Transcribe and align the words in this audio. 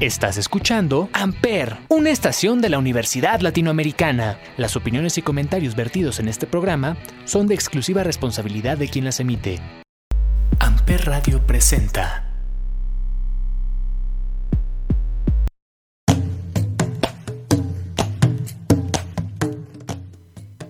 Estás 0.00 0.38
escuchando 0.38 1.10
Amper, 1.12 1.76
una 1.88 2.08
estación 2.08 2.62
de 2.62 2.70
la 2.70 2.78
Universidad 2.78 3.40
Latinoamericana. 3.40 4.38
Las 4.56 4.74
opiniones 4.74 5.18
y 5.18 5.22
comentarios 5.22 5.76
vertidos 5.76 6.20
en 6.20 6.28
este 6.28 6.46
programa 6.46 6.96
son 7.26 7.46
de 7.46 7.54
exclusiva 7.54 8.02
responsabilidad 8.02 8.78
de 8.78 8.88
quien 8.88 9.04
las 9.04 9.20
emite. 9.20 9.60
Amper 10.58 11.04
Radio 11.04 11.46
presenta. 11.46 12.30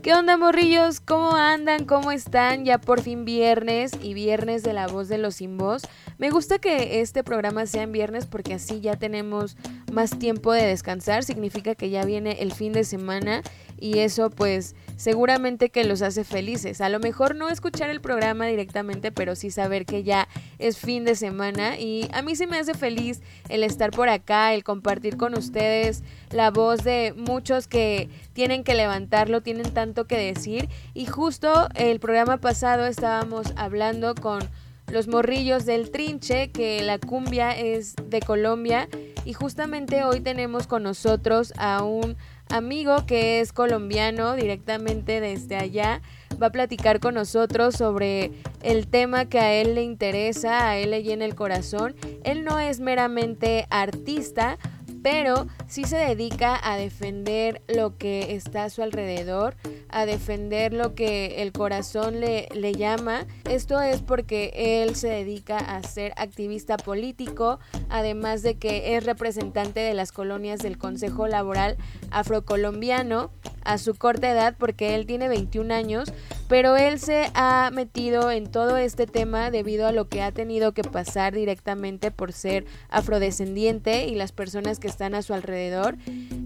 ¿Qué 0.03 0.17
onda 0.17 0.37
morrillos? 0.37 0.99
¿Cómo 0.99 1.37
andan? 1.37 1.85
¿Cómo 1.85 2.11
están? 2.11 2.65
Ya 2.65 2.79
por 2.79 3.01
fin 3.01 3.25
viernes 3.25 3.93
y 4.03 4.13
viernes 4.13 4.65
de 4.65 4.73
la 4.73 4.89
voz 4.89 5.07
de 5.07 5.19
los 5.19 5.37
sin 5.37 5.57
voz. 5.57 5.83
Me 6.21 6.29
gusta 6.29 6.59
que 6.59 7.01
este 7.01 7.25
programa 7.25 7.65
sea 7.65 7.85
en 7.85 7.93
viernes 7.93 8.27
porque 8.27 8.53
así 8.53 8.83
ya 8.83 8.97
tenemos 8.97 9.57
más 9.91 10.19
tiempo 10.19 10.53
de 10.53 10.67
descansar. 10.67 11.25
Significa 11.25 11.75
que 11.75 11.89
ya 11.89 12.05
viene 12.05 12.43
el 12.43 12.53
fin 12.53 12.75
de 12.75 12.85
semana 12.85 13.41
y 13.79 14.01
eso 14.01 14.29
pues 14.29 14.75
seguramente 14.97 15.71
que 15.71 15.83
los 15.85 16.03
hace 16.03 16.25
felices. 16.25 16.83
A 16.83 16.91
lo 16.91 17.01
mejor 17.01 17.37
no 17.37 17.49
escuchar 17.49 17.89
el 17.89 18.03
programa 18.03 18.45
directamente, 18.45 19.13
pero 19.13 19.35
sí 19.35 19.51
saber 19.51 19.87
que 19.87 20.03
ya 20.03 20.29
es 20.59 20.77
fin 20.77 21.07
de 21.07 21.15
semana 21.15 21.79
y 21.79 22.11
a 22.13 22.21
mí 22.21 22.37
sí 22.37 22.47
me 22.47 22.59
hace 22.59 22.75
feliz 22.75 23.23
el 23.49 23.65
estar 23.65 23.91
por 23.91 24.11
acá, 24.11 24.53
el 24.53 24.63
compartir 24.63 25.17
con 25.17 25.33
ustedes 25.33 26.03
la 26.33 26.51
voz 26.51 26.85
de 26.85 27.15
muchos 27.17 27.67
que 27.67 28.11
tienen 28.35 28.63
que 28.63 28.75
levantarlo, 28.75 29.41
tienen 29.41 29.73
tanto 29.73 30.07
que 30.07 30.19
decir 30.19 30.69
y 30.93 31.07
justo 31.07 31.71
el 31.77 31.99
programa 31.99 32.37
pasado 32.37 32.85
estábamos 32.87 33.55
hablando 33.57 34.15
con 34.15 34.47
los 34.91 35.09
morrillos 35.09 35.67
del 35.67 35.91
trinche, 35.91 36.51
que 36.51 36.83
la 36.83 36.99
cumbia 36.99 37.57
es 37.57 37.95
de 38.09 38.21
Colombia. 38.21 38.89
Y 39.25 39.33
justamente 39.33 40.05
hoy 40.05 40.21
tenemos 40.21 40.67
con 40.67 40.83
nosotros 40.83 41.53
a 41.57 41.83
un 41.83 42.17
amigo 42.49 43.07
que 43.07 43.41
es 43.41 43.53
colombiano 43.53 44.35
directamente 44.35 45.21
desde 45.21 45.57
allá. 45.57 46.01
Va 46.43 46.47
a 46.47 46.53
platicar 46.53 47.01
con 47.01 47.15
nosotros 47.15 47.77
sobre 47.77 48.33
el 48.63 48.89
tema 48.89 49.27
que 49.27 49.39
a 49.39 49.53
él 49.53 49.75
le 49.75 49.83
interesa, 49.83 50.69
a 50.69 50.77
él 50.79 50.91
le 50.91 51.03
llena 51.03 51.25
el 51.25 51.35
corazón. 51.35 51.95
Él 52.25 52.45
no 52.45 52.59
es 52.59 52.81
meramente 52.81 53.67
artista, 53.71 54.59
pero 55.03 55.47
sí 55.67 55.85
se 55.85 55.97
dedica 55.97 56.59
a 56.63 56.77
defender 56.77 57.63
lo 57.69 57.97
que 57.97 58.35
está 58.35 58.65
a 58.65 58.71
su 58.71 58.83
alrededor, 58.83 59.57
a 59.89 60.07
defender 60.07 60.73
lo 60.73 60.95
que 60.95 61.43
el 61.43 61.53
corazón 61.53 62.21
le, 62.21 62.49
le 62.55 62.75
llama. 62.75 63.27
Esto 63.49 63.81
es 63.81 64.03
porque 64.03 64.53
él 64.55 64.95
se 64.97 65.09
dedica 65.09 65.59
a 65.59 65.83
ser 65.83 66.13
activista 66.17 66.77
político, 66.77 67.59
además 67.89 68.43
de 68.43 68.57
que 68.57 68.97
es 68.97 69.05
representante 69.05 69.81
de 69.81 69.95
las 69.95 70.13
colonias 70.13 70.61
del 70.61 70.79
Consejo 70.79 71.27
Laboral 71.27 71.77
Afrocolombiano 72.11 73.31
a 73.65 73.79
su 73.79 73.95
corta 73.95 74.31
edad, 74.31 74.55
porque 74.59 74.95
él 74.95 75.07
tiene 75.07 75.29
21 75.29 75.73
años, 75.75 76.13
pero 76.49 76.77
él 76.77 76.99
se 76.99 77.31
ha 77.35 77.71
metido 77.73 78.31
en 78.31 78.51
todo 78.51 78.77
este 78.77 79.07
tema 79.07 79.51
debido 79.51 79.87
a 79.87 79.93
lo 79.93 80.09
que 80.09 80.23
ha 80.23 80.33
tenido 80.33 80.73
que 80.73 80.83
pasar 80.83 81.35
directamente 81.35 82.11
por 82.11 82.33
ser 82.33 82.65
afrodescendiente 82.89 84.07
y 84.07 84.15
las 84.15 84.33
personas 84.33 84.81
que 84.81 84.89
están 84.91 85.15
a 85.15 85.23
su 85.23 85.33
alrededor. 85.35 85.97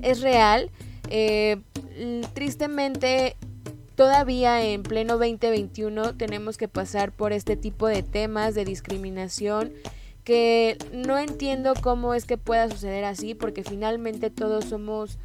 Es 0.02 0.20
real. 0.20 0.70
Eh, 1.10 1.60
tristemente 2.32 3.36
todavía 3.94 4.64
en 4.64 4.82
pleno 4.82 5.14
2021 5.18 6.16
tenemos 6.16 6.56
que 6.56 6.68
pasar 6.68 7.12
por 7.12 7.32
este 7.32 7.56
tipo 7.56 7.86
de 7.86 8.02
temas 8.02 8.54
de 8.54 8.64
discriminación 8.64 9.72
que 10.24 10.78
no 10.92 11.18
entiendo 11.18 11.74
cómo 11.80 12.14
es 12.14 12.24
que 12.24 12.38
pueda 12.38 12.68
suceder 12.70 13.04
así 13.04 13.34
porque 13.34 13.62
finalmente 13.62 14.30
todos 14.30 14.64
somos 14.64 15.18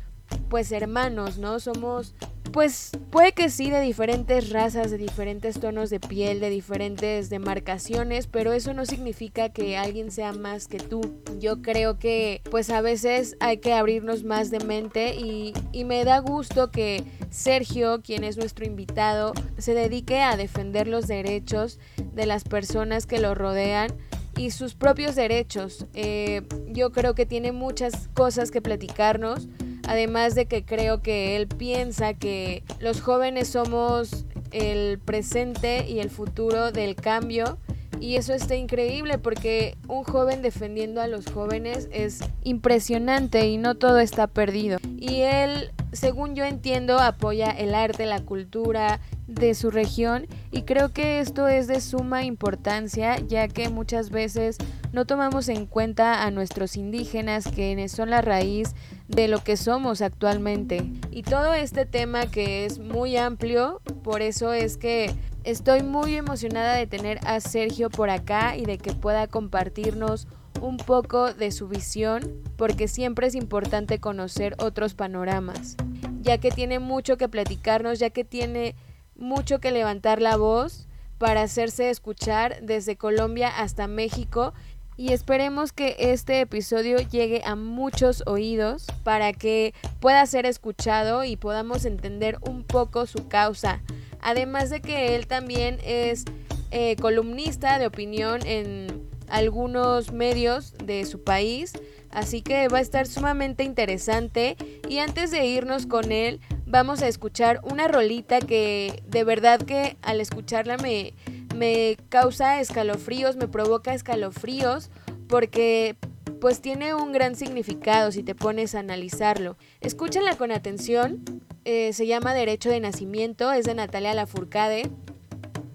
pues 0.50 0.72
hermanos, 0.72 1.38
¿no? 1.38 1.59
Somos 1.59 2.16
pues 2.50 2.92
puede 3.11 3.33
que 3.33 3.50
sí 3.50 3.69
de 3.69 3.80
diferentes 3.80 4.50
razas, 4.50 4.90
de 4.91 4.97
diferentes 4.97 5.59
tonos 5.59 5.90
de 5.90 6.00
piel, 6.00 6.40
de 6.40 6.50
diferentes 6.50 7.29
demarcaciones, 7.29 8.28
pero 8.28 8.53
eso 8.53 8.74
no 8.74 8.85
significa 8.85 9.50
que 9.50 9.78
alguien 9.78 10.12
sea 10.12 10.34
más 10.34 10.68
que 10.68 10.79
tú. 10.79 11.01
Yo 11.40 11.62
creo 11.62 12.00
que 12.00 12.41
pues 12.50 12.69
a 12.72 12.81
veces 12.81 13.38
hay 13.40 13.57
que 13.57 13.74
abrirnos 13.74 14.24
más 14.24 14.50
de 14.50 14.59
mente 14.59 15.16
y, 15.16 15.53
y 15.72 15.85
me 15.85 16.03
da 16.03 16.19
gusto 16.19 16.72
que 16.72 17.03
Sergio, 17.29 18.01
quien 18.01 18.24
es 18.24 18.38
nuestro 18.38 18.66
invitado, 18.66 19.34
se 19.57 19.74
dedique 19.74 20.22
a 20.22 20.35
defender 20.35 20.88
los 20.88 21.07
derechos 21.07 21.79
de 22.13 22.25
las 22.25 22.44
personas 22.44 23.06
que 23.06 23.19
lo 23.19 23.35
rodean 23.35 23.94
y 24.38 24.51
sus 24.51 24.74
propios 24.74 25.16
derechos. 25.16 25.85
Eh, 25.94 26.41
yo 26.68 26.91
creo 26.91 27.13
que 27.13 27.25
tiene 27.25 27.51
muchas 27.51 28.07
cosas 28.13 28.51
que 28.51 28.62
platicarnos 28.62 29.47
Además 29.89 30.35
de 30.35 30.45
que 30.45 30.63
creo 30.63 31.01
que 31.01 31.35
él 31.35 31.47
piensa 31.47 32.13
que 32.13 32.61
los 32.79 33.01
jóvenes 33.01 33.47
somos 33.47 34.23
el 34.51 35.00
presente 35.00 35.89
y 35.89 36.00
el 36.00 36.11
futuro 36.11 36.72
del 36.72 36.94
cambio. 36.94 37.57
Y 38.00 38.16
eso 38.17 38.35
está 38.35 38.55
increíble 38.55 39.17
porque 39.17 39.77
un 39.88 40.03
joven 40.03 40.44
defendiendo 40.44 41.01
a 41.01 41.07
los 41.07 41.25
jóvenes 41.25 41.89
es 41.91 42.19
impresionante 42.44 43.47
y 43.47 43.57
no 43.57 43.73
todo 43.73 43.97
está 43.97 44.27
perdido. 44.27 44.77
Y 45.00 45.22
él, 45.22 45.72
según 45.91 46.35
yo 46.35 46.45
entiendo, 46.45 47.00
apoya 47.00 47.50
el 47.50 47.73
arte, 47.73 48.06
la 48.06 48.21
cultura 48.21 49.00
de 49.25 49.56
su 49.56 49.71
región 49.71 50.27
y 50.51 50.63
creo 50.63 50.89
que 50.89 51.19
esto 51.19 51.47
es 51.47 51.67
de 51.67 51.81
suma 51.81 52.23
importancia 52.25 53.17
ya 53.19 53.47
que 53.47 53.69
muchas 53.69 54.09
veces 54.09 54.57
no 54.91 55.06
tomamos 55.06 55.50
en 55.50 55.67
cuenta 55.67 56.23
a 56.23 56.31
nuestros 56.31 56.75
indígenas 56.77 57.47
quienes 57.47 57.91
son 57.91 58.09
la 58.09 58.21
raíz 58.21 58.73
de 59.09 59.28
lo 59.28 59.44
que 59.44 59.58
somos 59.58 60.02
actualmente. 60.02 60.90
Y 61.12 61.24
todo 61.24 61.53
este 61.53 61.86
tema 61.86 62.28
que 62.28 62.66
es 62.66 62.80
muy 62.80 63.18
amplio, 63.18 63.81
por 64.03 64.22
eso 64.22 64.53
es 64.53 64.78
que 64.78 65.14
estoy 65.44 65.84
muy 65.84 66.16
emocionada 66.16 66.75
de 66.75 66.88
tener 66.88 67.19
a 67.25 67.40
Sergio 67.40 67.90
por 67.90 68.09
acá 68.09 68.56
y 68.56 68.66
de 68.66 68.78
que 68.78 68.94
pueda 68.94 69.28
compartirnos 69.28 70.28
un 70.62 70.78
poco 70.78 71.34
de 71.34 71.52
su 71.52 71.68
visión, 71.68 72.22
porque 72.56 72.88
siempre 72.88 73.28
es 73.28 73.36
importante 73.36 74.00
conocer 74.00 74.56
otros 74.59 74.94
panoramas, 74.94 75.75
ya 76.22 76.38
que 76.38 76.52
tiene 76.52 76.80
mucho 76.80 77.18
que 77.18 77.30
platicarnos, 77.30 77.98
ya 77.98 78.12
que 78.12 78.24
tiene 78.24 78.75
mucho 79.16 79.59
que 79.59 79.72
levantar 79.72 80.22
la 80.22 80.38
voz 80.38 80.88
para 81.18 81.42
hacerse 81.42 81.90
escuchar 81.90 82.62
desde 82.62 82.96
Colombia 82.96 83.50
hasta 83.50 83.88
México 83.88 84.53
y 85.00 85.14
esperemos 85.14 85.72
que 85.72 85.96
este 85.98 86.42
episodio 86.42 86.98
llegue 86.98 87.42
a 87.46 87.56
muchos 87.56 88.22
oídos 88.26 88.86
para 89.06 89.32
que 89.32 89.74
pueda 90.02 90.26
ser 90.26 90.46
escuchado 90.46 91.24
y 91.24 91.38
podamos 91.38 91.86
entender 91.86 92.38
un 92.42 92.66
poco 92.66 93.06
su 93.06 93.30
causa. 93.30 93.82
Además 94.20 94.70
de 94.70 94.82
que 94.82 95.16
él 95.16 95.26
también 95.26 95.80
es 95.86 96.26
eh, 96.72 96.98
columnista 96.98 97.80
de 97.80 97.88
opinión 97.88 98.46
en 98.46 99.08
algunos 99.30 100.12
medios 100.12 100.74
de 100.84 101.06
su 101.06 101.24
país, 101.24 101.72
así 102.12 102.42
que 102.42 102.68
va 102.68 102.80
a 102.80 102.81
estar 102.81 103.08
sumamente 103.08 103.64
interesante 103.64 104.58
y 104.90 104.98
antes 104.98 105.31
de 105.31 105.46
irnos 105.46 105.86
con 105.86 106.12
él 106.12 106.42
vamos 106.66 107.02
a 107.04 107.08
escuchar 107.08 107.62
una 107.64 107.88
rolita 107.88 108.40
que 108.42 109.02
de 109.08 109.24
verdad 109.24 109.62
que 109.62 109.96
al 110.02 110.20
escucharla 110.20 110.76
me 110.76 111.14
me 111.59 111.97
causa 112.08 112.62
escalofríos, 112.62 113.36
me 113.36 113.50
provoca 113.50 113.94
escalofríos 113.94 114.90
porque 115.28 115.97
pues 116.40 116.62
tiene 116.62 116.94
un 116.94 117.12
gran 117.12 117.36
significado 117.36 118.14
si 118.14 118.24
te 118.24 118.34
pones 118.34 118.75
a 118.75 118.80
analizarlo. 118.80 119.58
Escúchala 119.81 120.38
con 120.38 120.53
atención, 120.53 121.22
eh, 121.66 121.92
se 121.92 122.08
llama 122.08 122.34
Derecho 122.34 122.69
de 122.69 122.80
Nacimiento, 122.80 123.52
es 123.52 123.66
de 123.66 123.75
Natalia 123.75 124.14
Lafourcade. 124.14 124.90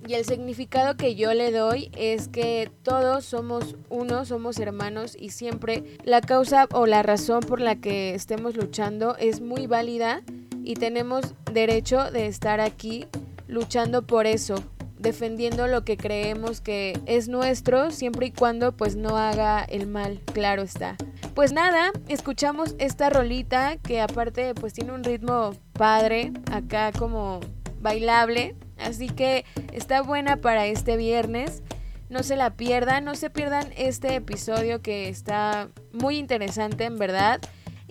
Y 0.06 0.14
el 0.14 0.24
significado 0.24 0.96
que 0.96 1.16
yo 1.16 1.34
le 1.34 1.50
doy 1.50 1.90
es 1.96 2.28
que 2.28 2.70
todos 2.82 3.26
somos 3.26 3.76
uno, 3.90 4.24
somos 4.24 4.58
hermanos 4.58 5.16
y 5.18 5.30
siempre 5.30 5.98
la 6.02 6.22
causa 6.22 6.66
o 6.72 6.86
la 6.86 7.02
razón 7.02 7.40
por 7.40 7.60
la 7.60 7.76
que 7.76 8.14
estemos 8.14 8.56
luchando 8.56 9.16
es 9.16 9.40
muy 9.42 9.66
válida 9.66 10.22
y 10.62 10.74
tenemos 10.74 11.34
derecho 11.52 12.10
de 12.10 12.26
estar 12.26 12.60
aquí 12.60 13.06
luchando 13.48 14.02
por 14.02 14.26
eso, 14.26 14.56
defendiendo 15.04 15.68
lo 15.68 15.84
que 15.84 15.96
creemos 15.96 16.60
que 16.60 16.98
es 17.06 17.28
nuestro, 17.28 17.92
siempre 17.92 18.26
y 18.26 18.32
cuando 18.32 18.72
pues 18.72 18.96
no 18.96 19.16
haga 19.16 19.62
el 19.62 19.86
mal, 19.86 20.20
claro 20.32 20.62
está. 20.62 20.96
Pues 21.34 21.52
nada, 21.52 21.92
escuchamos 22.08 22.74
esta 22.78 23.10
rolita 23.10 23.76
que 23.76 24.00
aparte 24.00 24.54
pues 24.54 24.72
tiene 24.72 24.92
un 24.92 25.04
ritmo 25.04 25.52
padre, 25.74 26.32
acá 26.50 26.90
como 26.90 27.40
bailable, 27.80 28.56
así 28.78 29.08
que 29.08 29.44
está 29.72 30.02
buena 30.02 30.38
para 30.38 30.66
este 30.66 30.96
viernes. 30.96 31.62
No 32.08 32.22
se 32.22 32.36
la 32.36 32.50
pierdan, 32.50 33.04
no 33.04 33.14
se 33.14 33.28
pierdan 33.30 33.72
este 33.76 34.14
episodio 34.14 34.80
que 34.80 35.08
está 35.08 35.68
muy 35.92 36.16
interesante 36.16 36.84
en 36.84 36.98
verdad. 36.98 37.40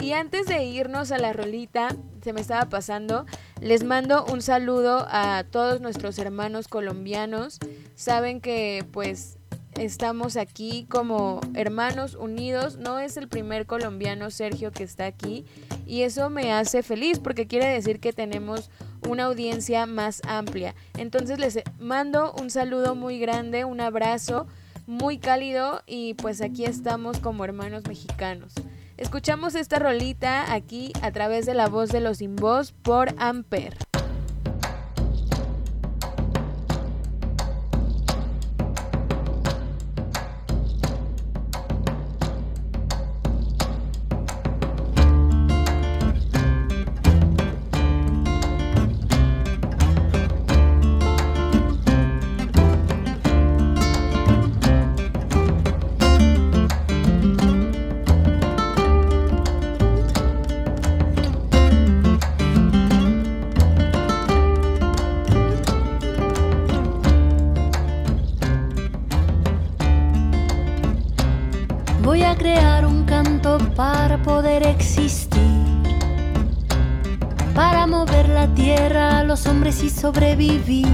Y 0.04 0.12
antes 0.12 0.48
de 0.48 0.66
irnos 0.66 1.14
a 1.14 1.18
la 1.18 1.32
rolita, 1.32 1.96
se 2.22 2.34
me 2.34 2.42
estaba 2.42 2.66
pasando, 2.66 3.26
les 3.62 3.86
mando 3.86 4.26
un 4.26 4.42
saludo 4.42 5.08
a 5.10 5.46
todos 5.50 5.80
nuestros 5.80 6.20
hermanos 6.20 6.68
colombianos. 6.68 7.58
Saben 7.96 8.42
que 8.42 8.84
pues 8.92 9.38
estamos 9.76 10.36
aquí 10.36 10.86
como 10.90 11.40
hermanos 11.54 12.16
unidos. 12.16 12.76
No 12.76 13.00
es 13.00 13.16
el 13.16 13.30
primer 13.30 13.66
colombiano 13.66 14.30
Sergio 14.30 14.74
que 14.74 14.84
está 14.84 15.06
aquí 15.06 15.46
y 15.88 16.02
eso 16.02 16.30
me 16.30 16.52
hace 16.52 16.84
feliz 16.84 17.20
porque 17.20 17.48
quiere 17.48 17.68
decir 17.68 18.02
que 18.02 18.12
tenemos 18.12 18.72
una 19.08 19.24
audiencia 19.24 19.86
más 19.86 20.22
amplia. 20.28 20.76
Entonces 20.98 21.40
les 21.40 21.60
mando 21.80 22.34
un 22.34 22.50
saludo 22.50 22.94
muy 22.94 23.20
grande, 23.20 23.64
un 23.64 23.80
abrazo 23.80 24.48
muy 24.86 25.18
cálido 25.18 25.82
y 25.88 26.16
pues 26.16 26.42
aquí 26.42 26.66
estamos 26.66 27.20
como 27.20 27.46
hermanos 27.46 27.84
mexicanos. 27.88 28.54
Escuchamos 28.98 29.56
esta 29.56 29.80
rolita 29.80 30.54
aquí 30.54 30.94
a 31.02 31.12
través 31.12 31.48
de 31.48 31.56
la 31.56 31.68
voz 31.68 31.90
de 31.90 32.00
los 32.00 32.18
sin 32.20 32.36
por 32.84 33.16
Amper. 33.18 33.76
Y 79.82 79.90
sobrevivir. 79.90 80.88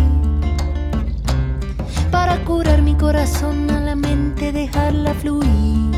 Para 2.11 2.38
curar 2.45 2.81
mi 2.81 2.95
corazón 2.95 3.69
a 3.69 3.79
la 3.81 3.95
mente, 3.95 4.51
dejarla 4.51 5.13
fluir. 5.13 5.91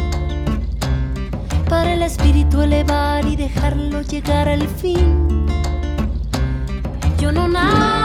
Para 1.69 1.93
el 1.93 2.01
espíritu 2.01 2.61
elevar 2.61 3.25
y 3.25 3.35
dejarlo 3.35 4.01
llegar 4.01 4.49
al 4.49 4.67
fin. 4.67 5.45
Yo 7.19 7.31
no 7.31 7.47
nací 7.47 8.00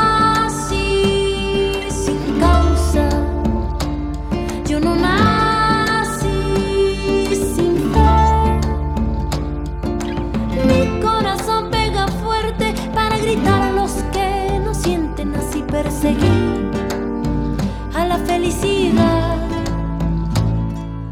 a 17.95 18.05
la 18.07 18.19
felicidad. 18.19 19.37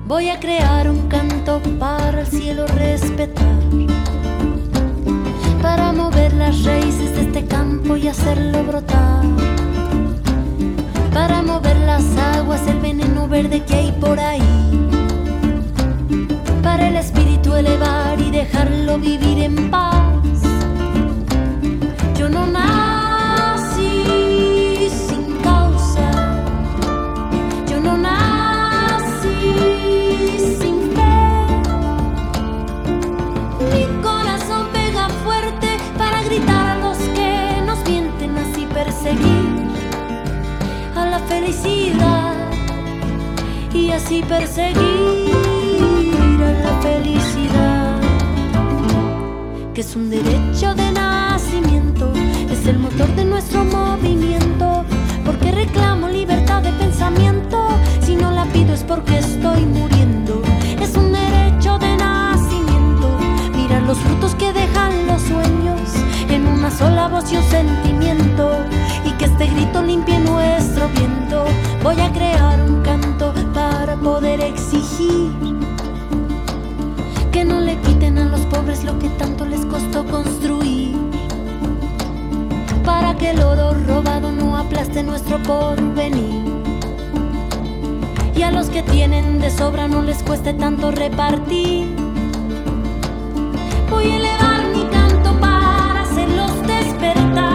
Voy 0.07 0.29
a 0.29 0.39
crear 0.39 0.89
un 0.89 1.09
canto 1.09 1.61
para 1.79 2.21
el 2.21 2.27
cielo 2.27 2.67
respetar, 2.67 3.59
para 5.63 5.93
mover 5.93 6.35
las 6.35 6.63
raíces 6.65 7.15
de 7.17 7.23
este 7.23 7.47
campo 7.47 7.97
y 7.97 8.09
hacerlo 8.09 8.63
brotar, 8.65 9.25
para 11.13 11.43
mover 11.43 11.77
las 11.79 12.05
aguas, 12.37 12.67
el 12.69 12.79
veneno 12.81 13.27
verde 13.27 13.65
que 13.65 13.75
hay 13.75 13.93
por 13.93 14.21
ahí, 14.21 14.89
para 16.63 16.89
el 16.89 16.97
espíritu 16.97 17.55
elevar 17.55 18.21
y 18.21 18.31
dejarlo 18.31 18.99
vivir 18.99 19.39
en 19.43 19.71
paz. 19.71 20.43
Yo 22.17 22.29
no 22.29 22.47
y 43.75 43.91
así 43.91 44.23
perseguir 44.23 45.31
la 46.39 46.81
felicidad, 46.81 48.01
que 49.75 49.83
es 49.83 49.95
un 49.95 50.09
derecho 50.09 50.75
de 50.75 50.91
nacimiento, 50.93 52.11
es 52.51 52.67
el 52.67 52.79
motor 52.79 53.09
de 53.15 53.27
nuestro 53.27 53.63
movimiento, 53.63 54.87
porque 55.27 55.53
reclamo 55.53 56.09
libertad 56.09 56.63
de 56.63 56.73
pensamiento, 56.73 57.69
si 58.01 58.17
no 58.17 58.31
la 58.31 58.47
pido 58.47 58.73
es 58.73 58.83
porque 58.83 59.19
estoy 59.19 59.67
muriendo, 59.67 60.41
es 60.81 60.97
un 60.97 61.13
derecho 61.13 61.79
de 61.79 61.95
nacimiento, 61.99 63.19
mirar 63.55 63.83
los 63.83 63.99
frutos 63.99 64.35
que 64.37 64.51
dejan 64.51 65.07
los 65.07 65.21
sueños 65.21 65.81
en 66.31 66.47
una 66.47 66.71
sola 66.71 67.09
voz 67.09 67.31
y 67.31 67.37
un 67.37 67.45
sentimiento 67.45 68.74
grito 69.47 69.83
limpie 69.83 70.19
nuestro 70.19 70.89
viento. 70.89 71.45
Voy 71.83 72.01
a 72.01 72.13
crear 72.13 72.61
un 72.63 72.83
canto 72.83 73.33
para 73.53 73.97
poder 73.97 74.41
exigir 74.41 75.31
que 77.33 77.45
no 77.45 77.61
le 77.61 77.77
quiten 77.79 78.19
a 78.19 78.27
los 78.27 78.41
pobres 78.43 78.85
lo 78.85 78.99
que 78.99 79.09
tanto 79.11 79.45
les 79.45 79.65
costó 79.67 80.05
construir. 80.05 80.97
Para 82.85 83.17
que 83.17 83.31
el 83.31 83.41
oro 83.43 83.75
robado 83.87 84.31
no 84.33 84.57
aplaste 84.57 85.03
nuestro 85.03 85.43
porvenir. 85.43 86.43
Y 88.37 88.43
a 88.43 88.51
los 88.51 88.69
que 88.69 88.83
tienen 88.83 89.39
de 89.39 89.51
sobra 89.51 89.89
no 89.89 90.03
les 90.03 90.23
cueste 90.23 90.53
tanto 90.55 90.91
repartir. 90.91 91.95
Voy 93.91 94.05
a 94.11 94.17
elevar 94.17 94.65
mi 94.75 94.85
canto 94.91 95.33
para 95.41 96.03
hacerlos 96.03 96.53
despertar. 96.67 97.54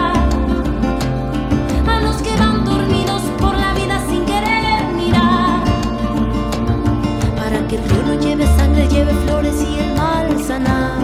Lleve 8.40 8.56
sangre, 8.56 8.88
lleve 8.88 9.12
flores 9.26 9.54
y 9.60 9.78
el 9.78 9.94
mal 9.96 10.42
sanar. 10.42 10.98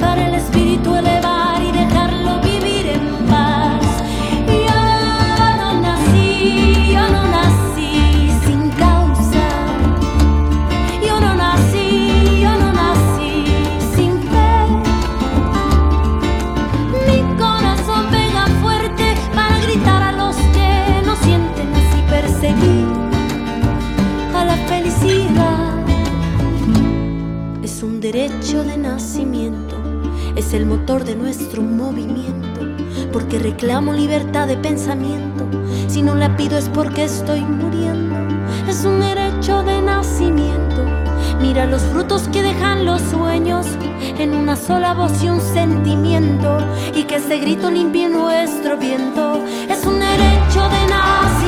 Para 0.00 0.28
el 0.28 0.34
espíritu 0.34 0.94
elevar 0.94 1.21
el 30.54 30.66
motor 30.66 31.04
de 31.04 31.16
nuestro 31.16 31.62
movimiento, 31.62 32.60
porque 33.12 33.38
reclamo 33.38 33.92
libertad 33.92 34.46
de 34.46 34.56
pensamiento, 34.56 35.46
si 35.88 36.02
no 36.02 36.14
la 36.14 36.36
pido 36.36 36.58
es 36.58 36.68
porque 36.68 37.04
estoy 37.04 37.40
muriendo, 37.40 38.16
es 38.68 38.84
un 38.84 39.00
derecho 39.00 39.62
de 39.62 39.80
nacimiento. 39.80 40.84
Mira 41.40 41.66
los 41.66 41.82
frutos 41.82 42.28
que 42.28 42.42
dejan 42.42 42.84
los 42.84 43.00
sueños 43.02 43.66
en 44.18 44.34
una 44.34 44.56
sola 44.56 44.94
voz 44.94 45.22
y 45.22 45.28
un 45.28 45.40
sentimiento, 45.40 46.58
y 46.94 47.04
que 47.04 47.16
ese 47.16 47.38
grito 47.38 47.70
limpie 47.70 48.08
nuestro 48.08 48.76
viento. 48.76 49.42
Es 49.68 49.84
un 49.86 49.98
derecho 49.98 50.68
de 50.68 50.86
nacimiento, 50.88 51.41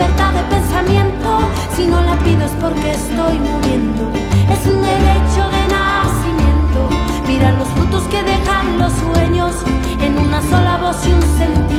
libertad 0.00 0.32
de 0.32 0.42
pensamiento. 0.44 1.40
Si 1.76 1.86
no 1.86 2.00
la 2.00 2.16
pido 2.20 2.44
es 2.46 2.52
porque 2.52 2.92
estoy 2.92 3.38
muriendo. 3.38 4.10
Es 4.50 4.66
un 4.66 4.80
derecho 4.80 5.42
de 5.54 5.62
nacimiento. 5.76 6.88
Mira 7.26 7.52
los 7.52 7.68
frutos 7.68 8.04
que 8.04 8.22
dejan 8.22 8.78
los 8.78 8.92
sueños 8.92 9.54
en 10.00 10.18
una 10.18 10.40
sola 10.40 10.78
voz 10.78 11.06
y 11.06 11.12
un 11.12 11.20
sentimiento. 11.20 11.69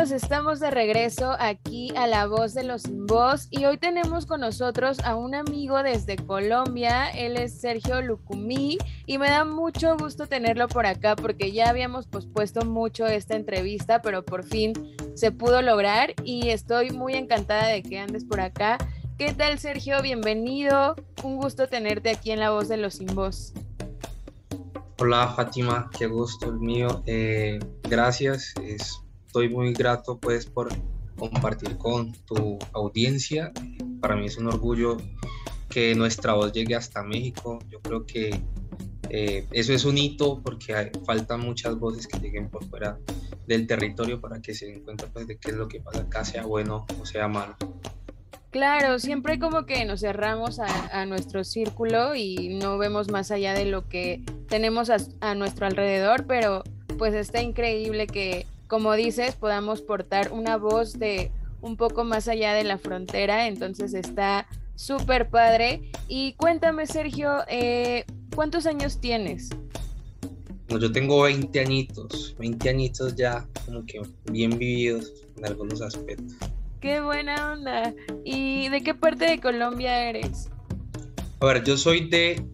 Estamos 0.00 0.60
de 0.60 0.70
regreso 0.70 1.36
aquí 1.38 1.92
a 1.94 2.06
La 2.06 2.26
Voz 2.26 2.54
de 2.54 2.64
los 2.64 2.82
Sin 2.82 3.06
Voz 3.06 3.48
y 3.50 3.66
hoy 3.66 3.76
tenemos 3.76 4.24
con 4.24 4.40
nosotros 4.40 4.98
a 5.00 5.14
un 5.14 5.34
amigo 5.34 5.82
desde 5.82 6.16
Colombia. 6.16 7.10
Él 7.10 7.36
es 7.36 7.60
Sergio 7.60 8.00
Lucumí 8.00 8.78
y 9.04 9.18
me 9.18 9.28
da 9.28 9.44
mucho 9.44 9.98
gusto 9.98 10.26
tenerlo 10.26 10.68
por 10.68 10.86
acá 10.86 11.16
porque 11.16 11.52
ya 11.52 11.68
habíamos 11.68 12.06
pospuesto 12.06 12.64
mucho 12.64 13.06
esta 13.06 13.36
entrevista, 13.36 14.00
pero 14.00 14.24
por 14.24 14.42
fin 14.42 14.72
se 15.14 15.32
pudo 15.32 15.60
lograr 15.60 16.14
y 16.24 16.48
estoy 16.48 16.92
muy 16.92 17.12
encantada 17.12 17.66
de 17.66 17.82
que 17.82 17.98
andes 17.98 18.24
por 18.24 18.40
acá. 18.40 18.78
¿Qué 19.18 19.34
tal, 19.34 19.58
Sergio? 19.58 20.00
Bienvenido. 20.00 20.96
Un 21.22 21.36
gusto 21.36 21.68
tenerte 21.68 22.08
aquí 22.08 22.30
en 22.30 22.40
La 22.40 22.52
Voz 22.52 22.68
de 22.68 22.78
los 22.78 22.94
Sin 22.94 23.14
Voz. 23.14 23.52
Hola 24.98 25.34
Fátima, 25.36 25.90
qué 25.96 26.06
gusto 26.06 26.46
el 26.46 26.58
mío. 26.58 27.02
Eh, 27.04 27.58
gracias, 27.82 28.54
estoy 29.30 29.48
muy 29.48 29.72
grato 29.72 30.18
pues 30.18 30.44
por 30.44 30.70
compartir 31.16 31.76
con 31.76 32.12
tu 32.26 32.58
audiencia. 32.72 33.52
Para 34.00 34.16
mí 34.16 34.26
es 34.26 34.36
un 34.36 34.48
orgullo 34.48 34.96
que 35.68 35.94
nuestra 35.94 36.32
voz 36.32 36.52
llegue 36.52 36.74
hasta 36.74 37.04
México. 37.04 37.60
Yo 37.70 37.78
creo 37.80 38.04
que 38.04 38.42
eh, 39.08 39.46
eso 39.52 39.72
es 39.72 39.84
un 39.84 39.98
hito 39.98 40.42
porque 40.42 40.90
faltan 41.06 41.42
muchas 41.42 41.78
voces 41.78 42.08
que 42.08 42.18
lleguen 42.18 42.50
por 42.50 42.64
fuera 42.64 42.98
del 43.46 43.68
territorio 43.68 44.20
para 44.20 44.42
que 44.42 44.52
se 44.52 44.66
den 44.66 44.80
cuenta 44.82 45.06
pues, 45.12 45.28
de 45.28 45.38
qué 45.38 45.52
es 45.52 45.56
lo 45.56 45.68
que 45.68 45.78
pasa 45.80 46.00
acá, 46.00 46.24
sea 46.24 46.44
bueno 46.44 46.84
o 47.00 47.06
sea 47.06 47.28
malo. 47.28 47.54
Claro, 48.50 48.98
siempre 48.98 49.38
como 49.38 49.64
que 49.64 49.84
nos 49.84 50.00
cerramos 50.00 50.58
a, 50.58 51.06
nuestro 51.06 51.44
círculo 51.44 52.16
y 52.16 52.58
no 52.60 52.78
vemos 52.78 53.08
más 53.08 53.30
allá 53.30 53.54
de 53.54 53.64
lo 53.64 53.88
que 53.88 54.24
tenemos 54.48 54.90
a, 54.90 55.34
nuestro 55.36 55.66
alrededor, 55.66 56.26
pero 56.26 56.64
pues 56.98 57.14
está 57.14 57.40
increíble 57.40 58.08
que, 58.08 58.46
como 58.70 58.94
dices, 58.94 59.34
podamos 59.34 59.82
portar 59.82 60.30
una 60.32 60.56
voz 60.56 60.96
de 60.96 61.32
un 61.60 61.76
poco 61.76 62.04
más 62.04 62.28
allá 62.28 62.54
de 62.54 62.62
la 62.62 62.78
frontera, 62.78 63.48
entonces 63.48 63.94
está 63.94 64.46
súper 64.76 65.28
padre. 65.28 65.90
Y 66.06 66.34
cuéntame, 66.34 66.86
Sergio, 66.86 67.38
eh, 67.48 68.04
¿cuántos 68.34 68.66
años 68.66 69.00
tienes? 69.00 69.50
yo 70.68 70.92
tengo 70.92 71.22
20 71.22 71.58
añitos, 71.58 72.36
20 72.38 72.70
añitos 72.70 73.16
ya 73.16 73.44
como 73.66 73.84
que 73.84 74.00
bien 74.30 74.56
vividos 74.56 75.14
en 75.36 75.46
algunos 75.46 75.82
aspectos. 75.82 76.36
Qué 76.80 77.00
buena 77.00 77.52
onda. 77.52 77.92
¿Y 78.24 78.68
de 78.68 78.82
qué 78.84 78.94
parte 78.94 79.26
de 79.26 79.40
Colombia 79.40 80.08
eres? 80.08 80.48
A 81.40 81.46
ver, 81.46 81.64
yo 81.64 81.76
soy 81.76 82.08
de, 82.08 82.46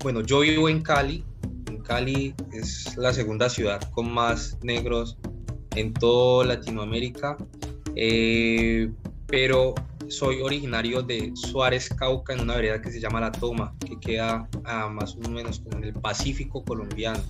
bueno, 0.00 0.22
yo 0.22 0.40
vivo 0.40 0.68
en 0.68 0.82
Cali. 0.82 1.24
En 1.68 1.78
Cali 1.78 2.34
es 2.52 2.96
la 2.96 3.12
segunda 3.12 3.48
ciudad 3.48 3.80
con 3.92 4.12
más 4.12 4.58
negros 4.62 5.16
en 5.74 5.92
toda 5.92 6.44
Latinoamérica. 6.46 7.36
Eh, 7.94 8.90
pero 9.26 9.74
soy 10.08 10.42
originario 10.42 11.02
de 11.02 11.32
Suárez, 11.34 11.88
Cauca, 11.88 12.34
en 12.34 12.40
una 12.40 12.56
vereda 12.56 12.82
que 12.82 12.90
se 12.90 13.00
llama 13.00 13.20
La 13.20 13.32
Toma, 13.32 13.74
que 13.80 13.98
queda 13.98 14.48
más 14.90 15.16
o 15.16 15.30
menos 15.30 15.60
como 15.60 15.78
en 15.78 15.84
el 15.84 15.94
Pacífico 15.94 16.62
colombiano, 16.64 17.22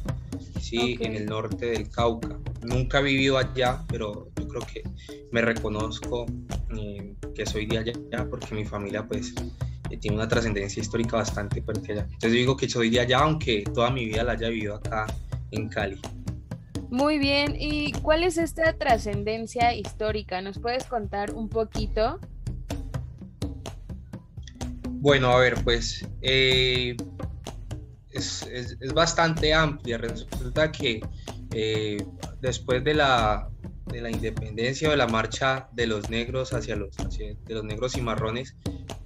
¿sí? 0.61 0.99
en 1.00 1.14
el 1.14 1.26
norte 1.26 1.66
del 1.66 1.88
Cauca. 1.90 2.38
Nunca 2.62 2.99
he 2.99 3.02
vivido 3.04 3.38
allá, 3.38 3.82
pero 3.88 4.28
yo 4.37 4.49
creo 4.49 4.62
que 4.62 4.82
me 5.30 5.42
reconozco 5.42 6.26
eh, 6.76 7.14
que 7.34 7.46
soy 7.46 7.66
de 7.66 7.78
allá 7.78 8.26
porque 8.28 8.54
mi 8.54 8.64
familia 8.64 9.06
pues 9.06 9.32
eh, 9.90 9.96
tiene 9.96 10.16
una 10.16 10.28
trascendencia 10.28 10.80
histórica 10.80 11.16
bastante 11.16 11.62
fuerte 11.62 11.92
allá. 11.92 12.02
Entonces 12.02 12.32
digo 12.32 12.56
que 12.56 12.68
soy 12.68 12.90
de 12.90 13.00
allá, 13.00 13.20
aunque 13.20 13.62
toda 13.75 13.90
mi 13.90 14.06
vida 14.06 14.25
la 14.25 14.32
haya 14.32 14.49
vivido 14.49 14.76
acá 14.76 15.06
en 15.52 15.68
Cali. 15.68 16.00
Muy 16.92 17.16
bien, 17.16 17.56
¿y 17.58 17.90
cuál 17.90 18.22
es 18.22 18.37
esta 18.37 18.75
trascendencia 18.75 19.75
histórica? 19.75 20.42
¿Nos 20.42 20.58
puedes 20.58 20.84
contar 20.84 21.32
un 21.32 21.49
poquito? 21.49 22.20
Bueno, 24.90 25.30
a 25.30 25.38
ver, 25.38 25.54
pues 25.64 26.06
eh, 26.20 26.94
es, 28.11 28.46
bastante 28.92 29.54
amplia. 29.54 29.96
Resulta 29.96 30.70
que 30.70 31.00
después 32.42 32.84
de 32.84 32.92
la, 32.92 33.49
de 33.87 34.02
la 34.02 34.11
independencia 34.11 34.88
o 34.88 34.90
de 34.90 34.99
la 34.99 35.06
marcha 35.06 35.70
de 35.72 35.87
los 35.87 36.11
negros 36.11 36.52
hacia 36.52 36.76
los, 36.76 36.94
de 36.99 37.54
los 37.54 37.64
negros 37.64 37.96
y 37.96 38.02
marrones, 38.02 38.54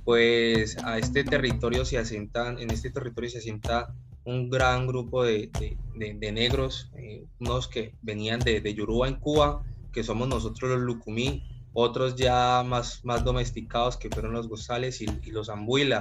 pues 0.05 0.76
a 0.83 0.99
este 0.99 1.23
territorio 1.23 1.85
se 1.85 1.99
asientan, 1.99 2.59
en 2.59 2.73
este 2.73 2.90
territorio 2.90 3.31
se 3.31 3.38
asienta 3.38 3.95
un 4.26 4.50
gran 4.50 4.87
grupo 4.87 5.25
de, 5.25 5.50
de, 5.95 6.33
negros, 6.33 6.90
eh, 6.97 7.25
unos 7.40 7.68
que 7.68 7.95
venían 8.02 8.40
de, 8.40 8.61
de 8.61 8.75
Yoruba 8.75 9.09
en 9.09 9.14
Cuba, 9.14 9.64
que 9.92 10.02
somos 10.02 10.28
nosotros 10.28 10.73
los 10.73 10.80
Lucumí, 10.80 11.45
otros 11.73 12.16
ya 12.16 12.62
más, 12.66 13.02
más 13.04 13.25
domesticados 13.25 13.97
que 13.97 14.11
fueron 14.11 14.33
los 14.33 14.49
Gozales 14.49 15.00
y, 15.00 15.06
los 15.30 15.49
Ambuila. 15.49 16.00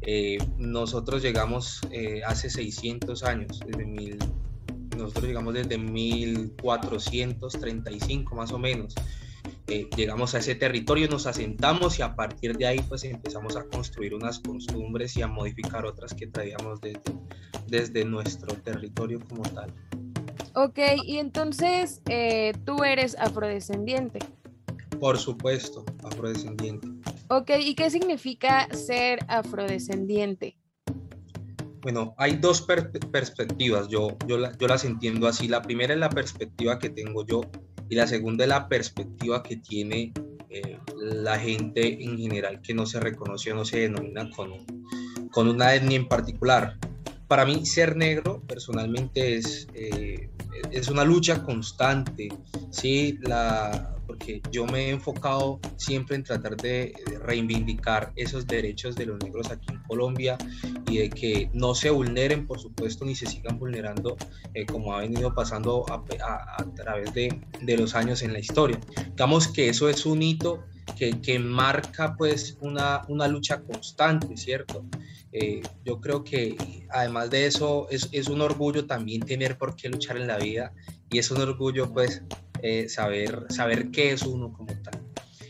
Eh, 0.00 0.38
nosotros 0.56 1.22
llegamos 1.22 1.82
eh, 1.90 2.22
hace 2.26 2.48
600 2.50 3.22
años, 3.24 3.60
desde 3.66 3.84
mil, 3.84 4.16
nosotros 4.96 5.24
llegamos 5.24 5.52
desde 5.54 5.76
1435 5.76 8.34
más 8.34 8.52
o 8.52 8.58
menos. 8.58 8.94
Eh, 9.66 9.88
llegamos 9.96 10.34
a 10.34 10.38
ese 10.38 10.54
territorio, 10.54 11.08
nos 11.08 11.26
asentamos 11.26 11.98
y 11.98 12.02
a 12.02 12.14
partir 12.14 12.56
de 12.56 12.66
ahí 12.66 12.80
pues 12.88 13.04
empezamos 13.04 13.56
a 13.56 13.64
construir 13.64 14.14
unas 14.14 14.38
costumbres 14.40 15.16
y 15.16 15.22
a 15.22 15.26
modificar 15.26 15.84
otras 15.86 16.14
que 16.14 16.26
traíamos 16.26 16.80
desde, 16.80 17.00
desde 17.66 18.04
nuestro 18.04 18.54
territorio 18.56 19.20
como 19.28 19.42
tal. 19.42 19.72
Ok, 20.54 20.78
y 21.04 21.18
entonces 21.18 22.02
eh, 22.08 22.52
tú 22.64 22.82
eres 22.82 23.16
afrodescendiente. 23.18 24.18
Por 24.98 25.18
supuesto, 25.18 25.84
afrodescendiente. 26.02 26.88
Ok, 27.28 27.50
¿y 27.60 27.74
qué 27.74 27.90
significa 27.90 28.68
ser 28.74 29.20
afrodescendiente? 29.28 30.56
Bueno, 31.82 32.14
hay 32.18 32.36
dos 32.36 32.62
perspectivas, 32.62 33.88
yo, 33.88 34.16
yo, 34.26 34.36
las 34.36 34.84
entiendo 34.84 35.28
así. 35.28 35.46
La 35.46 35.62
primera 35.62 35.94
es 35.94 36.00
la 36.00 36.10
perspectiva 36.10 36.78
que 36.78 36.90
tengo 36.90 37.24
yo 37.24 37.42
y 37.88 37.94
la 37.94 38.06
segunda 38.06 38.44
es 38.44 38.48
la 38.48 38.68
perspectiva 38.68 39.42
que 39.42 39.56
tiene 39.56 40.12
eh, 40.50 40.78
la 40.96 41.38
gente 41.38 42.02
en 42.02 42.18
general 42.18 42.60
que 42.62 42.74
no 42.74 42.86
se 42.86 43.00
reconoce 43.00 43.52
o 43.52 43.54
no 43.54 43.64
se 43.64 43.80
denomina 43.80 44.28
con, 44.30 44.52
con 45.30 45.48
una 45.48 45.74
etnia 45.74 45.96
en 45.96 46.08
particular. 46.08 46.78
Para 47.28 47.44
mí 47.44 47.64
ser 47.66 47.96
negro 47.96 48.42
personalmente 48.48 49.36
es, 49.36 49.68
eh, 49.74 50.30
es 50.70 50.88
una 50.88 51.04
lucha 51.04 51.44
constante, 51.44 52.28
¿sí? 52.70 53.18
La, 53.22 53.94
porque 54.08 54.40
yo 54.50 54.66
me 54.66 54.86
he 54.86 54.90
enfocado 54.90 55.60
siempre 55.76 56.16
en 56.16 56.24
tratar 56.24 56.56
de 56.56 56.94
reivindicar 57.24 58.10
esos 58.16 58.46
derechos 58.46 58.96
de 58.96 59.04
los 59.04 59.22
negros 59.22 59.50
aquí 59.50 59.66
en 59.70 59.82
Colombia 59.82 60.38
y 60.88 60.98
de 60.98 61.10
que 61.10 61.50
no 61.52 61.74
se 61.74 61.90
vulneren, 61.90 62.46
por 62.46 62.58
supuesto, 62.58 63.04
ni 63.04 63.14
se 63.14 63.26
sigan 63.26 63.58
vulnerando 63.58 64.16
eh, 64.54 64.64
como 64.64 64.94
ha 64.94 65.00
venido 65.00 65.34
pasando 65.34 65.84
a, 65.90 66.02
través 66.74 67.12
de, 67.12 67.38
de, 67.60 67.76
los 67.76 67.94
años 67.94 68.22
en 68.22 68.32
la 68.32 68.38
historia. 68.38 68.80
Digamos 69.10 69.46
que 69.46 69.68
eso 69.68 69.90
es 69.90 70.06
un 70.06 70.22
hito 70.22 70.64
que, 70.96 71.20
que 71.20 71.38
marca 71.38 72.16
pues 72.16 72.56
una, 72.60 73.02
una 73.08 73.28
lucha 73.28 73.60
constante, 73.60 74.38
¿cierto? 74.38 74.86
Eh, 75.32 75.62
yo 75.84 76.00
creo 76.00 76.24
que 76.24 76.56
además 76.90 77.30
de 77.30 77.46
eso 77.46 77.86
es, 77.90 78.08
es, 78.12 78.28
un 78.28 78.40
orgullo 78.40 78.86
también 78.86 79.20
tener 79.20 79.58
por 79.58 79.76
qué 79.76 79.90
luchar 79.90 80.16
en 80.16 80.26
la 80.26 80.38
vida 80.38 80.72
y 81.10 81.18
es 81.18 81.30
un 81.30 81.40
orgullo 81.40 81.92
pues 81.92 82.22
eh, 82.62 82.88
saber, 82.88 83.46
saber 83.50 83.90
qué 83.90 84.12
es 84.12 84.22
uno 84.22 84.52
como 84.52 84.72
tal. 84.82 85.07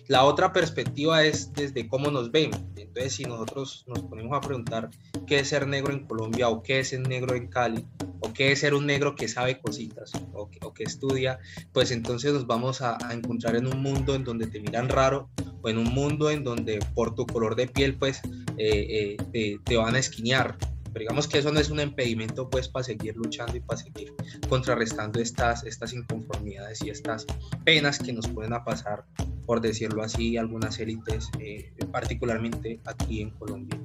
La 0.08 0.24
otra 0.24 0.54
perspectiva 0.54 1.22
es 1.22 1.52
desde 1.52 1.86
cómo 1.86 2.10
nos 2.10 2.32
ven. 2.32 2.50
Entonces, 2.76 3.12
si 3.12 3.24
nosotros 3.24 3.84
nos 3.86 4.02
ponemos 4.04 4.34
a 4.34 4.40
preguntar 4.40 4.88
qué 5.26 5.40
es 5.40 5.48
ser 5.48 5.66
negro 5.66 5.92
en 5.92 6.06
Colombia 6.06 6.48
o 6.48 6.62
qué 6.62 6.80
es 6.80 6.88
ser 6.88 7.06
negro 7.06 7.34
en 7.34 7.48
Cali 7.48 7.84
o 8.20 8.32
qué 8.32 8.52
es 8.52 8.60
ser 8.60 8.72
un 8.72 8.86
negro 8.86 9.14
que 9.14 9.28
sabe 9.28 9.60
cositas 9.60 10.12
o 10.32 10.48
que, 10.72 10.84
estudia, 10.84 11.38
pues 11.74 11.90
entonces 11.90 12.32
nos 12.32 12.46
vamos 12.46 12.80
a, 12.80 12.96
encontrar 13.12 13.56
en 13.56 13.66
un 13.66 13.82
mundo 13.82 14.14
en 14.14 14.24
donde 14.24 14.46
te 14.46 14.60
miran 14.60 14.88
raro 14.88 15.28
o 15.60 15.68
en 15.68 15.76
un 15.76 15.92
mundo 15.92 16.30
en 16.30 16.42
donde 16.42 16.78
por 16.94 17.14
tu 17.14 17.26
color 17.26 17.54
de 17.54 17.66
piel 17.66 17.96
pues 17.96 18.22
eh, 18.56 19.16
eh, 19.34 19.58
te, 19.62 19.76
van 19.76 19.94
a 19.94 19.98
esquinear. 19.98 20.56
Pero 20.92 21.00
digamos 21.00 21.28
que 21.28 21.38
eso 21.38 21.52
no 21.52 21.60
es 21.60 21.70
un 21.70 21.80
impedimento 21.80 22.48
pues 22.48 22.68
para 22.68 22.84
seguir 22.84 23.16
luchando 23.16 23.56
y 23.56 23.60
para 23.60 23.78
seguir 23.78 24.14
contrarrestando 24.48 25.20
estas, 25.20 25.64
estas 25.64 25.92
inconformidades 25.92 26.82
y 26.82 26.90
estas 26.90 27.26
penas 27.64 27.98
que 27.98 28.12
nos 28.12 28.28
pueden 28.28 28.52
pasar, 28.64 29.04
por 29.46 29.60
decirlo 29.60 30.02
así, 30.02 30.36
algunas 30.36 30.78
élites, 30.78 31.28
eh, 31.38 31.72
particularmente 31.92 32.80
aquí 32.84 33.22
en 33.22 33.30
Colombia. 33.30 33.78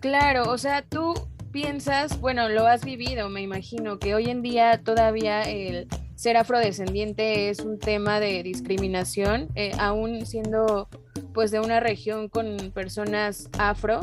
Claro, 0.00 0.50
o 0.50 0.58
sea, 0.58 0.82
tú 0.82 1.14
piensas, 1.50 2.20
bueno, 2.20 2.48
lo 2.48 2.66
has 2.66 2.84
vivido, 2.84 3.28
me 3.28 3.40
imagino, 3.40 3.98
que 3.98 4.14
hoy 4.14 4.30
en 4.30 4.42
día 4.42 4.82
todavía 4.82 5.42
el 5.42 5.88
ser 6.14 6.36
afrodescendiente 6.36 7.48
es 7.48 7.60
un 7.60 7.78
tema 7.78 8.20
de 8.20 8.42
discriminación, 8.42 9.48
eh, 9.54 9.72
aún 9.78 10.26
siendo 10.26 10.88
pues 11.32 11.50
de 11.50 11.60
una 11.60 11.80
región 11.80 12.28
con 12.28 12.72
personas 12.72 13.48
afro. 13.58 14.00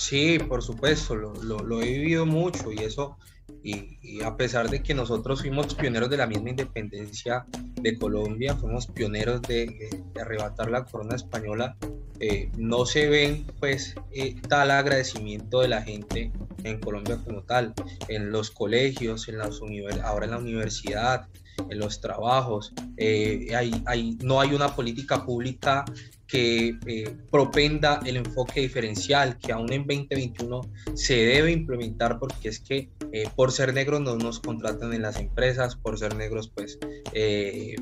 Sí, 0.00 0.38
por 0.38 0.62
supuesto, 0.62 1.14
lo, 1.14 1.34
lo, 1.34 1.82
he 1.82 1.92
vivido 1.92 2.24
mucho 2.24 2.72
y 2.72 2.78
eso, 2.78 3.18
y, 3.62 4.22
a 4.22 4.34
pesar 4.34 4.70
de 4.70 4.82
que 4.82 4.94
nosotros 4.94 5.42
fuimos 5.42 5.74
pioneros 5.74 6.08
de 6.08 6.16
la 6.16 6.26
misma 6.26 6.48
independencia 6.48 7.44
de 7.52 7.98
Colombia, 7.98 8.56
fuimos 8.56 8.86
pioneros 8.86 9.42
de, 9.42 9.90
arrebatar 10.18 10.70
la 10.70 10.86
corona 10.86 11.16
española, 11.16 11.76
eh, 12.18 12.50
no 12.56 12.86
se 12.86 13.10
ven 13.10 13.46
pues 13.60 13.94
eh, 14.10 14.36
tal 14.48 14.70
agradecimiento 14.70 15.60
de 15.60 15.68
la 15.68 15.82
gente 15.82 16.32
en 16.64 16.80
Colombia 16.80 17.18
como 17.22 17.42
tal, 17.42 17.74
en 18.08 18.32
los 18.32 18.50
colegios, 18.50 19.28
en 19.28 19.36
las 19.36 19.60
ahora 20.02 20.24
en 20.24 20.30
la 20.30 20.38
universidad, 20.38 21.28
en 21.68 21.78
los 21.78 22.00
trabajos, 22.00 22.72
eh, 22.96 23.54
hay, 23.54 24.16
no 24.22 24.40
hay 24.40 24.54
una 24.54 24.74
política 24.74 25.26
pública 25.26 25.84
que 26.30 26.78
eh, 26.86 27.16
propenda 27.30 28.00
el 28.06 28.16
enfoque 28.16 28.60
diferencial 28.60 29.36
que 29.38 29.52
aún 29.52 29.72
en 29.72 29.84
2021 29.86 30.60
se 30.94 31.14
debe 31.14 31.50
implementar 31.50 32.18
porque 32.20 32.50
es 32.50 32.60
que 32.60 32.88
eh, 33.12 33.28
por 33.34 33.50
ser 33.50 33.74
negros 33.74 34.00
no 34.00 34.16
nos 34.16 34.38
contratan 34.38 34.92
en 34.92 35.02
las 35.02 35.18
empresas, 35.18 35.74
por 35.74 35.98
ser 35.98 36.14
negros 36.14 36.48
pues 36.54 36.78
eh, 37.14 37.74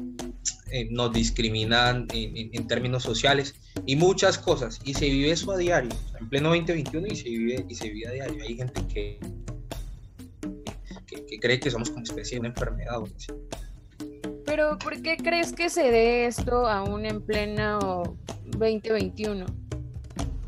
nos 0.90 1.12
discriminan 1.12 2.07
en, 2.12 2.67
términos 2.67 3.02
sociales 3.02 3.55
y 3.85 3.97
muchas 3.97 4.38
cosas 4.38 4.81
y 4.85 4.95
se 4.95 5.07
vive 5.07 5.31
eso 5.31 5.52
a 5.52 5.59
diario, 5.59 5.90
en 6.19 6.28
pleno 6.28 6.49
2021 6.49 7.07
y 7.09 7.17
se 7.17 7.28
vive, 7.28 7.67
y 7.69 7.75
se 7.75 7.90
vive 7.90 8.09
a 8.09 8.12
diario. 8.12 8.43
Hay 8.43 8.57
gente 8.57 8.83
que, 8.93 9.21
que, 11.07 11.38
cree 11.38 11.61
que 11.61 11.71
somos 11.71 11.90
como 11.90 12.02
especie 12.02 12.37
de 12.37 12.40
una 12.40 12.49
enfermedad. 12.49 13.00
Pero 14.49 14.78
¿por 14.78 15.02
qué 15.02 15.19
crees 15.19 15.52
que 15.52 15.69
se 15.69 15.90
dé 15.90 16.25
esto 16.25 16.67
aún 16.67 17.05
en 17.05 17.21
pleno 17.21 18.17
2021? 18.47 19.45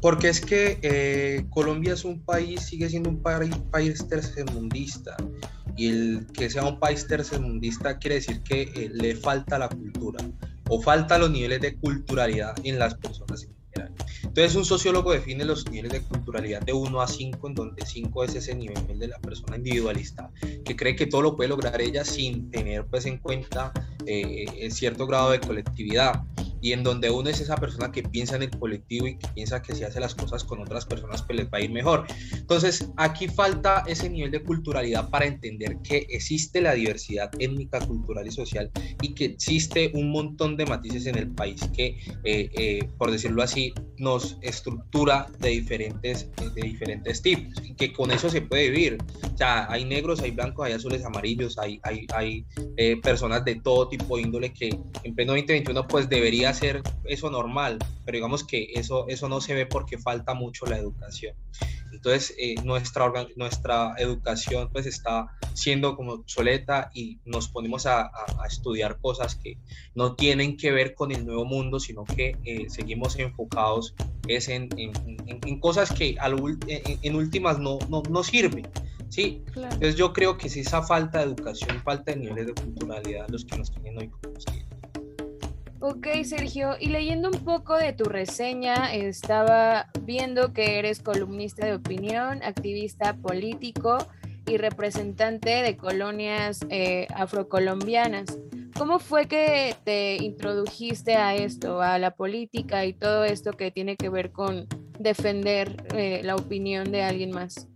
Porque 0.00 0.30
es 0.30 0.40
que 0.40 0.78
eh, 0.80 1.44
Colombia 1.50 1.92
es 1.92 2.06
un 2.06 2.18
país, 2.24 2.62
sigue 2.62 2.88
siendo 2.88 3.10
un 3.10 3.20
país, 3.20 3.54
país 3.70 4.08
tercermundista. 4.08 5.18
Y 5.76 5.88
el 5.88 6.26
que 6.32 6.48
sea 6.48 6.64
un 6.64 6.80
país 6.80 7.06
tercermundista 7.06 7.98
quiere 7.98 8.14
decir 8.16 8.42
que 8.42 8.62
eh, 8.62 8.90
le 8.90 9.14
falta 9.16 9.58
la 9.58 9.68
cultura 9.68 10.24
o 10.70 10.80
falta 10.80 11.18
los 11.18 11.30
niveles 11.30 11.60
de 11.60 11.76
culturalidad 11.76 12.54
en 12.64 12.78
las 12.78 12.94
personas 12.94 13.46
general. 13.72 13.94
Entonces 14.22 14.54
un 14.54 14.64
sociólogo 14.64 15.12
define 15.12 15.44
los 15.44 15.68
niveles 15.70 15.92
de 15.92 16.02
culturalidad 16.02 16.62
de 16.62 16.72
1 16.72 17.00
a 17.00 17.06
5, 17.06 17.48
en 17.48 17.54
donde 17.54 17.84
5 17.84 18.24
es 18.24 18.34
ese 18.34 18.54
nivel 18.54 18.98
de 18.98 19.08
la 19.08 19.18
persona 19.18 19.56
individualista, 19.56 20.30
que 20.64 20.76
cree 20.76 20.96
que 20.96 21.06
todo 21.06 21.22
lo 21.22 21.36
puede 21.36 21.48
lograr 21.48 21.80
ella 21.80 22.04
sin 22.04 22.50
tener 22.50 22.86
pues 22.86 23.06
en 23.06 23.18
cuenta 23.18 23.72
eh, 24.06 24.68
cierto 24.70 25.06
grado 25.06 25.30
de 25.30 25.40
colectividad 25.40 26.22
y 26.60 26.72
en 26.72 26.82
donde 26.82 27.10
uno 27.10 27.30
es 27.30 27.40
esa 27.40 27.56
persona 27.56 27.90
que 27.90 28.02
piensa 28.02 28.36
en 28.36 28.42
el 28.42 28.50
colectivo 28.50 29.06
y 29.06 29.16
que 29.16 29.28
piensa 29.28 29.62
que 29.62 29.74
si 29.74 29.84
hace 29.84 30.00
las 30.00 30.14
cosas 30.14 30.44
con 30.44 30.60
otras 30.60 30.86
personas 30.86 31.22
pues 31.22 31.38
les 31.38 31.46
va 31.46 31.58
a 31.58 31.60
ir 31.60 31.70
mejor. 31.70 32.06
Entonces 32.32 32.88
aquí 32.96 33.28
falta 33.28 33.84
ese 33.86 34.10
nivel 34.10 34.30
de 34.30 34.42
culturalidad 34.42 35.08
para 35.10 35.26
entender 35.26 35.78
que 35.82 36.06
existe 36.10 36.60
la 36.60 36.74
diversidad 36.74 37.30
étnica, 37.38 37.80
cultural 37.80 38.26
y 38.26 38.30
social 38.30 38.70
y 39.00 39.14
que 39.14 39.26
existe 39.26 39.90
un 39.94 40.10
montón 40.10 40.56
de 40.56 40.66
matices 40.66 41.06
en 41.06 41.16
el 41.16 41.30
país 41.30 41.60
que, 41.74 41.98
eh, 42.24 42.50
eh, 42.54 42.88
por 42.98 43.10
decirlo 43.10 43.42
así, 43.42 43.59
nos 43.98 44.38
estructura 44.42 45.26
de 45.38 45.50
diferentes, 45.50 46.28
de 46.54 46.62
diferentes 46.62 47.22
tipos 47.22 47.60
que 47.76 47.92
con 47.92 48.10
eso 48.10 48.28
se 48.28 48.42
puede 48.42 48.70
vivir. 48.70 48.98
O 49.32 49.36
sea, 49.36 49.70
hay 49.70 49.84
negros, 49.84 50.20
hay 50.20 50.30
blancos, 50.30 50.66
hay 50.66 50.72
azules, 50.72 51.04
amarillos, 51.04 51.58
hay, 51.58 51.80
hay, 51.82 52.06
hay 52.14 52.44
eh, 52.76 52.96
personas 53.00 53.44
de 53.44 53.56
todo 53.56 53.88
tipo 53.88 54.16
de 54.16 54.22
índole 54.22 54.52
que 54.52 54.68
en 54.68 55.14
pleno 55.14 55.32
2021 55.32 55.88
pues 55.88 56.08
debería 56.08 56.52
ser 56.52 56.82
eso 57.04 57.30
normal, 57.30 57.78
pero 58.04 58.16
digamos 58.16 58.44
que 58.44 58.68
eso, 58.74 59.06
eso 59.08 59.28
no 59.28 59.40
se 59.40 59.54
ve 59.54 59.66
porque 59.66 59.98
falta 59.98 60.34
mucho 60.34 60.66
la 60.66 60.78
educación. 60.78 61.34
Entonces, 61.92 62.34
eh, 62.38 62.54
nuestra, 62.64 63.12
nuestra 63.36 63.94
educación 63.98 64.68
pues 64.72 64.86
está 64.86 65.26
siendo 65.54 65.96
como 65.96 66.12
obsoleta 66.12 66.90
y 66.94 67.18
nos 67.24 67.48
ponemos 67.48 67.86
a, 67.86 68.10
estudiar 68.46 68.98
cosas 69.00 69.36
que 69.36 69.58
no 69.94 70.14
tienen 70.14 70.56
que 70.56 70.72
ver 70.72 70.94
con 70.94 71.12
el 71.12 71.24
nuevo 71.24 71.44
mundo, 71.44 71.78
sino 71.78 72.04
que 72.04 72.36
eh, 72.44 72.66
seguimos 72.68 73.18
enfocados 73.18 73.94
es 74.28 74.48
en, 74.48 74.68
en, 74.76 75.60
cosas 75.60 75.92
que 75.92 76.16
en, 77.02 77.14
últimas 77.14 77.58
no, 77.58 77.78
no, 77.88 78.02
no 78.08 78.22
sirven. 78.22 78.68
Sí, 79.08 79.42
entonces 79.54 79.96
yo 79.96 80.12
creo 80.12 80.38
que 80.38 80.46
es 80.46 80.56
esa 80.56 80.82
falta 80.82 81.18
de 81.18 81.24
educación, 81.24 81.82
falta 81.82 82.12
de 82.12 82.18
niveles 82.18 82.46
de 82.46 82.54
culturalidad 82.54 83.28
los 83.28 83.44
que 83.44 83.58
nos 83.58 83.72
tienen 83.72 83.98
hoy 83.98 84.08
como 84.08 84.34
Ok, 85.82 86.08
Sergio, 86.24 86.76
y 86.78 86.88
leyendo 86.88 87.30
un 87.30 87.42
poco 87.42 87.74
de 87.74 87.94
tu 87.94 88.04
reseña, 88.04 88.94
estaba 88.94 89.88
viendo 90.02 90.52
que 90.52 90.78
eres 90.78 91.00
columnista 91.00 91.64
de 91.64 91.72
opinión, 91.72 92.42
activista 92.42 93.16
político 93.16 93.96
y 94.46 94.58
representante 94.58 95.62
de 95.62 95.78
colonias 95.78 96.60
eh, 96.68 97.06
afrocolombianas. 97.14 98.38
¿Cómo 98.76 98.98
fue 98.98 99.26
que 99.26 99.74
te 99.82 100.16
introdujiste 100.16 101.14
a 101.14 101.34
esto, 101.34 101.80
a 101.80 101.98
la 101.98 102.10
política 102.10 102.84
y 102.84 102.92
todo 102.92 103.24
esto 103.24 103.52
que 103.52 103.70
tiene 103.70 103.96
que 103.96 104.10
ver 104.10 104.32
con 104.32 104.66
defender 104.98 105.86
eh, 105.94 106.20
la 106.22 106.36
opinión 106.36 106.92
de 106.92 107.04
alguien 107.04 107.30
más? 107.30 107.68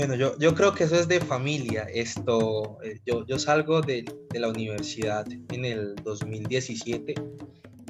Bueno, 0.00 0.14
yo, 0.14 0.34
yo 0.38 0.54
creo 0.54 0.72
que 0.72 0.84
eso 0.84 0.98
es 0.98 1.08
de 1.08 1.20
familia. 1.20 1.82
Esto, 1.92 2.78
eh, 2.82 3.00
yo, 3.04 3.26
yo 3.26 3.38
salgo 3.38 3.82
de, 3.82 4.10
de 4.30 4.40
la 4.40 4.48
universidad 4.48 5.26
en 5.50 5.64
el 5.66 5.94
2017. 5.96 7.14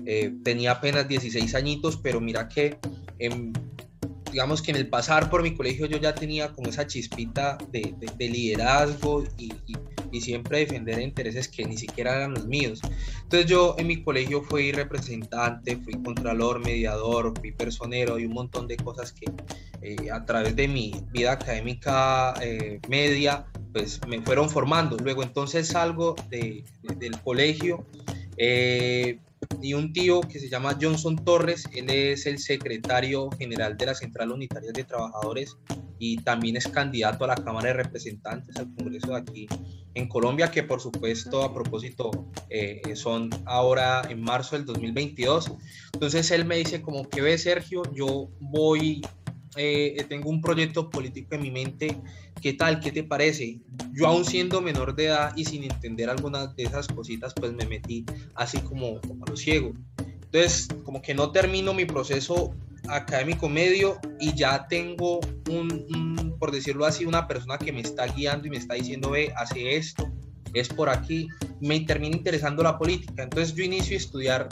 Eh, 0.06 0.34
tenía 0.42 0.72
apenas 0.72 1.06
16 1.06 1.54
añitos, 1.54 1.96
pero 1.96 2.20
mira 2.20 2.48
que, 2.48 2.78
digamos 4.32 4.60
que 4.60 4.72
en 4.72 4.78
el 4.78 4.88
pasar 4.88 5.30
por 5.30 5.44
mi 5.44 5.54
colegio 5.54 5.86
yo 5.86 5.98
ya 5.98 6.12
tenía 6.12 6.50
como 6.50 6.70
esa 6.70 6.84
chispita 6.84 7.56
de, 7.70 7.94
de, 8.18 8.28
liderazgo 8.28 9.22
y, 9.38 9.52
y, 9.68 9.76
y, 10.10 10.20
siempre 10.20 10.58
defender 10.58 11.00
intereses 11.00 11.46
que 11.46 11.64
ni 11.64 11.76
siquiera 11.76 12.16
eran 12.16 12.34
los 12.34 12.48
míos. 12.48 12.80
Entonces 13.22 13.48
yo 13.48 13.76
en 13.78 13.86
mi 13.86 14.02
colegio 14.02 14.42
fui 14.42 14.72
representante, 14.72 15.76
fui 15.76 15.92
contralor, 16.02 16.58
mediador, 16.58 17.32
fui 17.38 17.52
personero 17.52 18.18
y 18.18 18.24
un 18.24 18.32
montón 18.32 18.66
de 18.66 18.76
cosas 18.78 19.12
que 19.12 19.26
eh, 19.82 20.10
a 20.10 20.26
través 20.26 20.54
de 20.56 20.68
mi 20.68 20.92
vida 21.10 21.32
académica 21.32 22.34
eh, 22.42 22.80
media, 22.88 23.46
pues 23.72 23.98
me 24.06 24.20
fueron 24.20 24.50
formando. 24.50 24.98
Luego 24.98 25.22
entonces 25.22 25.68
salgo 25.68 26.16
de, 26.28 26.64
del 26.98 27.18
colegio 27.22 27.86
eh, 28.36 29.18
y 29.62 29.72
un 29.72 29.94
tío 29.94 30.20
que 30.20 30.38
se 30.38 30.50
llama 30.50 30.76
Johnson 30.78 31.16
Torres, 31.24 31.64
él 31.74 31.88
es 31.88 32.26
el 32.26 32.38
secretario 32.38 33.30
general 33.38 33.78
de 33.78 33.86
la 33.86 33.94
Central 33.94 34.32
Unitaria 34.32 34.70
de 34.70 34.84
Trabajadores 34.84 35.56
y 35.98 36.18
también 36.18 36.58
es 36.58 36.68
candidato 36.68 37.24
a 37.24 37.28
la 37.28 37.36
Cámara 37.36 37.68
de 37.68 37.74
Representantes 37.74 38.56
al 38.56 38.74
Congreso 38.74 39.08
de 39.08 39.16
aquí 39.16 39.48
en 39.94 40.08
Colombia, 40.08 40.50
que 40.50 40.62
por 40.62 40.80
supuesto 40.80 41.42
a 41.42 41.54
propósito 41.54 42.10
son 42.94 43.30
ahora 43.46 44.02
en 44.08 44.22
marzo 44.22 44.56
del 44.56 44.66
2022. 44.66 45.52
Entonces 45.94 46.30
él 46.30 46.44
me 46.44 46.56
dice 46.56 46.82
como 46.82 47.08
que 47.08 47.22
ve 47.22 47.36
Sergio, 47.38 47.82
yo 47.94 48.28
voy 48.40 49.02
eh, 49.56 50.04
tengo 50.08 50.30
un 50.30 50.40
proyecto 50.40 50.90
político 50.90 51.34
en 51.34 51.42
mi 51.42 51.50
mente, 51.50 51.96
¿qué 52.40 52.52
tal? 52.52 52.80
¿Qué 52.80 52.92
te 52.92 53.02
parece? 53.02 53.60
Yo 53.92 54.06
aún 54.06 54.24
siendo 54.24 54.60
menor 54.60 54.94
de 54.94 55.06
edad 55.06 55.32
y 55.36 55.44
sin 55.44 55.64
entender 55.64 56.08
algunas 56.08 56.54
de 56.56 56.64
esas 56.64 56.86
cositas, 56.86 57.34
pues 57.34 57.52
me 57.52 57.66
metí 57.66 58.04
así 58.34 58.58
como, 58.58 59.00
como 59.00 59.24
a 59.24 59.30
lo 59.30 59.36
ciego. 59.36 59.72
Entonces, 59.98 60.68
como 60.84 61.02
que 61.02 61.14
no 61.14 61.32
termino 61.32 61.74
mi 61.74 61.84
proceso 61.84 62.54
académico 62.88 63.48
medio 63.48 63.98
y 64.20 64.34
ya 64.34 64.66
tengo 64.68 65.20
un, 65.48 66.36
por 66.38 66.52
decirlo 66.52 66.86
así, 66.86 67.04
una 67.04 67.26
persona 67.26 67.58
que 67.58 67.72
me 67.72 67.80
está 67.80 68.06
guiando 68.06 68.46
y 68.46 68.50
me 68.50 68.56
está 68.56 68.74
diciendo, 68.74 69.10
ve, 69.10 69.32
hace 69.36 69.76
esto, 69.76 70.10
es 70.54 70.68
por 70.68 70.88
aquí, 70.88 71.28
me 71.60 71.80
termina 71.80 72.16
interesando 72.16 72.62
la 72.62 72.78
política. 72.78 73.24
Entonces 73.24 73.54
yo 73.54 73.64
inicio 73.64 73.94
a 73.94 73.98
estudiar 73.98 74.48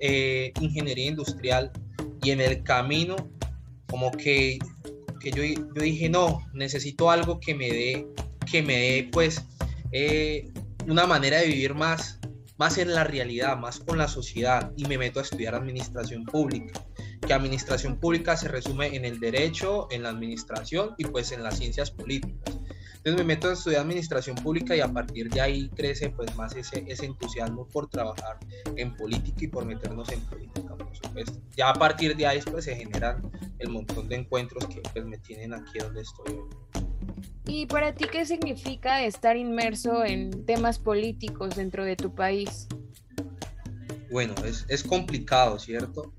eh, 0.00 0.52
ingeniería 0.60 1.06
industrial 1.06 1.72
y 2.22 2.30
en 2.30 2.40
el 2.40 2.62
camino 2.62 3.16
como 3.86 4.10
que, 4.10 4.58
que 5.20 5.30
yo, 5.30 5.42
yo, 5.42 5.82
dije, 5.82 6.08
no, 6.08 6.46
necesito 6.52 7.10
algo 7.10 7.40
que 7.40 7.54
me 7.54 7.68
dé, 7.68 8.06
que 8.50 8.62
me 8.62 8.76
dé 8.76 9.08
pues 9.12 9.44
eh, 9.92 10.50
una 10.86 11.06
manera 11.06 11.38
de 11.38 11.46
vivir 11.46 11.74
más, 11.74 12.18
más 12.58 12.78
en 12.78 12.94
la 12.94 13.04
realidad, 13.04 13.56
más 13.56 13.80
con 13.80 13.98
la 13.98 14.08
sociedad 14.08 14.72
y 14.76 14.84
me 14.86 14.98
meto 14.98 15.20
a 15.20 15.22
estudiar 15.22 15.54
administración 15.54 16.24
pública 16.24 16.86
que 17.26 17.34
administración 17.34 17.98
pública 17.98 18.36
se 18.36 18.48
resume 18.48 18.94
en 18.94 19.04
el 19.04 19.18
derecho, 19.20 19.88
en 19.90 20.02
la 20.02 20.10
administración 20.10 20.94
y 20.96 21.04
pues 21.04 21.32
en 21.32 21.42
las 21.42 21.58
ciencias 21.58 21.90
políticas. 21.90 22.58
Entonces 23.06 23.24
me 23.24 23.34
meto 23.34 23.48
a 23.48 23.52
estudiar 23.52 23.82
administración 23.82 24.34
pública 24.34 24.74
y 24.74 24.80
a 24.80 24.88
partir 24.92 25.30
de 25.30 25.40
ahí 25.40 25.68
crece 25.68 26.10
pues 26.10 26.34
más 26.34 26.56
ese, 26.56 26.84
ese 26.88 27.06
entusiasmo 27.06 27.68
por 27.68 27.88
trabajar 27.88 28.36
en 28.74 28.96
política 28.96 29.44
y 29.44 29.46
por 29.46 29.64
meternos 29.64 30.10
en 30.10 30.18
política, 30.22 30.74
por 30.74 30.96
supuesto. 30.96 31.38
Ya 31.56 31.70
a 31.70 31.74
partir 31.74 32.16
de 32.16 32.26
ahí 32.26 32.40
pues 32.50 32.64
se 32.64 32.74
generan 32.74 33.30
el 33.60 33.68
montón 33.68 34.08
de 34.08 34.16
encuentros 34.16 34.66
que 34.66 34.80
pues 34.92 35.06
me 35.06 35.18
tienen 35.18 35.54
aquí 35.54 35.78
donde 35.78 36.00
estoy 36.00 36.34
hoy. 36.34 36.48
¿Y 37.46 37.66
para 37.66 37.94
ti 37.94 38.06
qué 38.10 38.26
significa 38.26 39.00
estar 39.04 39.36
inmerso 39.36 40.04
en 40.04 40.44
temas 40.44 40.80
políticos 40.80 41.54
dentro 41.54 41.84
de 41.84 41.94
tu 41.94 42.12
país? 42.12 42.66
Bueno, 44.10 44.34
es, 44.44 44.66
es 44.68 44.82
complicado, 44.82 45.60
¿cierto? 45.60 46.12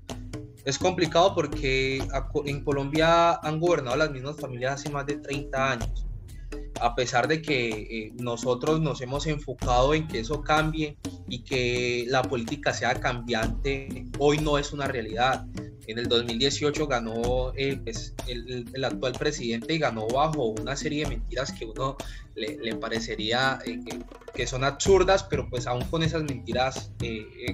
es 0.64 0.78
complicado 0.78 1.34
porque 1.34 2.02
en 2.44 2.64
Colombia 2.64 3.36
han 3.36 3.58
gobernado 3.58 3.96
las 3.96 4.10
mismas 4.10 4.36
familias 4.36 4.74
hace 4.74 4.90
más 4.90 5.06
de 5.06 5.16
30 5.16 5.72
años. 5.72 6.07
A 6.80 6.94
pesar 6.94 7.26
de 7.28 7.42
que 7.42 7.68
eh, 7.68 8.12
nosotros 8.16 8.80
nos 8.80 9.00
hemos 9.00 9.26
enfocado 9.26 9.94
en 9.94 10.06
que 10.06 10.20
eso 10.20 10.42
cambie 10.42 10.96
y 11.28 11.42
que 11.42 12.04
la 12.08 12.22
política 12.22 12.72
sea 12.72 12.94
cambiante, 12.94 14.06
hoy 14.18 14.38
no 14.38 14.58
es 14.58 14.72
una 14.72 14.86
realidad. 14.86 15.46
En 15.86 15.98
el 15.98 16.06
2018 16.06 16.86
ganó 16.86 17.52
eh, 17.56 17.80
pues, 17.82 18.14
el, 18.26 18.84
actual 18.84 19.12
presidente 19.12 19.74
y 19.74 19.78
ganó 19.78 20.06
bajo 20.06 20.46
una 20.46 20.76
serie 20.76 21.04
de 21.04 21.10
mentiras 21.10 21.52
que 21.52 21.64
uno 21.64 21.96
le, 22.34 22.76
parecería 22.76 23.58
eh, 23.66 23.80
que, 24.34 24.46
son 24.46 24.62
absurdas, 24.62 25.24
pero 25.24 25.48
pues 25.48 25.66
aún 25.66 25.84
con 25.86 26.02
esas 26.02 26.22
mentiras 26.22 26.92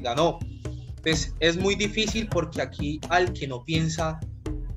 ganó. 0.03 0.39
Pues 1.03 1.35
es 1.41 1.57
muy 1.57 1.75
difícil 1.75 2.29
porque 2.29 2.63
aquí 2.63 3.01
al 3.09 3.33
que 3.33 3.47
no 3.47 3.65
piensa 3.65 4.19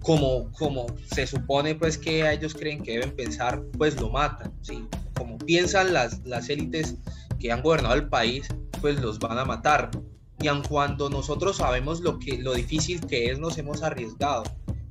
como, 0.07 0.49
como 0.53 0.85
se 1.13 1.27
supone 1.27 1.75
pues 1.75 1.97
que 1.97 2.31
ellos 2.31 2.53
creen 2.53 2.81
que 2.81 2.93
deben 2.93 3.11
pensar, 3.13 3.61
pues 3.77 3.99
lo 3.99 4.09
matan, 4.09 4.53
¿sí? 4.61 4.87
Como 5.13 5.37
piensan 5.37 5.91
las, 5.91 6.25
las 6.25 6.47
élites 6.47 6.95
que 7.37 7.51
han 7.51 7.61
gobernado 7.61 7.93
el 7.93 8.07
país, 8.07 8.47
pues 8.79 9.01
los 9.01 9.19
van 9.19 9.37
a 9.37 9.43
matar. 9.43 9.91
Y 10.39 10.47
aun 10.47 10.63
cuando 10.63 11.09
nosotros 11.09 11.57
sabemos 11.57 11.99
lo, 11.99 12.19
que, 12.19 12.37
lo 12.37 12.53
difícil 12.53 13.05
que 13.05 13.31
es, 13.31 13.39
nos 13.39 13.57
hemos 13.57 13.83
arriesgado. 13.83 14.43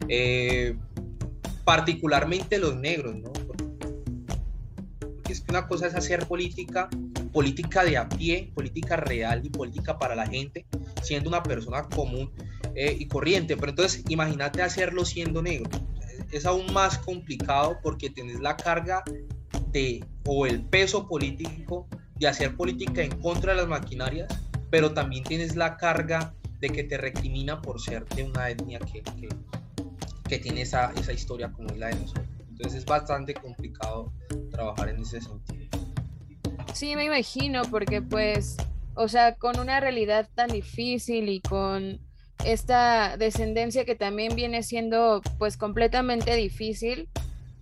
Eh, 0.07 0.77
particularmente 1.65 2.59
los 2.59 2.77
negros, 2.77 3.17
¿no? 3.17 3.33
Porque 3.33 3.65
es 5.31 5.41
que 5.41 5.51
una 5.51 5.67
cosa 5.67 5.87
es 5.87 5.95
hacer 5.95 6.27
política, 6.27 6.91
política 7.33 7.85
de 7.85 7.97
a 7.97 8.07
pie, 8.07 8.53
política 8.55 8.97
real 8.97 9.41
y 9.47 9.49
política 9.49 9.99
para 9.99 10.15
la 10.15 10.27
gente, 10.27 10.67
siendo 11.01 11.31
una 11.31 11.43
persona 11.43 11.85
común 11.85 12.31
eh, 12.77 12.97
y 12.99 13.09
corriente. 13.09 13.57
Pero 13.57 13.71
entonces 13.71 14.05
imagínate 14.09 14.63
hacerlo 14.63 15.05
siendo 15.05 15.43
negro. 15.43 15.71
Es 16.31 16.47
aún 16.47 16.73
más 16.73 16.99
complicado 16.99 17.79
porque 17.83 18.11
tienes 18.11 18.41
la 18.41 18.57
carga 18.57 19.03
de 19.73 20.05
o 20.25 20.47
el 20.47 20.63
peso 20.63 21.09
político 21.09 21.89
de 22.19 22.29
hacer 22.29 22.57
política 22.57 23.03
en 23.03 23.19
contra 23.21 23.53
de 23.53 23.59
las 23.59 23.69
maquinarias, 23.69 24.29
pero 24.71 24.93
también 24.93 25.25
tienes 25.25 25.57
la 25.57 25.77
carga 25.77 26.35
de 26.61 26.69
que 26.69 26.85
te 26.85 26.97
recrimina 26.97 27.61
por 27.61 27.81
ser 27.81 28.05
de 28.07 28.23
una 28.23 28.49
etnia 28.49 28.79
que, 28.79 29.03
que, 30.29 30.39
tiene 30.39 30.63
esa, 30.63 30.93
esa 30.99 31.13
historia 31.13 31.53
como 31.53 31.69
es 31.71 31.79
la 31.79 31.89
de 31.89 31.97
nosotros. 31.97 32.27
Entonces 32.49 32.81
es 32.81 32.85
bastante 32.87 33.35
complicado 33.35 34.13
trabajar 34.51 34.89
en 34.89 35.01
ese 35.01 35.21
sentido. 35.21 35.67
Sí, 36.73 36.97
me 36.97 37.05
imagino, 37.05 37.63
porque 37.71 38.01
pues 38.01 38.57
o 38.97 39.09
sea, 39.09 39.35
con 39.37 39.61
una 39.61 39.79
realidad 39.79 40.29
tan 40.35 40.49
difícil 40.49 41.29
y 41.29 41.41
con 41.41 42.01
esta 42.45 43.17
descendencia 43.17 43.85
que 43.85 43.95
también 43.95 44.35
viene 44.37 44.63
siendo 44.63 45.23
pues 45.39 45.57
completamente 45.57 46.35
difícil, 46.37 47.09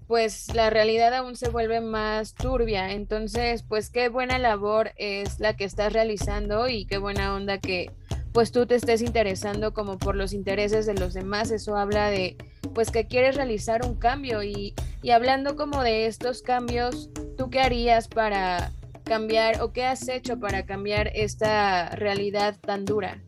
pues 0.07 0.55
la 0.55 0.71
realidad 0.71 1.15
aún 1.15 1.37
se 1.37 1.49
vuelve 1.49 1.81
más 1.81 2.35
turbia. 2.35 2.93
Entonces, 2.93 3.63
pues 3.63 3.91
qué 3.91 4.09
buena 4.09 4.39
labor 4.39 4.93
es 4.97 5.41
la 5.41 5.57
que 5.57 5.65
estás 5.65 5.93
realizando 5.93 6.69
y 6.69 6.87
qué 6.87 6.99
buena 6.99 7.35
onda 7.35 7.59
que 7.59 7.91
pues 8.33 8.51
tú 8.51 8.67
te 8.67 8.75
estés 8.75 9.01
interesando 9.01 9.73
como 9.73 9.97
por 9.99 10.17
los 10.17 10.33
intereses 10.33 10.87
de 10.87 10.95
los 10.95 11.15
demás. 11.15 11.51
Eso 11.51 11.77
habla 11.77 12.11
de 12.11 12.37
pues 12.75 12.91
que 12.91 13.07
quieres 13.07 13.37
realizar 13.37 13.87
un 13.87 13.95
cambio 13.95 14.43
y, 14.43 14.75
y 15.03 15.11
hablando 15.11 15.57
como 15.57 15.83
de 15.83 16.07
estos 16.07 16.43
cambios, 16.43 17.11
¿tú 17.39 17.49
qué 17.49 17.61
harías 17.61 18.09
para 18.09 18.73
cambiar 19.05 19.63
o 19.63 19.73
qué 19.73 19.85
has 19.85 20.09
hecho 20.09 20.41
para 20.41 20.67
cambiar 20.67 21.11
esta 21.15 21.91
realidad 21.91 22.57
tan 22.61 22.85
dura? 22.85 23.23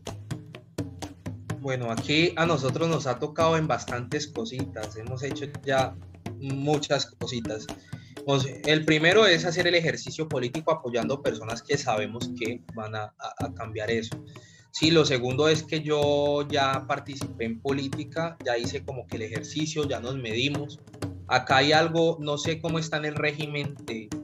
Bueno, 1.67 1.91
aquí 1.91 2.33
a 2.37 2.47
nosotros 2.47 2.89
nos 2.89 3.09
ha 3.09 3.19
tocado 3.19 3.57
en 3.57 3.67
bastantes 3.67 4.29
cositas, 4.29 4.97
hemos 4.97 5.25
hecho 5.25 5.47
ya 5.65 5.97
muchas 6.39 7.07
cositas. 7.07 7.67
El 8.65 8.85
primero 8.85 9.27
es 9.27 9.45
hacer 9.45 9.67
el 9.67 9.75
ejercicio 9.75 10.29
político 10.29 10.71
apoyando 10.71 11.25
personas 11.25 11.65
que 11.65 11.77
sabemos 11.77 12.31
que 12.39 12.63
van 12.77 12.95
a, 12.95 13.13
a, 13.19 13.53
cambiar 13.55 13.91
eso. 13.91 14.25
Sí, 14.71 14.93
lo 14.93 15.05
segundo 15.05 15.49
es 15.49 15.65
que 15.65 15.83
yo 15.83 16.47
ya 16.49 16.87
participé 16.87 17.47
en 17.47 17.61
política, 17.61 18.37
ya 18.45 18.57
hice 18.57 18.85
como 18.85 19.05
que 19.09 19.17
el 19.17 19.23
ejercicio, 19.23 19.89
ya 19.89 19.99
nos 19.99 20.17
medimos. 20.17 20.79
Acá 21.29 21.59
hay 21.59 21.73
algo, 21.73 22.19
no 22.21 22.39
sé 22.39 22.61
cómo 22.61 22.79
está 22.79 22.99
en 22.99 23.07
el 23.07 23.15
régimen 23.15 23.75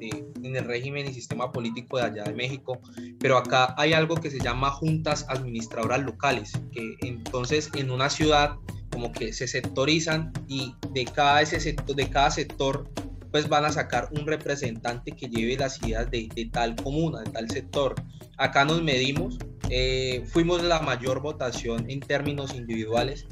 en 0.00 0.56
el 0.56 0.64
régimen 0.64 1.08
y 1.08 1.14
sistema 1.14 1.52
político 1.52 1.98
de 1.98 2.04
allá 2.04 2.24
de 2.24 2.34
México, 2.34 2.80
pero 3.18 3.36
acá 3.38 3.74
hay 3.78 3.92
algo 3.92 4.16
que 4.16 4.30
se 4.30 4.40
llama 4.40 4.70
juntas 4.70 5.24
administradoras 5.28 6.02
locales, 6.02 6.52
que 6.72 6.96
entonces 7.00 7.70
en 7.74 7.90
una 7.90 8.10
ciudad 8.10 8.56
como 8.90 9.12
que 9.12 9.32
se 9.32 9.46
sectorizan 9.46 10.32
y 10.48 10.74
de 10.90 11.04
cada, 11.04 11.40
ese 11.40 11.60
sector, 11.60 11.96
de 11.96 12.10
cada 12.10 12.30
sector 12.30 12.90
pues 13.30 13.48
van 13.48 13.64
a 13.64 13.72
sacar 13.72 14.10
un 14.12 14.26
representante 14.26 15.12
que 15.12 15.26
lleve 15.26 15.56
las 15.56 15.82
ideas 15.82 16.10
de, 16.10 16.28
tal 16.52 16.76
comuna, 16.76 17.22
de 17.22 17.30
tal 17.30 17.50
sector. 17.50 17.94
Acá 18.36 18.66
nos 18.66 18.82
medimos, 18.82 19.38
eh, 19.70 20.22
fuimos 20.26 20.62
la 20.62 20.80
mayor 20.80 21.22
votación 21.22 21.88
en 21.88 22.00
términos 22.00 22.54
individuales. 22.54 23.26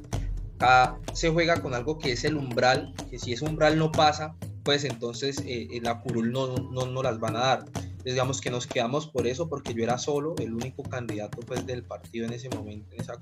Se 1.14 1.30
juega 1.30 1.62
con 1.62 1.74
algo 1.74 1.98
que 1.98 2.12
es 2.12 2.24
el 2.24 2.36
umbral, 2.36 2.94
que 3.10 3.18
si 3.18 3.32
ese 3.32 3.44
umbral 3.44 3.78
no 3.78 3.90
pasa, 3.92 4.36
pues 4.62 4.84
entonces 4.84 5.42
eh, 5.46 5.68
la 5.82 6.00
curul 6.00 6.32
no, 6.32 6.54
no, 6.54 6.86
no, 6.86 7.02
las 7.02 7.18
van 7.18 7.36
a 7.36 7.40
dar. 7.40 7.64
digamos 8.04 8.40
que 8.40 8.50
nos 8.50 8.66
quedamos 8.66 9.06
por 9.06 9.26
eso, 9.26 9.48
porque 9.48 9.72
yo 9.74 9.82
era 9.82 9.98
solo 9.98 10.34
el 10.38 10.52
único 10.54 10.82
candidato 10.82 11.40
pues 11.40 11.66
del 11.66 11.82
partido 11.82 12.26
en 12.26 12.34
ese 12.34 12.50
momento, 12.50 12.92
en 12.92 13.00
esa 13.00 13.18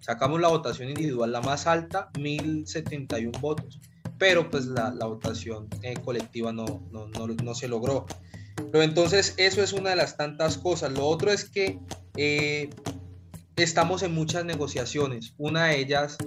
Sacamos 0.00 0.40
la 0.40 0.48
votación 0.48 0.88
individual, 0.88 1.32
la 1.32 1.40
más 1.40 1.66
alta, 1.66 2.10
1071 2.18 3.38
votos, 3.40 3.80
pero 4.18 4.50
pues 4.50 4.66
la, 4.66 4.90
la 4.90 5.06
votación 5.06 5.68
eh, 5.82 5.94
colectiva 6.04 6.52
no, 6.52 6.82
no, 6.92 7.08
no, 7.08 7.26
no, 7.26 7.54
se 7.54 7.66
logró. 7.66 8.06
Pero 8.70 8.82
entonces 8.82 9.34
eso 9.36 9.62
es 9.62 9.72
una 9.72 9.90
de 9.90 9.96
las 9.96 10.16
tantas 10.16 10.58
cosas. 10.58 10.92
Lo 10.92 11.06
otro 11.06 11.32
es 11.32 11.44
que 11.44 11.80
eh, 12.16 12.70
estamos 13.56 14.02
en 14.02 14.14
muchas 14.14 14.44
negociaciones. 14.44 15.34
Una 15.38 15.66
de 15.66 15.80
ellas 15.80 16.18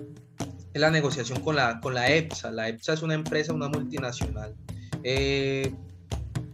la 0.79 0.89
negociación 0.89 1.41
con 1.41 1.55
la, 1.55 1.79
con 1.79 1.93
la 1.93 2.13
EPSA. 2.13 2.51
La 2.51 2.69
EPSA 2.69 2.93
es 2.93 3.01
una 3.01 3.13
empresa, 3.13 3.53
una 3.53 3.69
multinacional 3.69 4.55
eh, 5.03 5.73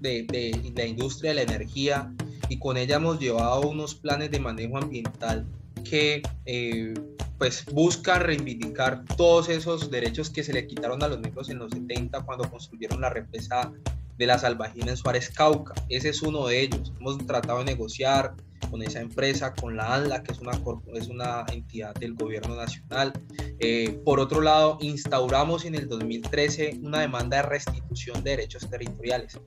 de, 0.02 0.74
la 0.76 0.86
industria 0.86 1.32
de 1.32 1.36
la 1.36 1.42
energía 1.42 2.12
y 2.50 2.60
con 2.60 2.78
ella 2.78 2.98
hemos 2.98 3.20
llevado 3.20 3.62
unos 3.62 3.96
planes 3.96 4.30
de 4.32 4.40
manejo 4.40 4.78
ambiental 4.78 5.46
que 5.84 6.22
eh, 6.46 6.94
pues 7.38 7.66
buscan 7.66 8.22
reivindicar 8.22 9.04
todos 9.18 9.50
esos 9.50 9.90
derechos 9.90 10.30
que 10.30 10.44
se 10.44 10.54
le 10.54 10.68
quitaron 10.68 11.04
a 11.04 11.08
los 11.08 11.20
negros 11.20 11.50
en 11.50 11.60
los 11.60 11.72
70 11.72 12.22
cuando 12.22 12.50
construyeron 12.50 13.02
la 13.02 13.10
represa 13.10 13.72
de 14.18 14.26
la 14.26 14.38
Salvajina 14.38 14.92
en 14.92 14.98
Suárez 14.98 15.30
Cauca. 15.30 15.74
Ese 15.90 16.10
es 16.10 16.22
uno 16.22 16.48
de 16.48 16.62
ellos. 16.62 16.94
Hemos 17.00 17.18
tratado 17.26 17.60
de 17.60 17.66
negociar, 17.66 18.36
con 18.70 18.82
esa 18.82 19.00
empresa, 19.00 19.54
con 19.54 19.76
la 19.76 19.96
ANLA, 19.96 20.24
que 20.24 20.32
es 20.32 20.40
una, 20.40 20.52
es 20.94 21.08
una 21.08 21.46
entidad 21.52 21.94
del 21.96 22.16
gobierno 22.16 22.56
nacional. 22.56 23.14
Eh, 23.60 24.00
por 24.04 24.20
otro 24.20 24.42
lado, 24.42 24.78
instauramos 24.82 25.66
en 25.66 25.76
el 25.76 25.88
2013 25.88 26.80
una 26.82 27.00
demanda 27.00 27.38
de 27.38 27.44
restitución 27.44 28.24
de 28.24 28.32
derechos 28.32 28.70
territoriales. 28.70 29.40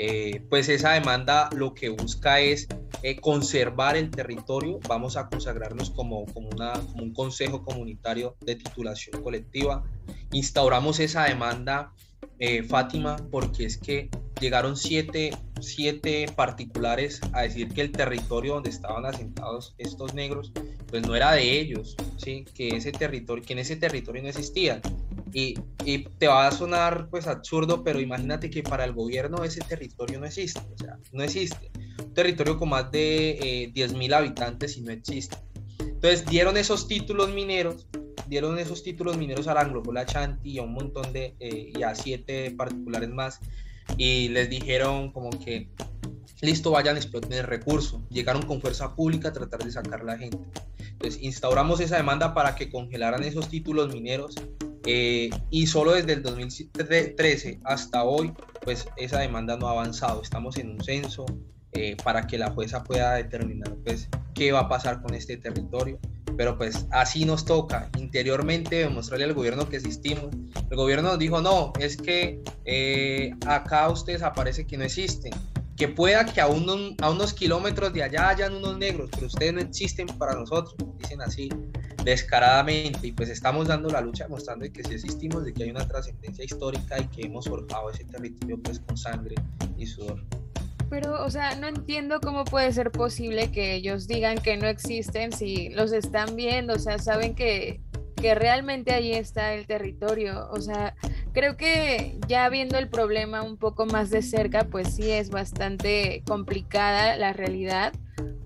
Eh, 0.00 0.44
pues 0.48 0.68
esa 0.68 0.92
demanda 0.92 1.50
lo 1.56 1.74
que 1.74 1.88
busca 1.88 2.38
es 2.38 2.68
eh, 3.02 3.20
conservar 3.20 3.96
el 3.96 4.10
territorio. 4.10 4.78
Vamos 4.88 5.16
a 5.16 5.28
consagrarnos 5.28 5.90
como, 5.90 6.24
como, 6.26 6.48
una, 6.50 6.72
como 6.72 7.02
un 7.02 7.12
consejo 7.12 7.62
comunitario 7.62 8.36
de 8.40 8.54
titulación 8.54 9.20
colectiva. 9.22 9.82
Instauramos 10.30 11.00
esa 11.00 11.24
demanda 11.24 11.92
eh, 12.38 12.62
Fátima, 12.62 13.16
porque 13.30 13.64
es 13.64 13.76
que 13.76 14.10
llegaron 14.40 14.76
siete, 14.76 15.30
siete, 15.60 16.26
particulares 16.34 17.20
a 17.32 17.42
decir 17.42 17.68
que 17.68 17.80
el 17.80 17.92
territorio 17.92 18.54
donde 18.54 18.70
estaban 18.70 19.04
asentados 19.06 19.74
estos 19.78 20.14
negros, 20.14 20.52
pues 20.86 21.06
no 21.06 21.16
era 21.16 21.32
de 21.32 21.60
ellos, 21.60 21.96
¿sí? 22.16 22.44
que, 22.54 22.68
ese 22.68 22.92
territorio, 22.92 23.44
que 23.44 23.52
en 23.54 23.58
ese 23.60 23.76
territorio 23.76 24.22
no 24.22 24.28
existían. 24.28 24.80
Y, 25.32 25.58
y, 25.84 26.04
te 26.04 26.26
va 26.26 26.46
a 26.46 26.52
sonar 26.52 27.08
pues 27.10 27.26
absurdo, 27.26 27.84
pero 27.84 28.00
imagínate 28.00 28.48
que 28.48 28.62
para 28.62 28.84
el 28.84 28.92
gobierno 28.92 29.44
ese 29.44 29.60
territorio 29.60 30.18
no 30.20 30.26
existe, 30.26 30.60
o 30.60 30.78
sea, 30.78 30.98
no 31.12 31.22
existe. 31.22 31.70
Un 31.98 32.14
territorio 32.14 32.56
con 32.56 32.70
más 32.70 32.90
de 32.90 33.30
eh, 33.32 33.72
10.000 33.74 34.14
habitantes 34.14 34.76
y 34.78 34.82
no 34.82 34.92
existe. 34.92 35.36
Entonces 35.80 36.24
dieron 36.26 36.56
esos 36.56 36.88
títulos 36.88 37.30
mineros 37.34 37.88
dieron 38.28 38.58
esos 38.58 38.82
títulos 38.82 39.16
mineros 39.16 39.48
a 39.48 39.54
la 39.54 39.62
Anglopola 39.62 40.06
Chanti 40.06 40.52
y 40.52 40.58
a 40.58 40.62
un 40.62 40.72
montón 40.72 41.12
de, 41.12 41.34
eh, 41.40 41.72
y 41.74 41.82
a 41.82 41.94
siete 41.94 42.50
particulares 42.50 43.08
más, 43.08 43.40
y 43.96 44.28
les 44.28 44.50
dijeron 44.50 45.12
como 45.12 45.30
que, 45.30 45.68
listo, 46.40 46.70
vayan, 46.70 46.96
exploten 46.96 47.32
el 47.32 47.44
recurso. 47.44 48.02
Llegaron 48.10 48.42
con 48.42 48.60
fuerza 48.60 48.94
pública 48.94 49.28
a 49.28 49.32
tratar 49.32 49.64
de 49.64 49.70
sacar 49.70 50.02
a 50.02 50.04
la 50.04 50.18
gente. 50.18 50.38
Entonces, 50.78 51.22
instauramos 51.22 51.80
esa 51.80 51.96
demanda 51.96 52.34
para 52.34 52.54
que 52.54 52.70
congelaran 52.70 53.22
esos 53.22 53.48
títulos 53.48 53.92
mineros 53.92 54.34
eh, 54.84 55.30
y 55.50 55.66
solo 55.66 55.92
desde 55.92 56.12
el 56.12 56.22
2013 56.22 57.60
hasta 57.64 58.04
hoy, 58.04 58.32
pues 58.62 58.88
esa 58.96 59.20
demanda 59.20 59.56
no 59.56 59.68
ha 59.68 59.72
avanzado. 59.72 60.22
Estamos 60.22 60.56
en 60.58 60.70
un 60.70 60.82
censo 60.82 61.24
eh, 61.72 61.96
para 62.02 62.26
que 62.26 62.38
la 62.38 62.50
jueza 62.50 62.82
pueda 62.82 63.14
determinar 63.14 63.74
pues 63.84 64.08
qué 64.34 64.52
va 64.52 64.60
a 64.60 64.68
pasar 64.68 65.02
con 65.02 65.14
este 65.14 65.36
territorio 65.36 65.98
pero 66.36 66.56
pues 66.56 66.86
así 66.90 67.24
nos 67.24 67.44
toca 67.44 67.88
interiormente 67.98 68.76
demostrarle 68.76 69.24
al 69.24 69.34
gobierno 69.34 69.68
que 69.68 69.76
existimos. 69.76 70.28
El 70.70 70.76
gobierno 70.76 71.10
nos 71.10 71.18
dijo, 71.18 71.40
no, 71.40 71.72
es 71.78 71.96
que 71.96 72.42
eh, 72.64 73.34
acá 73.46 73.88
ustedes 73.88 74.22
aparece 74.22 74.66
que 74.66 74.76
no 74.76 74.84
existen, 74.84 75.32
que 75.76 75.88
pueda 75.88 76.24
que 76.26 76.40
a, 76.40 76.46
a 76.46 77.10
unos 77.10 77.32
kilómetros 77.34 77.92
de 77.92 78.02
allá 78.02 78.28
hayan 78.28 78.54
unos 78.54 78.78
negros, 78.78 79.10
pero 79.12 79.26
ustedes 79.26 79.54
no 79.54 79.60
existen 79.60 80.06
para 80.06 80.34
nosotros, 80.34 80.74
dicen 80.98 81.22
así 81.22 81.48
descaradamente 82.04 83.08
y 83.08 83.12
pues 83.12 83.28
estamos 83.28 83.68
dando 83.68 83.88
la 83.90 84.00
lucha 84.00 84.24
demostrando 84.24 84.64
que 84.72 84.82
sí 84.82 84.94
existimos, 84.94 85.44
de 85.44 85.52
que 85.52 85.64
hay 85.64 85.70
una 85.70 85.86
trascendencia 85.86 86.44
histórica 86.44 86.98
y 86.98 87.06
que 87.08 87.26
hemos 87.26 87.46
forjado 87.46 87.90
ese 87.90 88.04
territorio 88.04 88.58
pues 88.62 88.80
con 88.80 88.96
sangre 88.96 89.34
y 89.76 89.86
sudor. 89.86 90.24
Pero, 90.90 91.24
o 91.24 91.30
sea, 91.30 91.54
no 91.56 91.66
entiendo 91.66 92.20
cómo 92.20 92.44
puede 92.44 92.72
ser 92.72 92.90
posible 92.90 93.50
que 93.50 93.74
ellos 93.74 94.06
digan 94.06 94.38
que 94.38 94.56
no 94.56 94.66
existen 94.66 95.32
si 95.32 95.68
los 95.70 95.92
están 95.92 96.34
viendo, 96.34 96.74
o 96.74 96.78
sea, 96.78 96.98
saben 96.98 97.34
que, 97.34 97.80
que 98.16 98.34
realmente 98.34 98.92
ahí 98.92 99.12
está 99.12 99.54
el 99.54 99.66
territorio. 99.66 100.48
O 100.50 100.60
sea, 100.60 100.94
creo 101.32 101.56
que 101.56 102.18
ya 102.26 102.48
viendo 102.48 102.78
el 102.78 102.88
problema 102.88 103.42
un 103.42 103.58
poco 103.58 103.86
más 103.86 104.10
de 104.10 104.22
cerca, 104.22 104.64
pues 104.64 104.94
sí 104.94 105.10
es 105.10 105.30
bastante 105.30 106.22
complicada 106.26 107.16
la 107.16 107.32
realidad. 107.32 107.92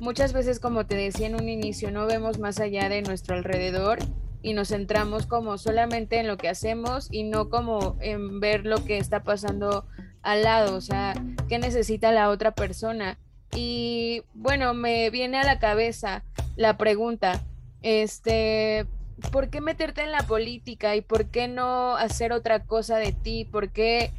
Muchas 0.01 0.33
veces, 0.33 0.59
como 0.59 0.87
te 0.87 0.97
decía 0.97 1.29
en 1.29 1.37
un 1.37 1.49
inicio, 1.49 1.93
no 1.93 2.07
vemos 2.07 2.39
más 2.41 2.59
allá 2.59 2.89
de 2.89 3.03
nuestro 3.03 3.37
alrededor 3.37 4.01
y 4.43 4.55
nos 4.55 4.69
centramos 4.69 5.27
como 5.27 5.57
solamente 5.57 6.19
en 6.19 6.27
lo 6.27 6.37
que 6.37 6.49
hacemos 6.49 7.09
y 7.11 7.23
no 7.23 7.49
como 7.49 7.97
en 8.01 8.41
ver 8.41 8.67
lo 8.67 8.85
que 8.85 8.99
está 8.99 9.23
pasando 9.23 9.87
al 10.23 10.43
lado, 10.43 10.77
o 10.77 10.81
sea, 10.81 11.15
qué 11.49 11.59
necesita 11.59 12.13
la 12.13 12.31
otra 12.31 12.53
persona. 12.53 13.19
Y 13.55 14.23
bueno, 14.35 14.75
me 14.75 15.11
viene 15.11 15.39
a 15.39 15.45
la 15.45 15.59
cabeza 15.59 16.25
la 16.57 16.79
pregunta, 16.79 17.45
este, 17.83 18.87
¿por 19.31 19.51
qué 19.51 19.61
meterte 19.61 20.03
en 20.03 20.13
la 20.13 20.27
política 20.27 20.97
y 20.97 21.01
por 21.01 21.27
qué 21.27 21.49
no 21.49 21.97
hacer 21.97 22.33
otra 22.33 22.65
cosa 22.65 22.97
de 22.97 23.13
ti? 23.13 23.45
¿Por 23.45 23.71
qué 23.71 24.13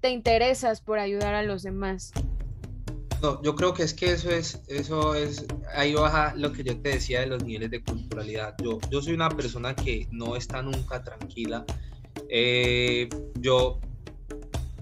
te 0.00 0.10
interesas 0.10 0.80
por 0.80 0.98
ayudar 0.98 1.34
a 1.34 1.42
los 1.42 1.62
demás? 1.62 2.12
No, 3.22 3.40
yo 3.40 3.54
creo 3.54 3.72
que 3.72 3.84
es 3.84 3.94
que 3.94 4.10
eso 4.10 4.30
es, 4.30 4.60
eso 4.66 5.14
es, 5.14 5.46
ahí 5.76 5.94
baja 5.94 6.34
lo 6.34 6.52
que 6.52 6.64
yo 6.64 6.76
te 6.80 6.88
decía 6.88 7.20
de 7.20 7.26
los 7.26 7.44
niveles 7.44 7.70
de 7.70 7.80
culturalidad. 7.80 8.56
Yo, 8.60 8.80
yo 8.90 9.00
soy 9.00 9.14
una 9.14 9.28
persona 9.28 9.76
que 9.76 10.08
no 10.10 10.34
está 10.34 10.60
nunca 10.60 11.04
tranquila. 11.04 11.64
Eh, 12.28 13.08
yo 13.38 13.78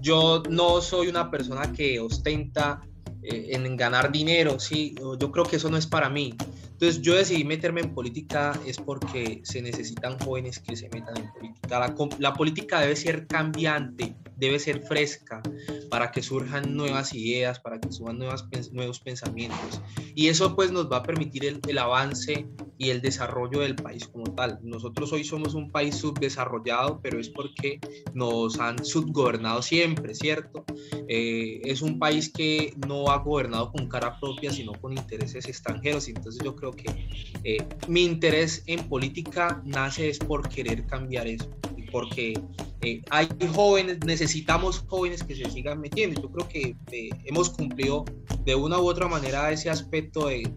yo 0.01 0.43
no 0.49 0.81
soy 0.81 1.07
una 1.07 1.29
persona 1.29 1.71
que 1.71 1.99
ostenta 1.99 2.81
eh, 3.23 3.49
en 3.51 3.77
ganar 3.77 4.11
dinero, 4.11 4.59
sí, 4.59 4.95
yo 5.19 5.31
creo 5.31 5.45
que 5.45 5.57
eso 5.57 5.69
no 5.69 5.77
es 5.77 5.87
para 5.87 6.09
mí. 6.09 6.35
Entonces 6.81 7.03
yo 7.03 7.13
decidí 7.13 7.43
meterme 7.43 7.81
en 7.81 7.93
política 7.93 8.59
es 8.65 8.77
porque 8.77 9.41
se 9.43 9.61
necesitan 9.61 10.17
jóvenes 10.17 10.57
que 10.57 10.75
se 10.75 10.89
metan 10.89 11.15
en 11.15 11.31
política. 11.31 11.79
La, 11.79 11.95
la 12.17 12.33
política 12.33 12.79
debe 12.79 12.95
ser 12.95 13.27
cambiante, 13.27 14.15
debe 14.35 14.57
ser 14.57 14.81
fresca 14.81 15.43
para 15.91 16.11
que 16.11 16.23
surjan 16.23 16.75
nuevas 16.75 17.13
ideas, 17.13 17.59
para 17.59 17.79
que 17.79 17.91
suban 17.91 18.17
nuevas, 18.17 18.47
nuevos 18.71 18.99
pensamientos. 18.99 19.79
Y 20.15 20.29
eso 20.29 20.55
pues 20.55 20.71
nos 20.71 20.91
va 20.91 20.97
a 20.97 21.03
permitir 21.03 21.45
el, 21.45 21.59
el, 21.67 21.77
avance 21.77 22.47
y 22.79 22.89
el 22.89 22.99
desarrollo 22.99 23.59
del 23.59 23.75
país 23.75 24.07
como 24.07 24.33
tal. 24.33 24.57
Nosotros 24.63 25.13
hoy 25.13 25.23
somos 25.23 25.53
un 25.53 25.71
país 25.71 25.97
subdesarrollado, 25.97 26.99
pero 27.03 27.19
es 27.19 27.29
porque 27.29 27.79
nos 28.15 28.59
han 28.59 28.83
subgobernado 28.83 29.61
siempre, 29.61 30.15
¿cierto? 30.15 30.65
Eh, 31.07 31.61
es 31.63 31.83
un 31.83 31.99
país 31.99 32.31
que 32.33 32.73
no 32.87 33.11
ha 33.11 33.17
gobernado 33.17 33.71
con 33.71 33.87
cara 33.87 34.19
propia, 34.19 34.51
sino 34.51 34.71
con 34.73 34.93
intereses 34.93 35.45
extranjeros. 35.47 36.07
Entonces 36.07 36.41
yo 36.43 36.55
creo 36.55 36.70
que 36.71 37.07
eh, 37.43 37.57
mi 37.87 38.03
interés 38.03 38.63
en 38.67 38.87
política 38.87 39.61
nace 39.65 40.09
es 40.09 40.19
por 40.19 40.47
querer 40.47 40.85
cambiar 40.85 41.27
eso 41.27 41.49
porque 41.91 42.33
eh, 42.81 43.01
hay 43.09 43.27
jóvenes, 43.53 43.99
necesitamos 44.05 44.83
jóvenes 44.87 45.23
que 45.23 45.35
se 45.35 45.49
sigan 45.51 45.79
metiendo. 45.79 46.21
Yo 46.21 46.31
creo 46.31 46.47
que 46.47 46.75
eh, 46.91 47.09
hemos 47.25 47.49
cumplido 47.49 48.05
de 48.43 48.55
una 48.55 48.79
u 48.79 48.87
otra 48.87 49.07
manera 49.07 49.51
ese 49.51 49.69
aspecto 49.69 50.27
de, 50.27 50.49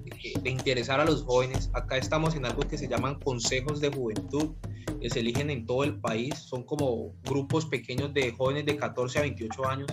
de, 0.42 0.50
interesar 0.50 1.00
a 1.00 1.04
los 1.04 1.24
jóvenes. 1.24 1.70
Acá 1.74 1.96
estamos 1.96 2.34
en 2.34 2.46
algo 2.46 2.62
que 2.62 2.78
se 2.78 2.88
llaman 2.88 3.18
consejos 3.18 3.80
de 3.80 3.90
juventud, 3.90 4.52
que 5.00 5.10
se 5.10 5.20
eligen 5.20 5.50
en 5.50 5.66
todo 5.66 5.84
el 5.84 6.00
país. 6.00 6.38
Son 6.38 6.62
como 6.62 7.12
grupos 7.24 7.66
pequeños 7.66 8.14
de 8.14 8.32
jóvenes 8.32 8.64
de 8.64 8.76
14 8.76 9.18
a 9.18 9.22
28 9.22 9.66
años 9.66 9.88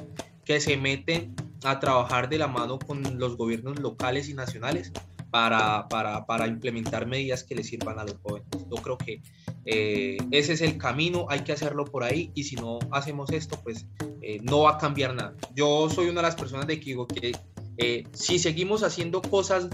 que 0.45 0.59
se 0.61 0.77
meten 0.77 1.35
a 1.63 1.79
trabajar 1.79 2.29
de 2.29 2.39
la 2.39 2.47
mano 2.47 2.79
con 2.79 3.19
los 3.19 3.37
gobiernos 3.37 3.79
locales 3.79 4.29
y 4.29 4.33
nacionales 4.33 4.91
para, 5.31 5.87
para, 5.87 6.25
para 6.25 6.45
implementar 6.45 7.07
medidas 7.07 7.43
que 7.43 7.55
les 7.55 7.67
sirvan 7.67 7.97
a 7.97 8.03
los 8.03 8.17
jóvenes. 8.21 8.47
Yo 8.69 8.75
creo 8.81 8.97
que 8.97 9.21
eh, 9.65 10.17
ese 10.31 10.53
es 10.53 10.61
el 10.61 10.77
camino, 10.77 11.25
hay 11.29 11.39
que 11.39 11.53
hacerlo 11.53 11.85
por 11.85 12.03
ahí 12.03 12.31
y 12.35 12.43
si 12.43 12.57
no 12.57 12.79
hacemos 12.91 13.31
esto, 13.31 13.57
pues 13.63 13.87
eh, 14.21 14.39
no 14.43 14.61
va 14.63 14.71
a 14.71 14.77
cambiar 14.77 15.15
nada. 15.15 15.33
Yo 15.55 15.89
soy 15.89 16.09
una 16.09 16.21
de 16.21 16.27
las 16.27 16.35
personas 16.35 16.67
de 16.67 16.79
que 16.79 16.85
digo 16.85 17.07
que 17.07 17.31
eh, 17.77 18.03
si 18.11 18.39
seguimos 18.39 18.83
haciendo 18.83 19.21
cosas 19.21 19.69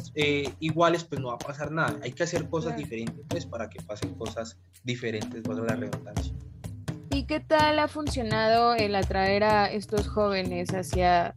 iguales, 0.60 1.04
pues 1.04 1.20
no 1.20 1.30
va 1.30 1.34
a 1.34 1.40
pasar 1.40 1.72
nada. 1.72 2.00
Hay 2.04 2.12
que 2.12 2.24
hacer 2.24 2.48
cosas 2.48 2.78
diferentes 2.78 3.26
pues, 3.28 3.46
para 3.46 3.68
que 3.68 3.82
pasen 3.82 4.14
cosas 4.14 4.58
diferentes, 4.84 5.42
valga 5.44 5.76
la 5.76 5.76
redundancia. 5.76 6.34
¿Y 7.10 7.24
qué 7.24 7.40
tal 7.40 7.80
ha 7.80 7.88
funcionado 7.88 8.76
el 8.76 8.96
atraer 8.96 9.44
a 9.44 9.72
estos 9.72 10.08
jóvenes 10.08 10.70
hacia 10.74 11.34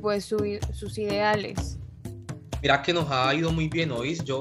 pues 0.00 0.24
sus 0.24 0.96
ideales? 0.96 1.78
Mira 2.62 2.82
que 2.82 2.92
nos 2.92 3.10
ha 3.10 3.34
ido 3.34 3.52
muy 3.52 3.68
bien, 3.68 3.90
hoy 3.92 4.18
Yo 4.24 4.40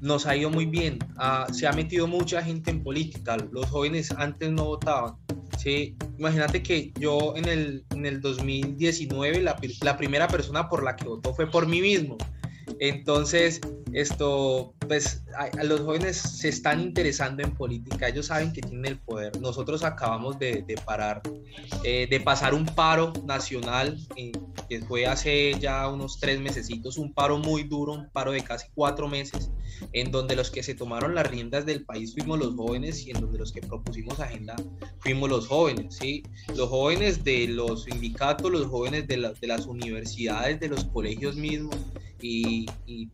nos 0.00 0.26
ha 0.26 0.36
ido 0.36 0.50
muy 0.50 0.66
bien. 0.66 0.98
Ah, 1.16 1.46
se 1.50 1.66
ha 1.66 1.72
metido 1.72 2.06
mucha 2.06 2.42
gente 2.42 2.70
en 2.70 2.82
política. 2.82 3.38
Los 3.50 3.66
jóvenes 3.70 4.10
antes 4.12 4.50
no 4.50 4.66
votaban. 4.66 5.14
¿sí? 5.58 5.96
Imagínate 6.18 6.62
que 6.62 6.92
yo 7.00 7.34
en 7.36 7.48
el, 7.48 7.84
en 7.90 8.04
el 8.04 8.20
2019 8.20 9.40
la, 9.40 9.56
la 9.82 9.96
primera 9.96 10.28
persona 10.28 10.68
por 10.68 10.84
la 10.84 10.94
que 10.94 11.06
votó 11.06 11.34
fue 11.34 11.50
por 11.50 11.66
mí 11.66 11.80
mismo. 11.80 12.18
Entonces, 12.80 13.60
esto, 13.92 14.74
pues, 14.80 15.22
a, 15.36 15.62
los 15.62 15.80
jóvenes 15.80 16.16
se 16.16 16.48
están 16.48 16.80
interesando 16.80 17.42
en 17.42 17.54
política, 17.54 18.08
ellos 18.08 18.26
saben 18.26 18.52
que 18.52 18.60
tienen 18.60 18.86
el 18.86 18.98
poder. 18.98 19.40
Nosotros 19.40 19.84
acabamos 19.84 20.38
de, 20.38 20.64
parar, 20.84 21.22
eh, 21.84 22.08
de 22.10 22.20
pasar 22.20 22.54
un 22.54 22.66
paro 22.66 23.12
nacional, 23.24 23.96
eh, 24.16 24.32
que 24.68 24.80
fue 24.80 25.06
hace 25.06 25.54
ya 25.60 25.88
unos 25.88 26.18
tres 26.18 26.40
mesecitos, 26.40 26.98
un 26.98 27.12
paro 27.12 27.38
muy 27.38 27.62
duro, 27.64 27.92
un 27.92 28.10
paro 28.10 28.32
de 28.32 28.42
casi 28.42 28.66
cuatro 28.74 29.08
meses, 29.08 29.50
en 29.92 30.10
donde 30.10 30.34
los 30.34 30.50
que 30.50 30.62
se 30.62 30.74
tomaron 30.74 31.14
las 31.14 31.28
riendas 31.28 31.66
del 31.66 31.84
país 31.84 32.14
fuimos 32.14 32.38
los 32.38 32.54
jóvenes 32.54 33.06
y 33.06 33.10
en 33.10 33.20
donde 33.20 33.38
los 33.38 33.52
que 33.52 33.60
propusimos 33.60 34.18
agenda 34.20 34.56
fuimos 34.98 35.28
los 35.28 35.46
jóvenes, 35.46 35.96
¿sí? 35.96 36.22
Los 36.56 36.68
jóvenes 36.68 37.22
de 37.24 37.48
los 37.48 37.84
sindicatos, 37.84 38.50
los 38.50 38.66
jóvenes 38.66 39.06
de, 39.06 39.18
la, 39.18 39.32
de 39.32 39.46
las 39.46 39.66
universidades, 39.66 40.58
de 40.60 40.68
los 40.68 40.84
colegios 40.86 41.36
mismos, 41.36 41.76
y, 42.20 42.66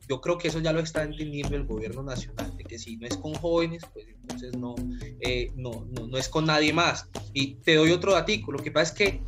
yo 0.09 0.21
creo 0.21 0.39
que 0.39 0.49
eso 0.49 0.61
ya 0.61 0.73
lo 0.73 0.81
está 0.81 1.03
entendiendo 1.03 1.57
el 1.57 1.65
gobierno 1.65 2.03
nacional, 2.03 2.57
de 2.57 2.65
que 2.65 2.79
si 2.79 2.97
no 2.97 3.07
es 3.07 3.17
con 3.17 3.35
jóvenes, 3.35 3.83
pues 3.93 4.07
entonces 4.09 4.57
no, 4.57 4.75
eh, 5.21 5.53
no, 5.57 5.87
no, 5.91 6.07
no, 6.07 6.17
es 6.17 6.29
con 6.29 6.47
nadie 6.47 6.73
más. 6.73 7.09
Y 7.33 7.55
te 7.55 7.77
doy 7.77 7.91
otro 7.91 8.13
datico, 8.13 8.53
lo 8.53 8.59
que 8.59 8.71
pasa 8.71 8.93
es 8.93 8.99
que, 8.99 9.21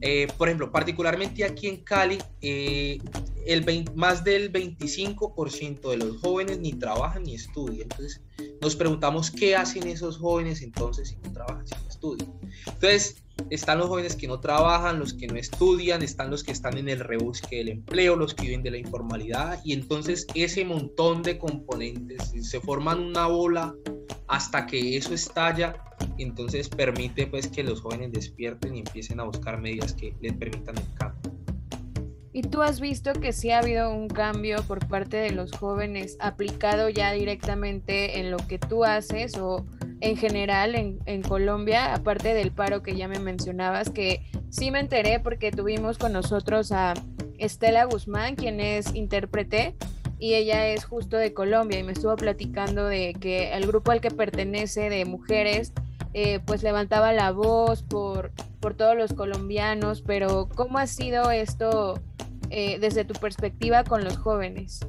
eh, 0.00 0.28
por 0.36 0.48
ejemplo, 0.48 0.70
particularmente 0.70 1.44
aquí 1.44 1.68
en 1.68 1.78
Cali, 1.78 2.18
eh, 2.40 2.98
el 3.46 3.64
más 3.94 4.24
del 4.24 4.52
25% 4.52 5.90
de 5.90 5.96
los 5.96 6.18
jóvenes 6.18 6.58
ni 6.58 6.72
trabajan 6.74 7.22
ni 7.22 7.34
estudian. 7.34 7.88
Entonces 7.90 8.20
nos 8.60 8.76
preguntamos 8.76 9.30
qué 9.30 9.56
hacen 9.56 9.86
esos 9.88 10.18
jóvenes 10.18 10.60
entonces 10.62 11.08
si 11.08 11.16
no 11.16 11.32
trabajan, 11.32 11.66
si 11.66 11.74
no 11.74 11.88
estudian. 11.88 12.32
Entonces, 12.66 13.16
están 13.50 13.78
los 13.78 13.88
jóvenes 13.88 14.16
que 14.16 14.28
no 14.28 14.40
trabajan, 14.40 14.98
los 14.98 15.14
que 15.14 15.26
no 15.26 15.36
estudian, 15.36 16.02
están 16.02 16.30
los 16.30 16.44
que 16.44 16.52
están 16.52 16.76
en 16.76 16.88
el 16.88 17.00
rebusque 17.00 17.56
del 17.56 17.68
empleo, 17.68 18.16
los 18.16 18.34
que 18.34 18.46
viven 18.46 18.62
de 18.62 18.70
la 18.70 18.78
informalidad 18.78 19.60
y 19.64 19.72
entonces 19.72 20.26
ese 20.34 20.64
montón 20.64 21.22
de 21.22 21.38
componentes 21.38 22.32
se 22.42 22.60
forman 22.60 23.00
una 23.00 23.26
bola 23.26 23.74
hasta 24.26 24.66
que 24.66 24.96
eso 24.96 25.14
estalla, 25.14 25.82
entonces 26.18 26.68
permite 26.68 27.26
pues 27.26 27.48
que 27.48 27.62
los 27.62 27.80
jóvenes 27.80 28.12
despierten 28.12 28.76
y 28.76 28.80
empiecen 28.80 29.20
a 29.20 29.24
buscar 29.24 29.60
medidas 29.60 29.94
que 29.94 30.14
les 30.20 30.34
permitan 30.34 30.76
el 30.76 30.94
cambio. 30.94 31.32
¿Y 32.32 32.42
tú 32.42 32.62
has 32.62 32.78
visto 32.78 33.14
que 33.14 33.32
sí 33.32 33.50
ha 33.50 33.58
habido 33.58 33.90
un 33.90 34.06
cambio 34.06 34.62
por 34.62 34.86
parte 34.86 35.16
de 35.16 35.30
los 35.30 35.50
jóvenes 35.50 36.16
aplicado 36.20 36.88
ya 36.88 37.12
directamente 37.12 38.20
en 38.20 38.30
lo 38.30 38.36
que 38.36 38.58
tú 38.58 38.84
haces 38.84 39.36
o 39.38 39.66
en 40.00 40.16
general 40.16 40.74
en, 40.74 41.22
Colombia, 41.22 41.94
aparte 41.94 42.34
del 42.34 42.52
paro 42.52 42.82
que 42.82 42.96
ya 42.96 43.08
me 43.08 43.18
mencionabas, 43.18 43.90
que 43.90 44.22
sí 44.50 44.70
me 44.70 44.80
enteré 44.80 45.20
porque 45.20 45.50
tuvimos 45.50 45.98
con 45.98 46.12
nosotros 46.12 46.72
a 46.72 46.94
Estela 47.38 47.84
Guzmán, 47.84 48.36
quien 48.36 48.60
es 48.60 48.94
intérprete, 48.94 49.74
y 50.18 50.34
ella 50.34 50.68
es 50.68 50.84
justo 50.84 51.16
de 51.16 51.32
Colombia 51.32 51.78
y 51.78 51.82
me 51.82 51.92
estuvo 51.92 52.16
platicando 52.16 52.84
de 52.86 53.14
que 53.14 53.52
el 53.52 53.66
grupo 53.66 53.92
al 53.92 54.00
que 54.00 54.10
pertenece 54.10 54.90
de 54.90 55.04
mujeres, 55.04 55.72
eh, 56.14 56.40
pues 56.44 56.62
levantaba 56.62 57.12
la 57.12 57.32
voz 57.32 57.82
por, 57.82 58.32
por 58.60 58.74
todos 58.74 58.96
los 58.96 59.12
colombianos, 59.12 60.02
pero 60.02 60.48
¿cómo 60.54 60.78
ha 60.78 60.86
sido 60.86 61.30
esto 61.30 62.00
eh, 62.50 62.78
desde 62.80 63.04
tu 63.04 63.14
perspectiva 63.14 63.84
con 63.84 64.02
los 64.04 64.16
jóvenes? 64.16 64.80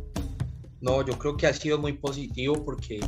No, 0.82 1.06
yo 1.06 1.18
creo 1.20 1.36
que 1.36 1.46
ha 1.46 1.54
sido 1.54 1.78
muy 1.78 1.94
positivo 1.94 2.64
porque 2.64 3.02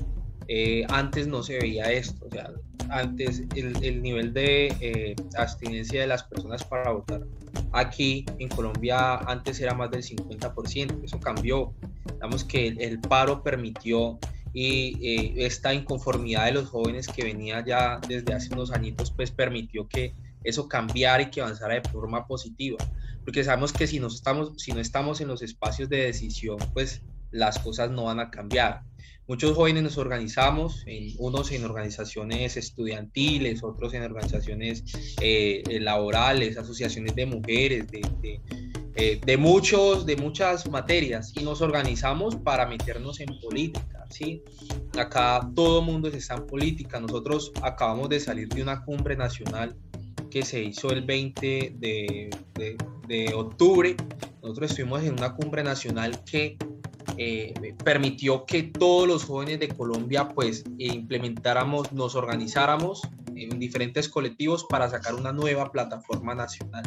eh, 0.53 0.85
antes 0.89 1.27
no 1.27 1.43
se 1.43 1.57
veía 1.59 1.93
esto, 1.93 2.25
o 2.25 2.29
sea, 2.29 2.51
antes 2.89 3.41
el, 3.55 4.01
nivel 4.01 4.33
de 4.33 4.67
eh, 4.81 5.15
abstinencia 5.37 6.01
de 6.01 6.07
las 6.07 6.23
personas 6.23 6.61
para 6.65 6.91
votar 6.91 7.25
aquí 7.71 8.25
en 8.37 8.49
Colombia 8.49 9.15
antes 9.15 9.61
era 9.61 9.73
más 9.73 9.91
del 9.91 10.03
50%, 10.03 11.05
eso 11.05 11.19
cambió, 11.21 11.73
digamos 12.15 12.43
que 12.43 12.67
el, 12.67 12.99
paro 12.99 13.43
permitió 13.43 14.19
y 14.51 14.97
eh, 15.01 15.45
esta 15.45 15.73
inconformidad 15.73 16.47
de 16.47 16.51
los 16.51 16.67
jóvenes 16.67 17.07
que 17.07 17.23
venía 17.23 17.63
ya 17.65 18.01
desde 18.05 18.33
hace 18.33 18.53
unos 18.53 18.73
añitos, 18.73 19.09
pues 19.09 19.31
permitió 19.31 19.87
que 19.87 20.13
eso 20.43 20.67
cambiara 20.67 21.23
y 21.23 21.29
que 21.29 21.39
avanzara 21.39 21.75
de 21.75 21.89
forma 21.89 22.27
positiva, 22.27 22.75
porque 23.23 23.45
sabemos 23.45 23.71
que 23.71 23.87
no 24.01 24.07
estamos, 24.07 24.51
si 24.57 24.73
no 24.73 24.81
estamos 24.81 25.21
en 25.21 25.29
los 25.29 25.43
espacios 25.43 25.87
de 25.87 26.07
decisión, 26.07 26.57
pues 26.73 27.03
las 27.31 27.57
cosas 27.59 27.89
no 27.89 28.03
van 28.03 28.19
a 28.19 28.29
cambiar. 28.29 28.83
Muchos 29.31 29.55
jóvenes 29.55 29.83
nos 29.83 29.97
organizamos, 29.97 30.83
en, 30.87 31.13
unos 31.17 31.53
en 31.53 31.63
organizaciones 31.63 32.57
estudiantiles, 32.57 33.63
otros 33.63 33.93
en 33.93 34.03
organizaciones 34.03 34.83
eh, 35.21 35.63
laborales, 35.79 36.57
asociaciones 36.57 37.15
de 37.15 37.25
mujeres, 37.25 37.87
de, 37.87 38.41
eh, 38.97 39.21
de, 39.25 39.37
muchos, 39.37 40.05
de 40.05 40.17
muchas 40.17 40.69
materias, 40.69 41.31
y 41.33 41.45
nos 41.45 41.61
organizamos 41.61 42.35
para 42.35 42.65
meternos 42.65 43.21
en 43.21 43.29
política. 43.39 44.05
¿sí? 44.09 44.43
Acá 44.99 45.49
todo 45.55 45.81
mundo 45.81 46.09
está 46.09 46.35
en 46.35 46.45
política. 46.45 46.99
Nosotros 46.99 47.53
acabamos 47.61 48.09
de 48.09 48.19
salir 48.19 48.49
de 48.49 48.61
una 48.61 48.83
cumbre 48.83 49.15
nacional 49.15 49.77
que 50.29 50.43
se 50.43 50.61
hizo 50.61 50.89
el 50.89 51.03
20 51.05 51.75
de, 51.77 52.29
de, 52.55 52.77
de 53.07 53.33
octubre. 53.33 53.95
Nosotros 54.43 54.71
estuvimos 54.71 55.01
en 55.03 55.13
una 55.13 55.33
cumbre 55.33 55.63
nacional 55.63 56.21
que 56.25 56.57
eh, 57.17 57.75
permitió 57.83 58.45
que 58.45 58.63
todos 58.63 59.07
los 59.07 59.25
jóvenes 59.25 59.59
de 59.59 59.69
Colombia 59.69 60.29
pues 60.29 60.63
implementáramos, 60.77 61.91
nos 61.91 62.15
organizáramos 62.15 63.01
en 63.35 63.59
diferentes 63.59 64.09
colectivos 64.09 64.65
para 64.69 64.89
sacar 64.89 65.15
una 65.15 65.31
nueva 65.31 65.71
plataforma 65.71 66.35
nacional. 66.35 66.83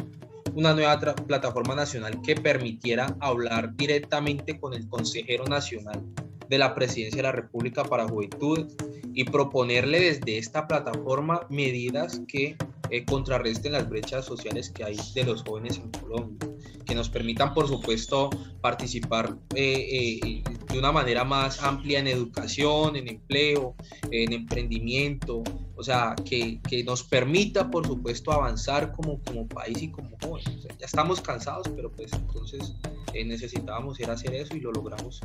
Una 0.53 0.73
nueva 0.73 0.99
plataforma 0.99 1.75
nacional 1.75 2.21
que 2.21 2.35
permitiera 2.35 3.15
hablar 3.19 3.75
directamente 3.75 4.57
con 4.57 4.73
el 4.73 4.87
consejero 4.87 5.45
nacional 5.45 6.01
de 6.47 6.57
la 6.57 6.75
Presidencia 6.75 7.17
de 7.17 7.23
la 7.23 7.31
República 7.31 7.83
para 7.83 8.07
Juventud 8.07 8.67
y 9.13 9.23
proponerle 9.25 9.99
desde 9.99 10.37
esta 10.37 10.67
plataforma 10.67 11.45
medidas 11.49 12.21
que 12.27 12.55
eh, 12.89 13.05
contrarresten 13.05 13.71
las 13.71 13.89
brechas 13.89 14.25
sociales 14.25 14.69
que 14.69 14.83
hay 14.83 14.97
de 15.13 15.23
los 15.23 15.43
jóvenes 15.43 15.77
en 15.77 15.89
Colombia 15.91 16.49
que 16.85 16.93
nos 16.93 17.09
permitan, 17.09 17.53
por 17.55 17.67
supuesto, 17.67 18.29
participar 18.61 19.35
eh, 19.55 20.19
eh, 20.23 20.43
de 20.71 20.77
una 20.77 20.91
manera 20.91 21.23
más 21.23 21.63
amplia 21.63 21.97
en 21.97 22.07
educación, 22.07 22.95
en 22.95 23.07
empleo, 23.07 23.75
en 24.11 24.33
emprendimiento, 24.33 25.41
o 25.75 25.83
sea, 25.83 26.13
que, 26.23 26.61
que 26.61 26.83
nos 26.83 27.03
permita, 27.03 27.71
por 27.71 27.87
supuesto, 27.87 28.31
avanzar 28.31 28.91
como, 28.91 29.19
como 29.23 29.47
país 29.47 29.81
y 29.81 29.89
como 29.89 30.15
jóvenes. 30.21 30.67
ya 30.77 30.85
estamos 30.85 31.21
cansados, 31.21 31.67
pero 31.75 31.91
pues 31.91 32.13
entonces 32.13 32.75
necesitábamos 33.13 33.99
ir 33.99 34.09
a 34.11 34.13
hacer 34.13 34.35
eso 34.35 34.55
y 34.55 34.59
lo 34.59 34.71
logramos. 34.71 35.21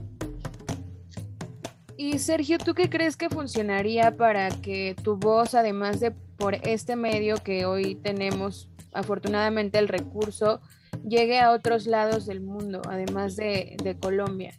Y 1.98 2.18
Sergio, 2.18 2.56
¿tú 2.56 2.72
qué 2.72 2.88
crees 2.88 3.18
que 3.18 3.28
funcionaría 3.28 4.16
para 4.16 4.48
que 4.48 4.96
tu 5.02 5.18
voz, 5.18 5.54
además 5.54 6.00
de 6.00 6.14
por 6.40 6.54
este 6.66 6.96
medio 6.96 7.36
que 7.36 7.66
hoy 7.66 7.96
tenemos, 7.96 8.70
afortunadamente 8.94 9.78
el 9.78 9.88
recurso, 9.88 10.62
llegue 11.06 11.38
a 11.38 11.52
otros 11.52 11.86
lados 11.86 12.24
del 12.24 12.40
mundo, 12.40 12.80
además 12.88 13.36
de, 13.36 13.96
Colombia? 14.00 14.58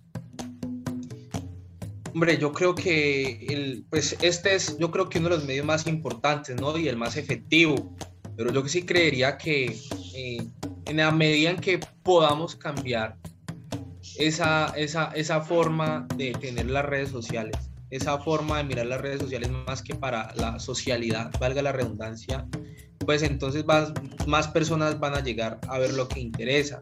Hombre, 2.14 2.38
yo 2.38 2.54
creo 2.54 2.76
que 2.76 3.48
el, 3.50 3.84
pues 3.90 4.16
este 4.22 4.54
es, 4.54 4.78
yo 4.78 4.92
creo 4.92 5.10
que 5.10 5.18
uno 5.18 5.30
de 5.30 5.38
los 5.38 5.46
medios 5.46 5.66
más 5.66 5.88
importantes, 5.88 6.56
¿no? 6.62 6.78
Y 6.78 6.88
el 6.88 6.98
más 6.98 7.18
efectivo. 7.18 7.96
Pero 8.38 8.54
yo 8.54 8.68
sí 8.68 8.84
creería 8.84 9.38
que 9.38 9.76
eh, 10.14 10.46
en 10.86 10.98
la 10.98 11.10
medida 11.10 11.50
en 11.50 11.58
que 11.58 11.80
podamos 12.04 12.56
cambiar 12.56 13.18
esa, 14.18 14.68
esa, 14.76 15.12
esa 15.16 15.42
forma 15.42 16.06
de 16.16 16.34
tener 16.34 16.70
las 16.70 16.86
redes 16.86 17.10
sociales, 17.10 17.71
esa 17.92 18.18
forma 18.20 18.58
de 18.58 18.64
mirar 18.64 18.86
las 18.88 19.02
redes 19.02 19.20
sociales 19.20 19.52
más 19.68 19.84
que 19.84 19.94
para 19.94 20.34
la 20.36 20.60
socialidad, 20.60 21.32
valga 21.40 21.62
la 21.62 21.74
redundancia, 21.74 22.48
pues 23.06 23.22
entonces 23.22 23.66
más, 23.66 23.92
más 24.28 24.48
personas 24.48 25.00
van 25.00 25.14
a 25.14 25.20
llegar 25.22 25.60
a 25.68 25.78
ver 25.78 25.94
lo 25.94 26.08
que 26.08 26.22
interesa. 26.22 26.80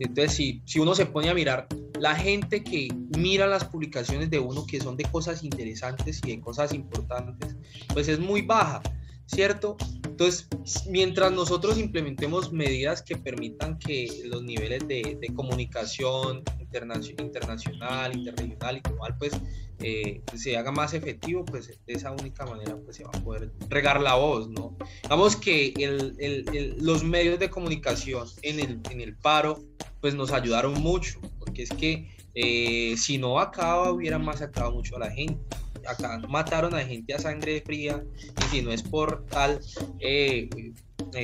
Entonces, 0.00 0.32
si, 0.32 0.62
si 0.66 0.80
uno 0.80 0.94
se 0.94 1.06
pone 1.06 1.30
a 1.30 1.34
mirar, 1.34 1.68
la 2.00 2.14
gente 2.14 2.62
que 2.62 2.88
mira 3.16 3.46
las 3.46 3.64
publicaciones 3.64 4.30
de 4.30 4.38
uno 4.38 4.66
que 4.66 4.80
son 4.80 4.96
de 4.96 5.04
cosas 5.04 5.42
interesantes 5.42 6.20
y 6.24 6.30
de 6.30 6.40
cosas 6.40 6.72
importantes, 6.72 7.56
pues 7.92 8.08
es 8.08 8.18
muy 8.18 8.42
baja, 8.42 8.82
¿cierto? 9.26 9.76
Entonces, 10.04 10.48
mientras 10.88 11.30
nosotros 11.30 11.78
implementemos 11.78 12.52
medidas 12.52 13.02
que 13.02 13.16
permitan 13.16 13.78
que 13.78 14.22
los 14.26 14.42
niveles 14.42 14.86
de 14.88 15.32
comunicación 15.34 16.42
internacional, 16.70 18.16
interregional 18.16 18.76
y 18.76 18.80
global, 18.80 19.16
pues 19.18 19.32
eh, 19.80 20.22
se 20.34 20.56
haga 20.56 20.72
más 20.72 20.92
efectivo, 20.92 21.44
pues 21.44 21.68
de 21.68 21.92
esa 21.92 22.10
única 22.10 22.44
manera 22.44 22.76
pues 22.84 22.96
se 22.96 23.04
va 23.04 23.10
a 23.14 23.20
poder 23.20 23.52
regar 23.68 24.00
la 24.00 24.16
voz, 24.16 24.48
¿no? 24.48 24.76
Vamos 25.08 25.36
que 25.36 25.72
el, 25.76 26.16
el, 26.18 26.76
los 26.80 27.04
medios 27.04 27.38
de 27.38 27.48
comunicación 27.48 28.26
en 28.42 28.58
el, 28.58 28.80
en 28.90 29.00
el 29.00 29.16
paro 29.16 29.62
pues 30.00 30.14
nos 30.14 30.32
ayudaron 30.32 30.74
mucho, 30.74 31.20
porque 31.38 31.62
es 31.62 31.70
que 31.70 32.10
eh, 32.34 32.96
si 32.96 33.18
no 33.18 33.38
acaba, 33.38 33.92
hubieran 33.92 34.24
masacrado 34.24 34.72
mucho 34.72 34.96
a 34.96 35.00
la 35.00 35.10
gente. 35.10 35.40
Acá 35.86 36.20
mataron 36.28 36.74
a 36.74 36.80
gente 36.80 37.14
a 37.14 37.18
sangre 37.18 37.62
fría 37.64 38.04
y 38.44 38.56
si 38.56 38.62
no 38.62 38.72
es 38.72 38.82
por 38.82 39.24
tal 39.26 39.60
eh, 40.00 40.48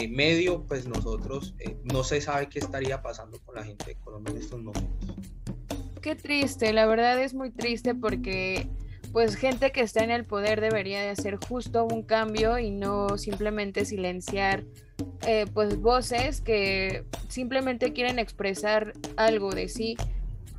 medio, 0.08 0.64
pues 0.64 0.86
nosotros 0.86 1.54
no 1.82 2.04
se 2.04 2.20
sabe 2.20 2.48
qué 2.48 2.60
estaría 2.60 3.02
pasando 3.02 3.38
con 3.40 3.56
la 3.56 3.64
gente 3.64 3.84
de 3.86 3.94
Colombia 3.96 4.32
en 4.32 4.40
estos 4.40 4.62
momentos 4.62 5.33
qué 6.04 6.14
triste, 6.14 6.74
la 6.74 6.84
verdad 6.84 7.18
es 7.18 7.32
muy 7.32 7.50
triste 7.50 7.94
porque 7.94 8.68
pues 9.10 9.36
gente 9.36 9.72
que 9.72 9.80
está 9.80 10.04
en 10.04 10.10
el 10.10 10.26
poder 10.26 10.60
debería 10.60 11.00
de 11.00 11.08
hacer 11.08 11.36
justo 11.36 11.86
un 11.86 12.02
cambio 12.02 12.58
y 12.58 12.70
no 12.70 13.16
simplemente 13.16 13.86
silenciar 13.86 14.64
eh, 15.26 15.46
pues 15.54 15.80
voces 15.80 16.42
que 16.42 17.06
simplemente 17.28 17.94
quieren 17.94 18.18
expresar 18.18 18.92
algo 19.16 19.52
de 19.52 19.70
sí. 19.70 19.96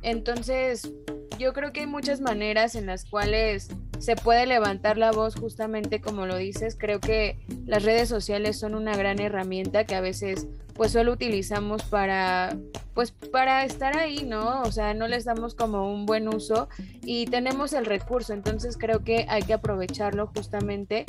Entonces 0.02 0.92
yo 1.38 1.52
creo 1.52 1.72
que 1.72 1.82
hay 1.82 1.86
muchas 1.86 2.20
maneras 2.20 2.74
en 2.74 2.86
las 2.86 3.04
cuales 3.04 3.68
se 4.00 4.16
puede 4.16 4.46
levantar 4.46 4.98
la 4.98 5.12
voz 5.12 5.36
justamente 5.36 6.00
como 6.00 6.26
lo 6.26 6.36
dices. 6.36 6.76
Creo 6.76 6.98
que 6.98 7.38
las 7.66 7.84
redes 7.84 8.08
sociales 8.08 8.58
son 8.58 8.74
una 8.74 8.96
gran 8.96 9.20
herramienta 9.20 9.84
que 9.84 9.94
a 9.94 10.00
veces 10.00 10.48
pues 10.76 10.92
solo 10.92 11.12
utilizamos 11.12 11.82
para 11.84 12.56
pues 12.94 13.10
para 13.10 13.64
estar 13.64 13.96
ahí, 13.96 14.24
¿no? 14.24 14.62
O 14.62 14.72
sea, 14.72 14.94
no 14.94 15.06
les 15.06 15.24
damos 15.24 15.54
como 15.54 15.92
un 15.92 16.06
buen 16.06 16.28
uso 16.28 16.68
y 17.02 17.26
tenemos 17.26 17.74
el 17.74 17.84
recurso, 17.84 18.32
entonces 18.32 18.78
creo 18.78 19.04
que 19.04 19.26
hay 19.28 19.42
que 19.42 19.52
aprovecharlo 19.52 20.28
justamente. 20.34 21.04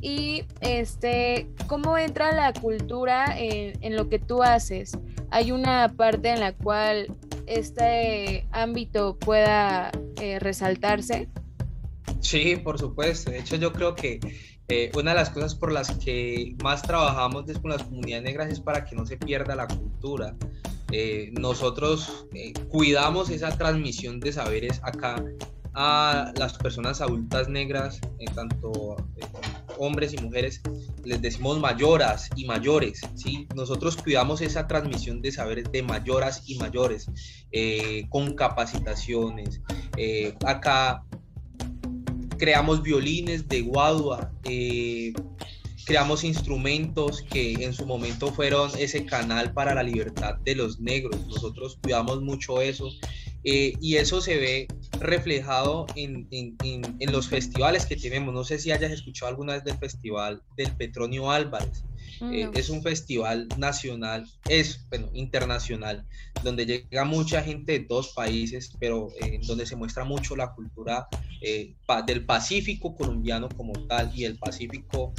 Y 0.00 0.44
este, 0.60 1.48
¿cómo 1.66 1.96
entra 1.98 2.32
la 2.32 2.52
cultura 2.52 3.34
en, 3.36 3.96
lo 3.96 4.08
que 4.08 4.18
tú 4.18 4.42
haces? 4.42 4.96
¿Hay 5.30 5.50
una 5.50 5.94
parte 5.96 6.28
en 6.28 6.40
la 6.40 6.52
cual 6.52 7.08
este 7.46 8.46
ámbito 8.52 9.16
pueda 9.18 9.90
eh, 10.20 10.38
resaltarse? 10.38 11.28
Sí, 12.20 12.56
por 12.56 12.78
supuesto. 12.78 13.30
De 13.30 13.38
hecho, 13.38 13.56
yo 13.56 13.72
creo 13.72 13.94
que 13.94 14.20
eh, 14.68 14.90
una 14.94 15.10
de 15.10 15.16
las 15.16 15.30
cosas 15.30 15.54
por 15.54 15.72
las 15.72 15.90
que 15.98 16.56
más 16.62 16.82
trabajamos 16.82 17.44
con 17.60 17.70
las 17.70 17.82
comunidades 17.82 18.24
negras 18.24 18.50
es 18.50 18.60
para 18.60 18.84
que 18.84 18.96
no 18.96 19.04
se 19.04 19.18
pierda 19.18 19.54
la 19.54 19.66
cultura. 19.66 20.34
Eh, 20.90 21.32
nosotros 21.38 22.26
eh, 22.32 22.52
cuidamos 22.68 23.28
esa 23.28 23.56
transmisión 23.58 24.20
de 24.20 24.32
saberes 24.32 24.80
acá 24.82 25.22
a 25.74 26.32
las 26.36 26.54
personas 26.54 27.00
adultas 27.00 27.48
negras, 27.48 28.00
tanto 28.34 28.96
hombres 29.76 30.14
y 30.14 30.18
mujeres, 30.18 30.62
les 31.02 31.20
decimos 31.20 31.58
mayoras 31.58 32.30
y 32.36 32.44
mayores, 32.44 33.00
¿sí? 33.16 33.48
Nosotros 33.56 33.96
cuidamos 33.96 34.40
esa 34.40 34.68
transmisión 34.68 35.20
de 35.20 35.32
saberes 35.32 35.70
de 35.72 35.82
mayoras 35.82 36.44
y 36.46 36.56
mayores, 36.58 37.10
con 38.08 38.34
capacitaciones. 38.34 39.62
acá 40.46 41.02
creamos 42.38 42.82
violines 42.82 43.48
de 43.48 43.62
guadua, 43.62 44.30
eh, 44.44 45.12
creamos 45.84 46.24
instrumentos 46.24 47.22
que 47.22 47.52
en 47.64 47.72
su 47.72 47.86
momento 47.86 48.32
fueron 48.32 48.70
ese 48.78 49.04
canal 49.04 49.52
para 49.52 49.74
la 49.74 49.82
libertad 49.82 50.36
de 50.44 50.54
los 50.54 50.80
negros. 50.80 51.26
Nosotros 51.26 51.78
cuidamos 51.82 52.22
mucho 52.22 52.60
eso 52.60 52.90
eh, 53.44 53.74
y 53.80 53.96
eso 53.96 54.20
se 54.20 54.36
ve 54.36 54.68
reflejado 55.00 55.86
en, 55.96 56.26
en, 56.30 56.56
en, 56.62 57.12
los 57.12 57.28
festivales 57.28 57.86
que 57.86 57.96
tenemos. 57.96 58.32
No 58.34 58.44
sé 58.44 58.58
si 58.58 58.72
hayas 58.72 58.92
escuchado 58.92 59.28
alguna 59.28 59.54
vez 59.54 59.64
del 59.64 59.78
festival 59.78 60.42
del 60.56 60.70
Petronio 60.72 61.30
Álvarez. 61.30 61.84
Eh, 62.20 62.48
es 62.54 62.70
un 62.70 62.82
festival 62.82 63.48
nacional, 63.58 64.26
es 64.48 64.86
bueno, 64.88 65.08
internacional, 65.14 66.06
donde 66.42 66.64
llega 66.64 67.04
mucha 67.04 67.42
gente 67.42 67.78
de 67.78 67.86
dos 67.86 68.12
países, 68.14 68.72
pero 68.78 69.08
eh, 69.20 69.40
donde 69.46 69.66
se 69.66 69.76
muestra 69.76 70.04
mucho 70.04 70.36
la 70.36 70.54
cultura 70.54 71.08
eh, 71.42 71.74
del 72.06 72.24
Pacífico 72.24 72.94
colombiano 72.94 73.48
como 73.56 73.72
tal 73.86 74.12
y 74.14 74.24
el 74.24 74.38
Pacífico 74.38 75.12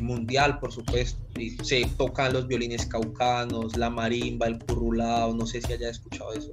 mundial, 0.00 0.58
por 0.60 0.72
supuesto. 0.72 1.20
se 1.62 1.84
tocan 1.96 2.32
los 2.32 2.46
violines 2.46 2.86
caucanos, 2.86 3.76
la 3.76 3.90
marimba, 3.90 4.46
el 4.46 4.58
currulao, 4.58 5.34
no 5.34 5.46
sé 5.46 5.60
si 5.60 5.72
haya 5.72 5.90
escuchado 5.90 6.32
eso, 6.32 6.52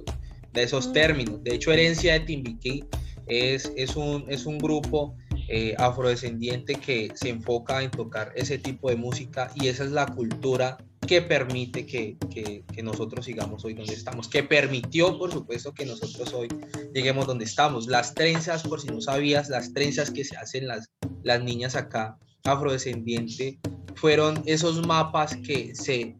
de 0.56 0.64
esos 0.64 0.92
términos. 0.92 1.42
De 1.44 1.54
hecho, 1.54 1.72
Herencia 1.72 2.14
de 2.14 2.20
Timbiquí 2.20 2.84
es, 3.26 3.72
es, 3.76 3.94
un, 3.94 4.24
es 4.28 4.46
un 4.46 4.58
grupo 4.58 5.16
eh, 5.48 5.74
afrodescendiente 5.78 6.74
que 6.74 7.12
se 7.14 7.28
enfoca 7.28 7.82
en 7.82 7.90
tocar 7.90 8.32
ese 8.34 8.58
tipo 8.58 8.88
de 8.90 8.96
música 8.96 9.52
y 9.54 9.68
esa 9.68 9.84
es 9.84 9.92
la 9.92 10.06
cultura 10.06 10.78
que 11.06 11.22
permite 11.22 11.86
que, 11.86 12.16
que, 12.30 12.82
nosotros 12.82 13.24
sigamos 13.24 13.64
hoy 13.64 13.74
donde 13.74 13.94
estamos, 13.94 14.28
que 14.28 14.42
permitió, 14.42 15.16
por 15.18 15.30
supuesto, 15.32 15.72
que 15.72 15.86
nosotros 15.86 16.32
hoy 16.34 16.48
lleguemos 16.92 17.26
donde 17.26 17.44
estamos. 17.44 17.86
Las 17.86 18.14
trenzas, 18.14 18.64
por 18.64 18.80
si 18.80 18.88
no 18.88 19.00
sabías, 19.00 19.48
las 19.48 19.72
trenzas 19.72 20.10
que 20.10 20.24
se 20.24 20.36
hacen 20.36 20.66
las, 20.66 20.90
las 21.22 21.42
niñas 21.42 21.76
acá, 21.76 22.18
afrodescendiente, 22.44 23.60
fueron 23.94 24.42
esos 24.46 24.84
mapas 24.84 25.36
que 25.36 25.74
se 25.76 26.16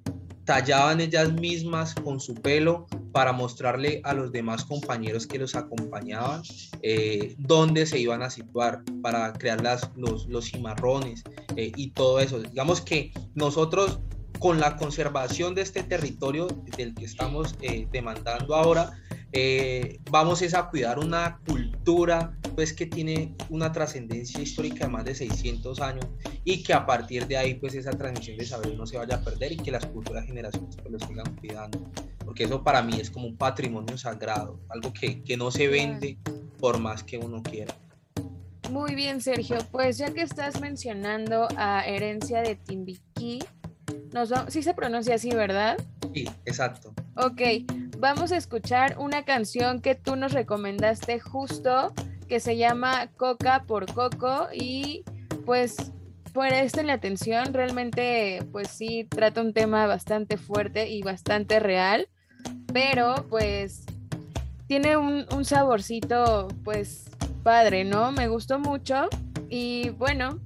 tallaban 0.46 1.00
ellas 1.00 1.32
mismas 1.32 1.94
con 1.94 2.20
su 2.20 2.34
pelo 2.34 2.86
para 3.12 3.32
mostrarle 3.32 4.00
a 4.04 4.14
los 4.14 4.32
demás 4.32 4.64
compañeros 4.64 5.26
que 5.26 5.38
los 5.38 5.54
acompañaban 5.54 6.42
eh, 6.82 7.34
dónde 7.38 7.84
se 7.84 7.98
iban 7.98 8.22
a 8.22 8.30
situar 8.30 8.82
para 9.02 9.32
crear 9.32 9.60
las, 9.60 9.90
los, 9.96 10.26
los 10.28 10.46
cimarrones 10.46 11.24
eh, 11.56 11.72
y 11.76 11.90
todo 11.90 12.20
eso. 12.20 12.40
Digamos 12.40 12.80
que 12.80 13.12
nosotros 13.34 14.00
con 14.38 14.60
la 14.60 14.76
conservación 14.76 15.54
de 15.54 15.62
este 15.62 15.82
territorio 15.82 16.46
del 16.76 16.94
que 16.94 17.04
estamos 17.04 17.56
eh, 17.60 17.88
demandando 17.90 18.54
ahora, 18.54 18.92
eh, 19.32 20.00
vamos 20.10 20.40
es 20.42 20.54
a 20.54 20.68
cuidar 20.68 20.98
una 20.98 21.40
cultura 21.46 22.36
pues 22.54 22.72
que 22.72 22.86
tiene 22.86 23.34
una 23.50 23.70
trascendencia 23.70 24.40
histórica 24.40 24.86
de 24.86 24.90
más 24.90 25.04
de 25.04 25.14
600 25.14 25.80
años 25.80 26.06
y 26.44 26.62
que 26.62 26.72
a 26.72 26.86
partir 26.86 27.26
de 27.26 27.36
ahí 27.36 27.54
pues 27.54 27.74
esa 27.74 27.90
transmisión 27.90 28.38
de 28.38 28.46
saber 28.46 28.74
no 28.74 28.86
se 28.86 28.96
vaya 28.96 29.16
a 29.16 29.20
perder 29.20 29.52
y 29.52 29.56
que 29.56 29.70
las 29.70 29.84
futuras 29.84 30.24
generaciones 30.24 30.76
pues 30.76 30.90
lo 30.90 30.98
sigan 31.06 31.36
cuidando. 31.36 31.84
Porque 32.24 32.44
eso 32.44 32.62
para 32.62 32.82
mí 32.82 32.98
es 32.98 33.10
como 33.10 33.26
un 33.26 33.36
patrimonio 33.36 33.98
sagrado 33.98 34.58
algo 34.70 34.92
que, 34.92 35.22
que 35.22 35.36
no 35.36 35.50
se 35.50 35.68
vende 35.68 36.16
por 36.58 36.78
más 36.78 37.02
que 37.02 37.18
uno 37.18 37.42
quiera. 37.42 37.74
Muy 38.70 38.94
bien 38.94 39.20
Sergio. 39.20 39.58
Pues 39.70 39.98
ya 39.98 40.12
que 40.12 40.22
estás 40.22 40.60
mencionando 40.60 41.48
a 41.56 41.84
herencia 41.86 42.40
de 42.40 42.56
Timbiquí 42.56 43.40
nos 44.12 44.32
sí 44.48 44.62
se 44.62 44.72
pronuncia 44.72 45.16
así 45.16 45.30
verdad 45.30 45.76
sí 46.14 46.24
exacto. 46.44 46.94
Ok, 47.16 47.40
vamos 48.06 48.30
a 48.30 48.36
escuchar 48.36 48.98
una 49.00 49.24
canción 49.24 49.80
que 49.80 49.96
tú 49.96 50.14
nos 50.14 50.32
recomendaste 50.32 51.18
justo, 51.18 51.92
que 52.28 52.38
se 52.38 52.56
llama 52.56 53.08
Coca 53.16 53.64
por 53.66 53.92
Coco 53.92 54.46
y 54.54 55.02
pues 55.44 55.74
presten 56.32 56.86
la 56.86 56.92
atención, 56.92 57.52
realmente 57.52 58.46
pues 58.52 58.68
sí 58.68 59.08
trata 59.10 59.40
un 59.40 59.52
tema 59.52 59.88
bastante 59.88 60.36
fuerte 60.36 60.88
y 60.88 61.02
bastante 61.02 61.58
real, 61.58 62.08
pero 62.72 63.26
pues 63.28 63.84
tiene 64.68 64.96
un, 64.96 65.26
un 65.34 65.44
saborcito 65.44 66.46
pues 66.62 67.10
padre, 67.42 67.82
¿no? 67.82 68.12
Me 68.12 68.28
gustó 68.28 68.60
mucho 68.60 69.08
y 69.48 69.88
bueno, 69.90 70.38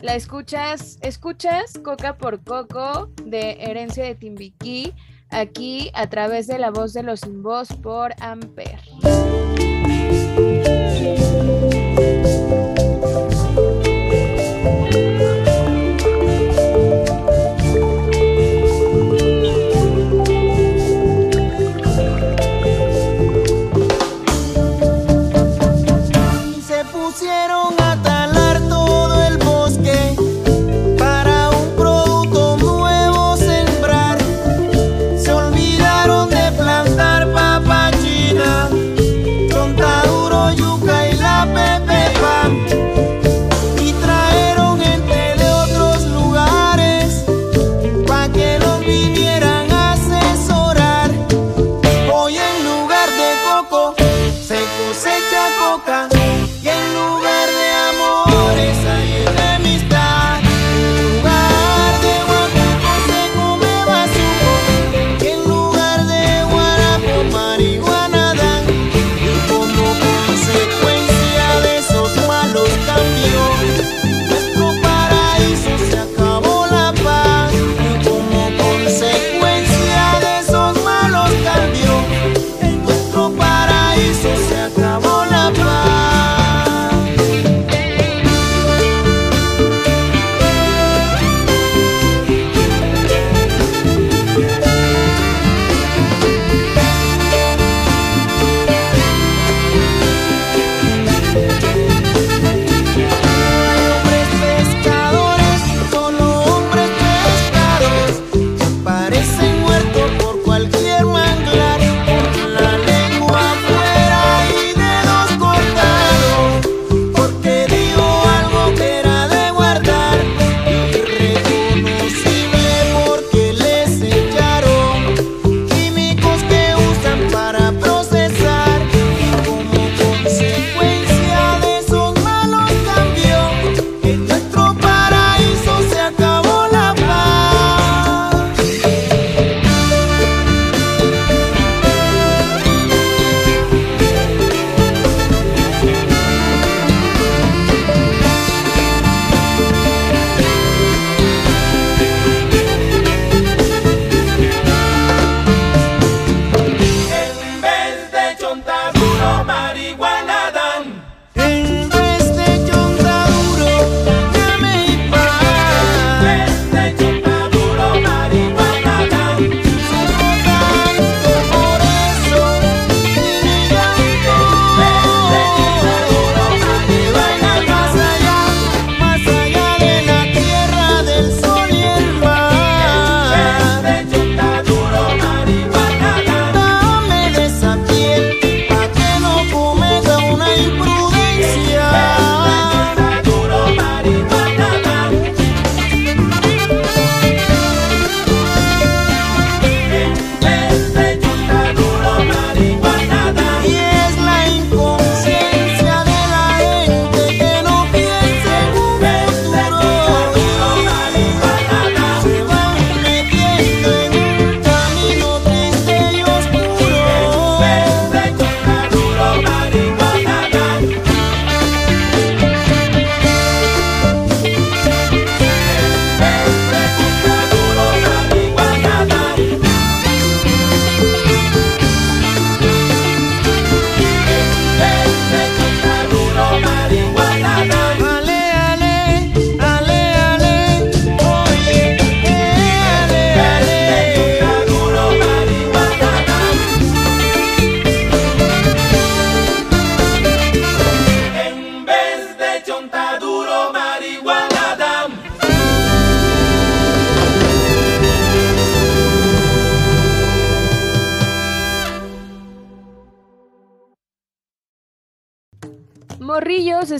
la 0.00 0.14
escuchas, 0.14 0.98
escuchas 1.02 1.78
Coca 1.84 2.16
por 2.16 2.42
Coco 2.42 3.10
de 3.22 3.58
Herencia 3.60 4.02
de 4.02 4.14
Timbiquí 4.14 4.94
aquí 5.32 5.90
a 5.94 6.08
través 6.08 6.46
de 6.46 6.58
la 6.58 6.70
voz 6.70 6.92
de 6.92 7.02
los 7.02 7.20
sin 7.20 7.42
voz 7.42 7.68
por 7.82 8.12
Amper. 8.20 8.78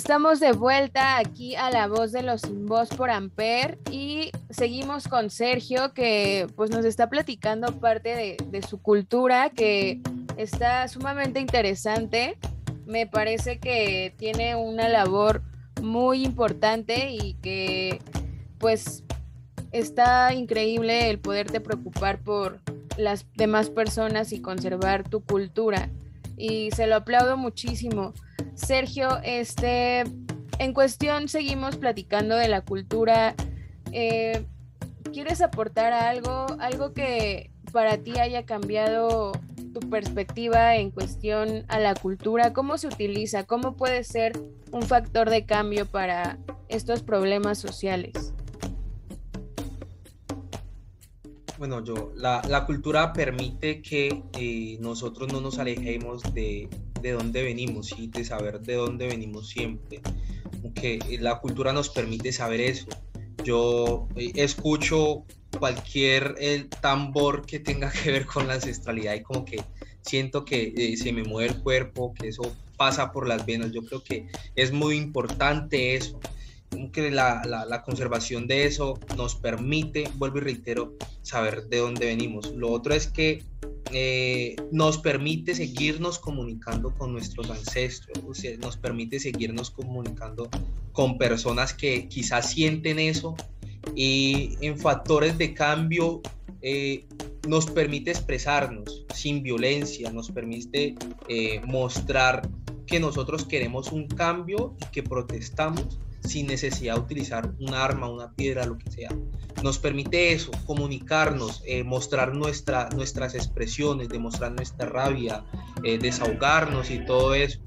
Estamos 0.03 0.41
de 0.41 0.51
vuelta 0.51 1.17
aquí 1.17 1.55
a 1.55 1.71
la 1.71 1.87
voz 1.87 2.11
de 2.11 2.25
los 2.25 2.41
sin 2.41 2.67
voz 2.67 2.89
por 2.89 3.09
Amper 3.09 3.79
y 3.89 4.33
seguimos 4.51 5.07
con 5.07 5.31
Sergio 5.31 5.95
que 5.95 6.49
pues 6.57 6.71
nos 6.71 6.85
está 6.85 7.09
platicando 7.09 7.79
parte 7.79 8.17
de, 8.17 8.37
de 8.51 8.63
su 8.63 8.83
cultura 8.83 9.51
que 9.51 10.01
está 10.37 10.89
sumamente 10.89 11.39
interesante. 11.39 12.37
Me 12.85 13.07
parece 13.07 13.61
que 13.61 14.13
tiene 14.19 14.57
una 14.57 14.89
labor 14.89 15.41
muy 15.81 16.25
importante 16.25 17.11
y 17.11 17.35
que 17.35 18.03
pues 18.59 19.05
está 19.71 20.35
increíble 20.35 21.11
el 21.11 21.21
poderte 21.21 21.61
preocupar 21.61 22.19
por 22.19 22.59
las 22.97 23.25
demás 23.37 23.71
personas 23.71 24.33
y 24.33 24.43
conservar 24.43 25.09
tu 25.09 25.21
cultura. 25.21 25.91
Y 26.37 26.71
se 26.73 26.87
lo 26.87 26.97
aplaudo 26.97 27.37
muchísimo. 27.37 28.13
Sergio, 28.55 29.21
este, 29.23 30.05
en 30.59 30.73
cuestión 30.75 31.29
seguimos 31.29 31.77
platicando 31.77 32.37
de 32.37 32.49
la 32.49 32.61
cultura. 32.63 33.35
Eh, 33.93 34.47
¿Quieres 35.13 35.43
aportar 35.43 35.93
algo, 35.93 36.47
algo 36.59 36.93
que 36.93 37.51
para 37.73 37.99
ti 37.99 38.19
haya 38.19 38.45
cambiado 38.45 39.33
tu 39.73 39.81
perspectiva 39.81 40.77
en 40.77 40.91
cuestión 40.91 41.65
a 41.69 41.79
la 41.79 41.95
cultura? 41.95 42.53
¿Cómo 42.53 42.79
se 42.79 42.87
utiliza? 42.87 43.45
¿Cómo 43.45 43.77
puede 43.77 44.05
ser 44.05 44.33
un 44.71 44.83
factor 44.83 45.31
de 45.31 45.45
cambio 45.45 45.87
para 45.87 46.39
estos 46.69 47.03
problemas 47.03 47.59
sociales? 47.59 48.33
Bueno, 51.63 51.85
yo, 51.85 52.13
la, 52.17 52.65
cultura 52.67 53.13
permite 53.13 53.83
que 53.83 54.25
eh, 54.37 54.79
nosotros 54.81 55.33
no 55.33 55.41
nos 55.41 55.61
alejemos 55.61 56.21
de, 56.35 56.69
de 57.01 57.13
dónde 57.13 57.45
venimos 57.45 57.95
y 57.97 58.09
de 58.09 58.25
saber 58.25 58.59
de 58.63 58.75
dónde 58.75 59.07
venimos 59.07 59.51
siempre. 59.51 60.01
Que 60.75 60.99
la 61.21 61.39
cultura 61.39 61.73
nos 61.73 61.89
permite 61.89 62.33
saber 62.33 62.63
eso. 62.63 62.89
Yo 63.45 64.09
eh, 64.17 64.33
escucho 64.35 65.25
cualquier 65.57 66.35
el 66.41 66.69
tambor 66.69 67.47
que 67.47 67.61
tenga 67.61 67.93
que 67.93 68.11
ver 68.11 68.27
con 68.27 68.49
la 68.49 68.55
ancestralidad 68.55 69.15
y 69.15 69.23
como 69.23 69.45
que 69.45 69.63
siento 70.01 70.45
que 70.45 70.75
eh, 70.77 70.97
se 70.97 71.13
me 71.13 71.23
mueve 71.23 71.51
el 71.51 71.63
cuerpo, 71.63 72.13
que 72.13 72.27
eso 72.27 72.57
pasa 72.77 73.13
por 73.13 73.29
las 73.29 73.47
venas. 73.47 73.71
Yo 73.71 73.83
creo 73.83 74.03
que 74.03 74.27
es 74.57 74.73
muy 74.73 74.97
importante 74.97 75.95
eso 75.95 76.19
que 76.93 77.11
la, 77.11 77.43
la, 77.45 77.83
conservación 77.83 78.47
de 78.47 78.67
eso 78.67 78.99
nos 79.17 79.35
permite, 79.35 80.09
vuelvo 80.17 80.39
y 80.39 80.43
reitero, 80.43 80.95
saber 81.23 81.65
de 81.69 81.79
dónde 81.79 82.07
venimos. 82.07 82.53
Lo 82.55 82.71
otro 82.71 82.95
es 82.95 83.07
que 83.07 83.45
eh, 83.93 84.57
nos 84.71 84.99
permite 84.99 85.55
seguirnos 85.55 86.19
comunicando 86.19 86.95
con 86.95 87.13
nuestros 87.13 87.51
ancestros, 87.51 88.19
o 88.27 88.35
sea, 88.35 88.57
nos 88.59 88.77
permite 88.77 89.21
seguirnos 89.21 89.71
comunicando 89.71 90.49
con 90.93 91.19
personas 91.19 91.75
que 91.75 92.09
quizás 92.09 92.51
sienten 92.51 92.99
eso 92.99 93.35
y 93.95 94.57
en 94.61 94.79
factores 94.79 95.37
de 95.39 95.53
cambio 95.55 96.23
eh, 96.63 97.07
nos 97.49 97.67
permite 97.67 98.13
expresarnos 98.13 99.05
sin 99.13 99.43
violencia, 99.43 100.11
nos 100.13 100.31
permite 100.31 100.95
eh, 101.29 101.61
mostrar 101.67 102.49
que 102.87 103.01
nosotros 103.01 103.45
queremos 103.45 103.93
un 103.93 104.07
cambio 104.09 104.75
y 104.81 104.91
que 104.93 105.03
protestamos 105.03 105.99
sin 106.25 106.47
necesidad 106.47 106.95
de 106.95 107.01
utilizar 107.01 107.53
un 107.59 107.75
arma, 107.75 108.09
una 108.09 108.33
piedra, 108.33 108.65
lo 108.67 108.79
que 108.79 108.91
sea. 108.91 109.11
Nos 109.63 109.79
permite 109.79 110.33
eso, 110.33 110.51
comunicarnos, 110.67 111.63
eh, 111.67 111.85
mostrar 111.85 112.35
nuestra, 112.35 112.89
nuestras 112.91 113.35
expresiones, 113.35 114.09
demostrar 114.09 114.53
nuestra 114.53 114.89
rabia, 114.89 115.45
eh, 115.83 115.99
desahogarnos 115.99 116.91
y 116.91 117.05
todo 117.05 117.35
eso. 117.35 117.61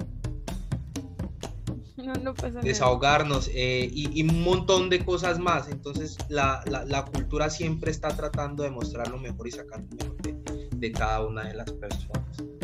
No, 1.97 2.13
no 2.13 2.33
pasa 2.35 2.59
desahogarnos 2.61 3.49
eh, 3.53 3.89
y, 3.91 4.21
un 4.21 4.43
montón 4.43 4.89
de 4.89 5.03
cosas 5.03 5.39
más. 5.39 5.69
Entonces 5.69 6.17
la, 6.29 6.63
la, 6.65 7.05
cultura 7.05 7.49
siempre 7.49 7.89
está 7.89 8.09
tratando 8.09 8.63
de 8.63 8.69
mostrar 8.69 9.07
lo 9.07 9.17
mejor 9.17 9.47
y 9.47 9.51
sacar 9.51 9.81
lo 9.81 10.13
mejor 10.13 10.15
de 10.71 10.91
cada 10.91 11.25
una 11.25 11.45
de 11.45 11.55
las 11.55 11.71
personas. 11.71 12.54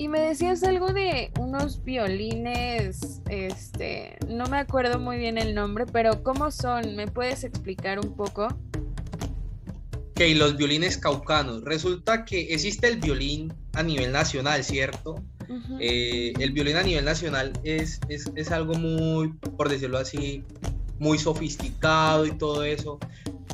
Y 0.00 0.06
me 0.06 0.20
decías 0.20 0.62
algo 0.62 0.92
de 0.92 1.32
unos 1.40 1.82
violines, 1.82 3.20
este, 3.28 4.16
no 4.28 4.46
me 4.46 4.58
acuerdo 4.58 5.00
muy 5.00 5.18
bien 5.18 5.38
el 5.38 5.56
nombre, 5.56 5.86
pero 5.86 6.22
¿cómo 6.22 6.52
son? 6.52 6.94
¿Me 6.94 7.08
puedes 7.08 7.42
explicar 7.42 7.98
un 7.98 8.14
poco? 8.14 8.46
Ok, 10.10 10.20
los 10.36 10.56
violines 10.56 10.98
caucanos. 10.98 11.64
Resulta 11.64 12.24
que 12.24 12.42
existe 12.54 12.86
el 12.86 12.98
violín 12.98 13.52
a 13.72 13.82
nivel 13.82 14.12
nacional, 14.12 14.62
¿cierto? 14.62 15.16
Eh, 15.80 16.32
el 16.38 16.52
violín 16.52 16.76
a 16.76 16.84
nivel 16.84 17.04
nacional 17.04 17.52
es, 17.64 17.98
es, 18.08 18.30
es 18.36 18.52
algo 18.52 18.74
muy, 18.74 19.32
por 19.56 19.68
decirlo 19.68 19.98
así, 19.98 20.44
muy 20.98 21.18
sofisticado 21.18 22.26
y 22.26 22.32
todo 22.32 22.64
eso, 22.64 22.98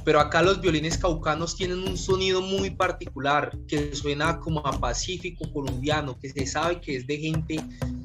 pero 0.04 0.20
acá 0.20 0.42
los 0.42 0.60
violines 0.60 0.98
caucanos 0.98 1.56
tienen 1.56 1.78
un 1.78 1.96
sonido 1.96 2.42
muy 2.42 2.70
particular 2.70 3.56
que 3.66 3.94
suena 3.94 4.38
como 4.38 4.60
a 4.60 4.78
pacífico 4.78 5.50
colombiano, 5.52 6.18
que 6.18 6.28
se 6.28 6.46
sabe 6.46 6.80
que 6.80 6.96
es 6.96 7.06
de 7.06 7.18
gente 7.18 7.56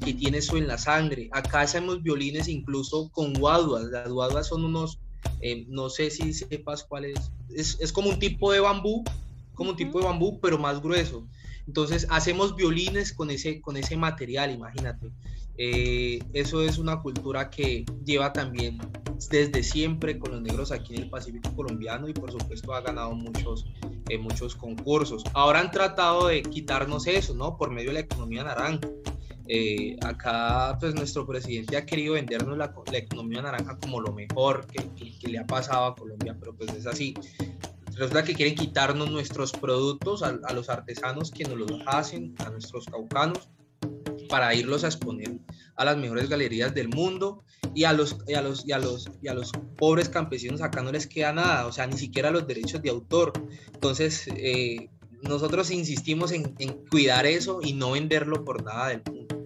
que 0.02 0.14
tiene 0.14 0.38
eso 0.38 0.56
en 0.56 0.66
la 0.66 0.78
sangre. 0.78 1.28
Acá 1.32 1.60
hacemos 1.60 2.02
violines 2.02 2.48
incluso 2.48 3.10
con 3.10 3.34
guaduas. 3.34 3.84
Las 3.84 4.08
guaduas 4.08 4.46
son 4.46 4.64
unos, 4.64 4.98
eh, 5.42 5.66
no 5.68 5.90
sé 5.90 6.10
si 6.10 6.32
sepas 6.32 6.84
cuál 6.84 7.04
es. 7.04 7.30
es, 7.54 7.76
es 7.80 7.92
como 7.92 8.08
un 8.08 8.18
tipo 8.18 8.50
de 8.50 8.60
bambú, 8.60 9.04
como 9.54 9.70
un 9.70 9.76
tipo 9.76 9.98
de 9.98 10.06
bambú, 10.06 10.40
pero 10.40 10.58
más 10.58 10.80
grueso. 10.80 11.26
Entonces 11.66 12.06
hacemos 12.08 12.56
violines 12.56 13.12
con 13.12 13.30
ese, 13.30 13.60
con 13.60 13.76
ese 13.76 13.96
material, 13.96 14.50
imagínate. 14.50 15.10
Eh, 15.62 16.20
eso 16.32 16.62
es 16.62 16.78
una 16.78 17.02
cultura 17.02 17.50
que 17.50 17.84
lleva 18.06 18.32
también 18.32 18.78
desde 19.28 19.62
siempre 19.62 20.18
con 20.18 20.32
los 20.32 20.40
negros 20.40 20.72
aquí 20.72 20.94
en 20.94 21.02
el 21.02 21.10
Pacífico 21.10 21.54
colombiano 21.54 22.08
y 22.08 22.14
por 22.14 22.32
supuesto 22.32 22.72
ha 22.72 22.80
ganado 22.80 23.12
muchos, 23.12 23.66
eh, 24.08 24.16
muchos 24.16 24.56
concursos. 24.56 25.22
Ahora 25.34 25.60
han 25.60 25.70
tratado 25.70 26.28
de 26.28 26.40
quitarnos 26.40 27.06
eso, 27.06 27.34
¿no? 27.34 27.58
Por 27.58 27.70
medio 27.72 27.90
de 27.90 27.94
la 27.94 28.00
economía 28.00 28.42
naranja. 28.42 28.88
Eh, 29.48 29.98
acá 30.02 30.78
pues 30.80 30.94
nuestro 30.94 31.26
presidente 31.26 31.76
ha 31.76 31.84
querido 31.84 32.14
vendernos 32.14 32.56
la, 32.56 32.72
la 32.90 32.96
economía 32.96 33.42
naranja 33.42 33.76
como 33.76 34.00
lo 34.00 34.14
mejor 34.14 34.66
que, 34.66 34.88
que, 34.94 35.28
le 35.28 35.40
ha 35.40 35.46
pasado 35.46 35.84
a 35.84 35.94
Colombia, 35.94 36.34
pero 36.40 36.54
pues 36.54 36.72
es 36.72 36.86
así. 36.86 37.12
Resulta 37.94 38.24
que 38.24 38.32
quieren 38.32 38.54
quitarnos 38.54 39.10
nuestros 39.10 39.52
productos 39.52 40.22
a, 40.22 40.38
a 40.42 40.54
los 40.54 40.70
artesanos 40.70 41.30
que 41.30 41.44
nos 41.44 41.58
los 41.58 41.82
hacen, 41.84 42.34
a 42.38 42.48
nuestros 42.48 42.86
caucanos, 42.86 43.50
para 44.30 44.54
irlos 44.54 44.84
a 44.84 44.86
exponer 44.86 45.32
a 45.76 45.84
las 45.84 45.96
mejores 45.96 46.28
galerías 46.28 46.74
del 46.74 46.88
mundo 46.88 47.44
y 47.74 47.84
a 47.84 47.92
los, 47.92 48.18
a 48.34 48.40
los, 48.40 48.64
a 48.70 48.78
los, 48.78 49.10
y 49.20 49.28
a 49.28 49.34
los 49.34 49.52
pobres 49.76 50.08
campesinos 50.08 50.62
acá 50.62 50.82
no 50.82 50.92
les 50.92 51.06
queda 51.06 51.32
nada, 51.32 51.66
o 51.66 51.72
sea, 51.72 51.86
ni 51.86 51.98
siquiera 51.98 52.30
los 52.30 52.46
derechos 52.46 52.80
de 52.82 52.90
autor. 52.90 53.32
Entonces, 53.74 54.28
eh, 54.28 54.88
nosotros 55.22 55.70
insistimos 55.70 56.32
en, 56.32 56.54
en, 56.58 56.84
cuidar 56.86 57.26
eso 57.26 57.60
y 57.62 57.74
no 57.74 57.92
venderlo 57.92 58.44
por 58.44 58.64
nada 58.64 58.88
del 58.88 59.02
mundo. 59.10 59.36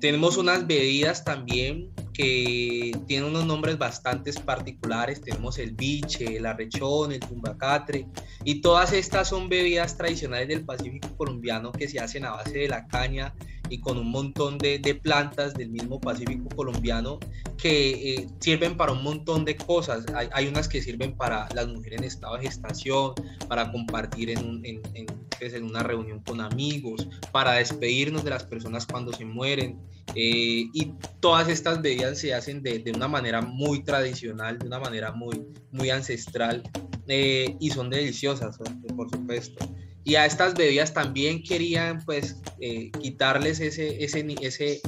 Tenemos 0.00 0.36
unas 0.36 0.66
bebidas 0.66 1.24
también 1.24 1.90
que 2.16 2.98
tienen 3.06 3.28
unos 3.28 3.44
nombres 3.44 3.76
bastante 3.76 4.32
particulares. 4.32 5.20
Tenemos 5.20 5.58
el 5.58 5.72
biche, 5.72 6.36
el 6.36 6.46
arrechón, 6.46 7.12
el 7.12 7.20
tumbacatre 7.20 8.06
y 8.42 8.62
todas 8.62 8.92
estas 8.92 9.28
son 9.28 9.48
bebidas 9.48 9.98
tradicionales 9.98 10.48
del 10.48 10.64
Pacífico 10.64 11.14
colombiano 11.16 11.72
que 11.72 11.88
se 11.88 12.00
hacen 12.00 12.24
a 12.24 12.30
base 12.30 12.58
de 12.58 12.68
la 12.68 12.86
caña 12.86 13.34
y 13.68 13.80
con 13.80 13.98
un 13.98 14.10
montón 14.10 14.58
de, 14.58 14.78
de 14.78 14.94
plantas 14.94 15.54
del 15.54 15.70
mismo 15.70 16.00
Pacífico 16.00 16.48
colombiano 16.54 17.18
que 17.56 18.14
eh, 18.14 18.28
sirven 18.40 18.76
para 18.76 18.92
un 18.92 19.02
montón 19.02 19.44
de 19.44 19.56
cosas. 19.56 20.04
Hay, 20.14 20.28
hay, 20.32 20.46
unas 20.46 20.68
que 20.68 20.82
sirven 20.82 21.16
para 21.16 21.48
las 21.54 21.68
mujeres 21.68 21.98
en 21.98 22.04
estado 22.04 22.36
de 22.36 22.42
gestación, 22.46 23.14
para 23.48 23.70
compartir 23.72 24.30
en, 24.30 24.64
en, 24.64 24.82
en, 24.94 25.06
pues, 25.38 25.54
en 25.54 25.64
una 25.64 25.82
reunión 25.82 26.20
con 26.20 26.40
amigos, 26.40 27.08
para 27.32 27.52
despedirnos 27.52 28.24
de 28.24 28.30
las 28.30 28.44
personas 28.44 28.86
cuando 28.86 29.12
se 29.12 29.24
mueren. 29.24 29.80
Eh, 30.14 30.66
y 30.72 30.92
todas 31.20 31.48
estas 31.48 31.82
bebidas 31.82 32.18
se 32.18 32.32
hacen 32.32 32.62
de, 32.62 32.78
de, 32.78 32.92
una 32.92 33.08
manera 33.08 33.40
muy 33.40 33.82
tradicional, 33.82 34.58
de 34.58 34.66
una 34.66 34.78
manera 34.78 35.12
muy, 35.12 35.42
muy 35.72 35.90
ancestral 35.90 36.62
eh, 37.08 37.56
y 37.60 37.70
son 37.70 37.90
deliciosas, 37.90 38.56
por 38.96 39.10
supuesto 39.10 39.66
y 40.06 40.14
a 40.14 40.24
estas 40.24 40.54
bebidas 40.54 40.94
también 40.94 41.42
querían 41.42 42.00
pues 42.04 42.40
eh, 42.60 42.92
quitarles 43.00 43.58
ese, 43.58 44.04
ese, 44.04 44.24
ese, 44.40 44.80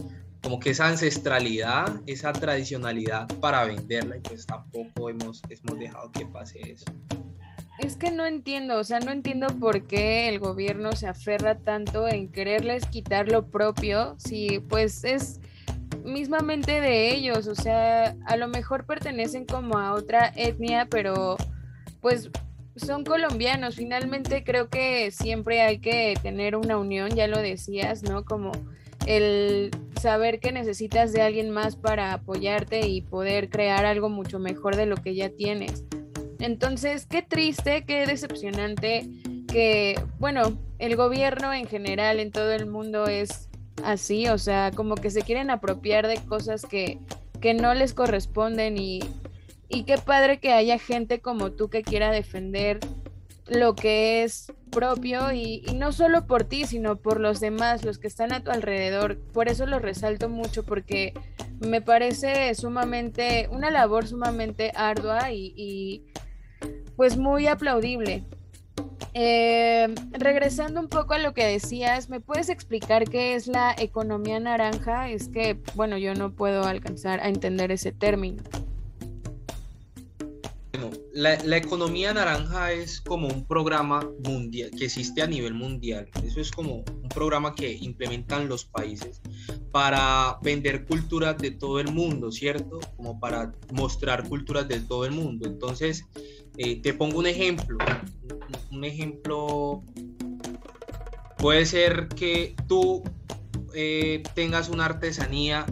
como 0.45 0.61
que 0.61 0.71
esa 0.71 0.87
ancestralidad, 0.87 2.01
esa 2.07 2.33
tradicionalidad 2.33 3.27
para 3.41 3.65
venderla 3.65 4.19
y 4.19 4.21
pues 4.21 4.47
tampoco 4.47 5.11
hemos, 5.11 5.43
hemos 5.51 5.77
dejado 5.77 6.13
que 6.13 6.25
pase 6.25 6.61
eso. 6.61 6.85
Es 7.81 7.97
que 7.97 8.13
no 8.13 8.27
entiendo, 8.27 8.79
o 8.79 8.85
sea, 8.85 9.01
no 9.01 9.11
entiendo 9.11 9.49
por 9.59 9.89
qué 9.89 10.29
el 10.29 10.39
gobierno 10.39 10.93
se 10.93 11.09
aferra 11.09 11.59
tanto 11.59 12.07
en 12.07 12.31
quererles 12.31 12.87
quitar 12.87 13.29
lo 13.29 13.51
propio, 13.51 14.15
si 14.19 14.61
pues 14.69 15.03
es 15.03 15.41
mismamente 16.05 16.81
de 16.81 17.13
ellos, 17.13 17.49
o 17.49 17.57
sea, 17.57 18.17
a 18.25 18.37
lo 18.37 18.47
mejor 18.47 18.87
pertenecen 18.87 19.47
como 19.47 19.79
a 19.79 19.95
otra 19.95 20.33
etnia, 20.37 20.87
pero 20.89 21.37
pues 22.01 22.31
son 22.79 23.05
colombianos. 23.05 23.77
Finalmente 23.77 24.45
creo 24.45 24.69
que 24.69 25.11
siempre 25.11 25.61
hay 25.61 25.79
que 25.79 26.15
tener 26.23 26.57
una 26.57 26.79
unión, 26.79 27.11
ya 27.11 27.27
lo 27.27 27.39
decías, 27.39 28.03
¿no? 28.03 28.25
Como 28.25 28.53
el 29.07 29.71
saber 30.01 30.41
que 30.41 30.53
necesitas 30.53 31.13
de 31.13 31.23
alguien 31.23 31.51
más 31.51 31.77
para 31.77 32.13
apoyarte 32.13 32.87
y 32.87 33.01
poder 33.01 33.49
crear 33.49 33.85
algo 33.85 34.09
mucho 34.09 34.39
mejor 34.39 34.77
de 34.77 34.87
lo 34.87 34.97
que 34.97 35.15
ya 35.15 35.31
tienes. 35.31 35.85
Entonces, 36.39 37.07
qué 37.07 37.23
triste, 37.23 37.85
qué 37.85 38.07
decepcionante 38.07 39.09
que, 39.49 40.01
bueno, 40.19 40.59
el 40.79 40.95
gobierno 40.95 41.53
en 41.53 41.67
general 41.67 42.21
en 42.21 42.31
todo 42.31 42.53
el 42.53 42.67
mundo 42.67 43.07
es 43.07 43.49
así, 43.83 44.29
o 44.29 44.39
sea, 44.39 44.71
como 44.75 44.95
que 44.95 45.11
se 45.11 45.23
quieren 45.23 45.51
apropiar 45.51 46.07
de 46.07 46.19
cosas 46.19 46.65
que, 46.65 46.99
que 47.41 47.55
no 47.55 47.75
les 47.75 47.95
corresponden 47.95 48.77
y, 48.77 49.01
y 49.69 49.85
qué 49.85 49.99
padre 49.99 50.39
que 50.39 50.53
haya 50.53 50.79
gente 50.79 51.21
como 51.21 51.53
tú 51.53 51.69
que 51.69 51.83
quiera 51.83 52.11
defender 52.11 52.81
lo 53.49 53.75
que 53.75 54.25
es 54.25 54.53
propio 54.71 55.33
y, 55.33 55.63
no 55.75 55.93
solo 55.93 56.27
por 56.27 56.45
ti, 56.45 56.65
sino 56.65 56.97
por 56.97 57.21
los 57.21 57.41
demás, 57.41 57.85
los 57.85 57.99
que 57.99 58.07
están 58.07 58.33
a 58.33 58.43
tu 58.43 58.51
alrededor. 58.51 59.19
Por 59.33 59.49
eso 59.49 59.67
lo 59.67 59.79
resalto 59.79 60.29
mucho 60.29 60.65
porque 60.65 61.15
me 61.61 61.81
parece 61.81 62.55
sumamente, 62.55 63.49
una 63.51 63.71
labor 63.71 64.07
sumamente 64.07 64.73
ardua 64.75 65.33
y, 65.33 66.05
pues 66.97 67.17
muy 67.17 67.47
aplaudible. 67.47 68.25
Eh, 69.15 69.93
regresando 70.13 70.81
un 70.81 70.89
poco 70.89 71.15
a 71.15 71.19
lo 71.19 71.33
que 71.33 71.45
decías, 71.45 72.09
¿me 72.11 72.21
puedes 72.21 72.51
explicar 72.51 73.09
qué 73.09 73.35
es 73.35 73.47
la 73.47 73.75
economía 73.77 74.39
naranja? 74.39 75.09
Es 75.09 75.29
que, 75.29 75.59
bueno, 75.75 75.97
yo 75.97 76.15
no 76.15 76.33
puedo 76.33 76.65
alcanzar 76.65 77.21
a 77.21 77.29
entender 77.29 77.73
ese 77.73 77.93
término 77.93 78.43
la, 81.13 81.57
economía 81.57 82.13
naranja 82.15 82.73
es 82.73 83.01
como 83.01 83.29
un 83.29 83.47
programa 83.47 84.09
mundial 84.25 84.71
que 84.77 84.85
existe 84.85 85.23
a 85.23 85.27
nivel 85.27 85.55
mundial. 85.55 86.09
Eso 86.25 86.41
es 86.41 86.51
como 86.51 86.85
un 87.03 87.09
programa 87.09 87.55
que 87.55 87.73
implementan 87.73 88.49
los 88.49 88.65
países 88.65 89.21
para 89.73 90.39
vender 90.43 90.85
culturas 90.85 91.39
de 91.39 91.51
todo 91.51 91.81
el 91.81 91.93
mundo, 91.93 92.31
¿cierto? 92.31 92.79
Como 92.97 93.19
para 93.19 93.53
mostrar 93.73 94.29
culturas 94.29 94.69
de 94.69 94.81
todo 94.81 95.05
el 95.07 95.13
mundo. 95.13 95.49
Entonces, 95.49 96.05
eh, 96.57 96.81
te 96.81 96.95
pongo 96.95 97.19
un 97.19 97.27
ejemplo. 97.27 97.79
Un 98.71 98.85
ejemplo 98.85 99.83
puede 101.39 101.67
ser 101.67 102.09
que 102.09 102.55
tú 102.67 103.03
eh, 103.75 104.23
tengas 104.35 104.69
una 104.69 104.85
artesanía 104.87 105.67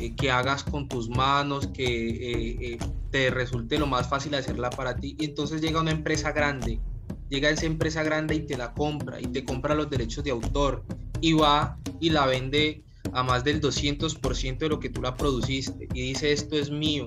eh, 0.00 0.14
que 0.16 0.30
hagas 0.30 0.64
con 0.64 0.88
tus 0.88 1.08
manos, 1.08 1.68
que 1.68 2.78
te 3.10 3.30
resulte 3.30 3.78
lo 3.78 3.86
más 3.86 4.08
fácil 4.08 4.34
hacerla 4.34 4.70
para 4.70 4.96
ti. 4.96 5.16
Y 5.18 5.26
entonces 5.26 5.60
llega 5.60 5.80
una 5.80 5.90
empresa 5.90 6.32
grande, 6.32 6.80
llega 7.28 7.50
esa 7.50 7.66
empresa 7.66 8.02
grande 8.02 8.34
y 8.34 8.40
te 8.40 8.56
la 8.56 8.72
compra 8.74 9.20
y 9.20 9.26
te 9.26 9.44
compra 9.44 9.74
los 9.74 9.90
derechos 9.90 10.24
de 10.24 10.30
autor 10.30 10.84
y 11.20 11.32
va 11.32 11.78
y 12.00 12.10
la 12.10 12.26
vende 12.26 12.84
a 13.12 13.22
más 13.22 13.44
del 13.44 13.60
200% 13.60 14.58
de 14.58 14.68
lo 14.68 14.78
que 14.78 14.90
tú 14.90 15.00
la 15.00 15.16
produciste 15.16 15.88
y 15.94 16.02
dice 16.02 16.32
esto 16.32 16.56
es 16.56 16.70
mío, 16.70 17.06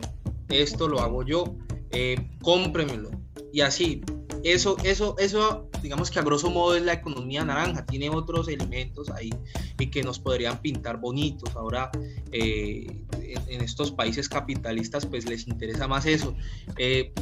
esto 0.50 0.88
lo 0.88 1.00
hago 1.00 1.24
yo, 1.24 1.56
eh, 1.92 2.18
cómpremelo. 2.42 3.12
Y 3.54 3.62
así, 3.62 4.02
eso, 4.44 4.78
eso, 4.84 5.16
eso, 5.20 5.70
digamos 5.82 6.10
que 6.12 6.20
a 6.20 6.24
grosso 6.24 6.50
modo 6.50 6.76
es 6.76 6.84
la 6.84 6.94
economía 6.94 7.44
naranja, 7.44 7.86
tiene 7.86 8.10
otros 8.10 8.48
elementos 8.48 9.10
ahí 9.10 9.32
y 9.80 9.88
que 9.88 10.04
nos 10.04 10.20
podrían 10.20 10.62
pintar 10.62 11.00
bonitos. 11.00 11.56
Ahora, 11.56 11.92
eh, 12.32 12.88
en, 13.22 13.62
estos 13.62 13.92
países 13.92 14.30
capitalistas, 14.30 15.06
pues 15.06 15.26
les 15.26 15.48
interesa 15.48 15.88
más 15.88 16.06
eso. 16.06 16.36
Eh, 16.78 17.14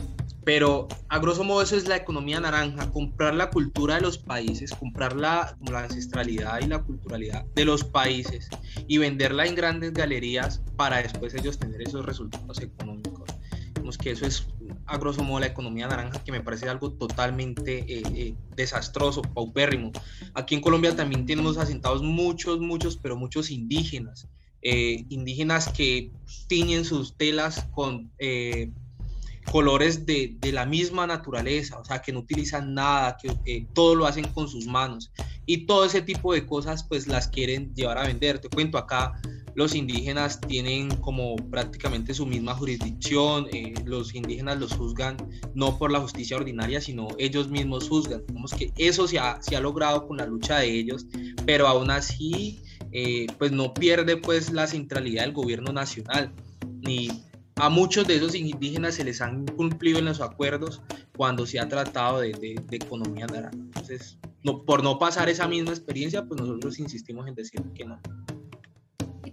pero 0.43 0.87
a 1.09 1.19
grosso 1.19 1.43
modo 1.43 1.61
eso 1.61 1.75
es 1.75 1.87
la 1.87 1.97
economía 1.97 2.39
naranja, 2.39 2.91
comprar 2.91 3.35
la 3.35 3.49
cultura 3.49 3.95
de 3.95 4.01
los 4.01 4.17
países, 4.17 4.71
comprar 4.71 5.15
la, 5.15 5.57
la 5.69 5.83
ancestralidad 5.83 6.59
y 6.61 6.67
la 6.67 6.81
culturalidad 6.81 7.45
de 7.55 7.65
los 7.65 7.83
países 7.83 8.49
y 8.87 8.97
venderla 8.97 9.45
en 9.45 9.55
grandes 9.55 9.93
galerías 9.93 10.61
para 10.75 11.03
después 11.03 11.33
ellos 11.35 11.59
tener 11.59 11.81
esos 11.81 12.05
resultados 12.05 12.61
económicos. 12.61 13.29
Vemos 13.75 13.97
que 13.97 14.11
eso 14.11 14.25
es 14.25 14.47
a 14.89 14.97
grosso 14.97 15.23
modo 15.23 15.39
la 15.39 15.45
economía 15.47 15.87
naranja, 15.87 16.23
que 16.23 16.31
me 16.31 16.41
parece 16.41 16.67
algo 16.67 16.91
totalmente 16.93 17.79
eh, 17.87 18.03
eh, 18.15 18.35
desastroso, 18.55 19.21
paupérrimo. 19.21 19.91
Aquí 20.33 20.55
en 20.55 20.61
Colombia 20.61 20.95
también 20.95 21.25
tenemos 21.25 21.57
asentados 21.57 22.01
muchos, 22.01 22.59
muchos, 22.59 22.97
pero 22.97 23.15
muchos 23.15 23.51
indígenas. 23.51 24.27
Eh, 24.61 25.05
indígenas 25.09 25.69
que 25.69 26.11
tiñen 26.47 26.83
sus 26.83 27.15
telas 27.15 27.65
con 27.71 28.11
colores 29.49 30.05
de, 30.05 30.35
de, 30.39 30.51
la 30.51 30.65
misma 30.65 31.07
naturaleza, 31.07 31.79
o 31.79 31.85
sea, 31.85 32.01
que 32.01 32.11
no 32.11 32.19
utilizan 32.19 32.73
nada, 32.73 33.17
que 33.17 33.65
todo 33.73 33.95
lo 33.95 34.05
hacen 34.05 34.27
con 34.27 34.47
sus 34.47 34.67
manos. 34.67 35.11
Y 35.45 35.65
todo 35.65 35.85
ese 35.85 36.01
tipo 36.01 36.33
de 36.33 36.45
cosas, 36.45 36.83
pues 36.83 37.07
las 37.07 37.27
quieren 37.27 37.73
llevar 37.73 37.97
a 37.97 38.05
vender. 38.05 38.39
Te 38.39 38.49
cuento 38.49 38.77
acá, 38.77 39.13
los 39.59 39.75
indígenas 39.75 40.39
tienen 40.39 40.87
como 41.01 41.35
prácticamente 41.35 42.13
su 42.13 42.25
misma 42.25 42.55
jurisdicción, 42.55 43.47
eh, 43.51 43.73
los 43.83 44.15
indígenas 44.15 44.57
los 44.57 44.71
juzgan 44.71 45.17
no 45.53 45.77
por 45.77 45.91
la 45.91 45.99
justicia 45.99 46.37
ordinaria, 46.37 46.79
sino 46.79 47.09
ellos 47.17 47.49
mismos 47.49 47.89
juzgan. 47.89 48.23
Digamos 48.25 48.53
que 48.53 48.71
eso 48.77 49.05
se 49.05 49.19
ha, 49.19 49.41
se 49.41 49.57
ha 49.57 49.59
logrado 49.59 50.07
con 50.07 50.15
la 50.15 50.25
lucha 50.25 50.59
de 50.59 50.71
ellos, 50.71 51.07
pero 51.45 51.67
aún 51.67 51.91
así 51.91 52.61
eh, 52.93 53.27
pues 53.37 53.51
no 53.51 53.73
pierde 53.73 54.15
pues 54.15 54.49
la 54.53 54.65
centralidad 54.65 55.23
del 55.23 55.33
gobierno 55.33 55.73
nacional. 55.73 56.31
Ni 56.79 57.09
a 57.57 57.67
muchos 57.67 58.07
de 58.07 58.15
esos 58.15 58.35
indígenas 58.35 58.95
se 58.95 59.03
les 59.03 59.19
han 59.19 59.45
cumplido 59.45 59.99
en 59.99 60.05
los 60.05 60.21
acuerdos 60.21 60.81
cuando 61.17 61.45
se 61.45 61.59
ha 61.59 61.67
tratado 61.67 62.21
de, 62.21 62.31
de, 62.31 62.77
economía 62.77 63.27
naranja. 63.27 63.57
Entonces, 63.57 64.17
por 64.65 64.83
no 64.83 64.97
pasar 64.97 65.27
esa 65.27 65.49
misma 65.49 65.71
experiencia, 65.71 66.25
pues 66.25 66.39
nosotros 66.39 66.79
insistimos 66.79 67.27
en 67.27 67.35
decir 67.35 67.61
que 67.75 67.83
no. 67.83 67.99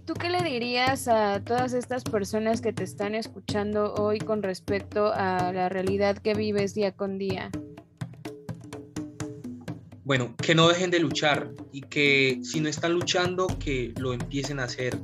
¿Tú 0.07 0.13
qué 0.13 0.29
le 0.29 0.41
dirías 0.41 1.09
a 1.09 1.43
todas 1.43 1.73
estas 1.73 2.05
personas 2.05 2.61
que 2.61 2.71
te 2.71 2.85
están 2.85 3.13
escuchando 3.13 3.93
hoy 3.95 4.19
con 4.19 4.41
respecto 4.41 5.11
a 5.13 5.51
la 5.51 5.67
realidad 5.67 6.17
que 6.17 6.33
vives 6.33 6.73
día 6.73 6.93
con 6.93 7.17
día? 7.17 7.51
Bueno, 10.05 10.33
que 10.37 10.55
no 10.55 10.69
dejen 10.69 10.91
de 10.91 11.01
luchar 11.01 11.51
y 11.73 11.81
que 11.81 12.39
si 12.41 12.61
no 12.61 12.69
están 12.69 12.93
luchando, 12.93 13.47
que 13.59 13.93
lo 13.97 14.13
empiecen 14.13 14.61
a 14.61 14.63
hacer, 14.63 14.97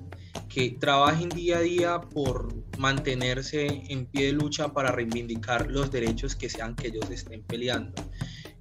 que 0.48 0.70
trabajen 0.80 1.28
día 1.28 1.58
a 1.58 1.62
día 1.62 2.00
por 2.00 2.54
mantenerse 2.78 3.84
en 3.90 4.06
pie 4.06 4.28
de 4.28 4.32
lucha 4.32 4.70
para 4.70 4.94
reivindicar 4.94 5.70
los 5.70 5.92
derechos 5.92 6.34
que 6.34 6.48
sean 6.48 6.78
que 6.78 6.88
ellos 6.88 7.10
estén 7.12 7.44
peleando. 7.44 7.94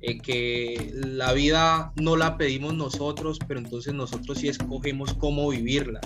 Eh, 0.03 0.19
que 0.19 0.93
la 0.95 1.33
vida 1.33 1.93
no 2.01 2.17
la 2.17 2.37
pedimos 2.37 2.75
nosotros, 2.75 3.39
pero 3.47 3.61
entonces 3.61 3.95
nosotros 3.95 4.39
sí 4.39 4.49
escogemos 4.49 5.15
cómo 5.15 5.49
vivirla 5.49 6.01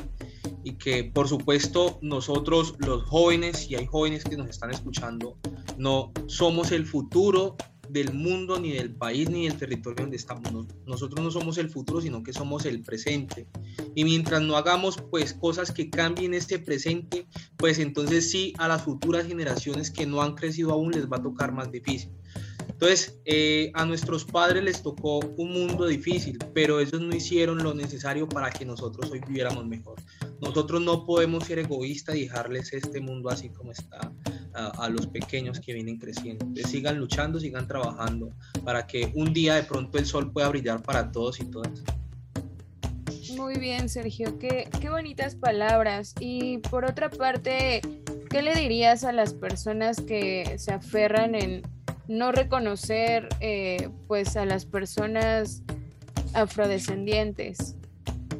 y 0.64 0.72
que 0.72 1.04
por 1.04 1.28
supuesto 1.28 1.98
nosotros 2.02 2.74
los 2.78 3.04
jóvenes, 3.04 3.70
y 3.70 3.76
hay 3.76 3.86
jóvenes 3.86 4.24
que 4.24 4.36
nos 4.36 4.50
están 4.50 4.70
escuchando, 4.70 5.38
no 5.78 6.12
somos 6.26 6.72
el 6.72 6.84
futuro 6.84 7.56
del 7.88 8.12
mundo, 8.12 8.58
ni 8.58 8.72
del 8.72 8.92
país, 8.92 9.30
ni 9.30 9.46
del 9.46 9.56
territorio 9.56 10.02
donde 10.02 10.16
estamos. 10.16 10.66
Nosotros 10.86 11.24
no 11.24 11.30
somos 11.30 11.56
el 11.58 11.70
futuro, 11.70 12.00
sino 12.00 12.22
que 12.22 12.32
somos 12.32 12.66
el 12.66 12.82
presente. 12.82 13.46
Y 13.94 14.04
mientras 14.04 14.42
no 14.42 14.56
hagamos 14.56 14.96
pues 15.10 15.32
cosas 15.32 15.70
que 15.70 15.88
cambien 15.88 16.34
este 16.34 16.58
presente, 16.58 17.26
pues 17.56 17.78
entonces 17.78 18.30
sí 18.30 18.52
a 18.58 18.68
las 18.68 18.82
futuras 18.82 19.26
generaciones 19.26 19.90
que 19.90 20.04
no 20.04 20.20
han 20.20 20.34
crecido 20.34 20.72
aún 20.72 20.92
les 20.92 21.06
va 21.06 21.18
a 21.18 21.22
tocar 21.22 21.52
más 21.52 21.70
difícil. 21.70 22.10
Entonces, 22.76 23.18
eh, 23.24 23.70
a 23.72 23.86
nuestros 23.86 24.26
padres 24.26 24.62
les 24.62 24.82
tocó 24.82 25.20
un 25.20 25.50
mundo 25.50 25.86
difícil, 25.86 26.36
pero 26.52 26.78
ellos 26.78 27.00
no 27.00 27.16
hicieron 27.16 27.62
lo 27.62 27.72
necesario 27.72 28.28
para 28.28 28.50
que 28.50 28.66
nosotros 28.66 29.10
hoy 29.10 29.20
viviéramos 29.26 29.66
mejor. 29.66 29.96
Nosotros 30.42 30.82
no 30.82 31.06
podemos 31.06 31.44
ser 31.44 31.58
egoístas 31.58 32.16
y 32.16 32.24
dejarles 32.24 32.74
este 32.74 33.00
mundo 33.00 33.30
así 33.30 33.48
como 33.48 33.72
está 33.72 34.12
a, 34.52 34.90
los 34.90 35.06
pequeños 35.06 35.58
que 35.58 35.72
vienen 35.72 35.96
creciendo. 35.96 36.44
Entonces, 36.44 36.70
sigan 36.70 36.98
luchando, 36.98 37.40
sigan 37.40 37.66
trabajando 37.66 38.28
para 38.62 38.86
que 38.86 39.10
un 39.14 39.32
día 39.32 39.54
de 39.54 39.62
pronto 39.62 39.96
el 39.96 40.04
sol 40.04 40.30
pueda 40.30 40.50
brillar 40.50 40.82
para 40.82 41.10
todos 41.10 41.40
y 41.40 41.46
todas. 41.46 41.82
Muy 43.38 43.58
bien, 43.58 43.88
Sergio, 43.88 44.38
qué, 44.38 44.68
qué 44.82 44.90
bonitas 44.90 45.34
palabras. 45.34 46.14
Y 46.20 46.58
por 46.58 46.84
otra 46.84 47.08
parte, 47.08 47.80
¿qué 48.28 48.42
le 48.42 48.54
dirías 48.54 49.02
a 49.02 49.12
las 49.12 49.32
personas 49.32 49.98
que 50.02 50.56
se 50.58 50.74
aferran 50.74 51.34
en 51.34 51.62
no 52.08 52.32
reconocer 52.32 53.28
eh, 53.40 53.90
pues 54.06 54.36
a 54.36 54.44
las 54.44 54.64
personas 54.64 55.62
afrodescendientes, 56.34 57.76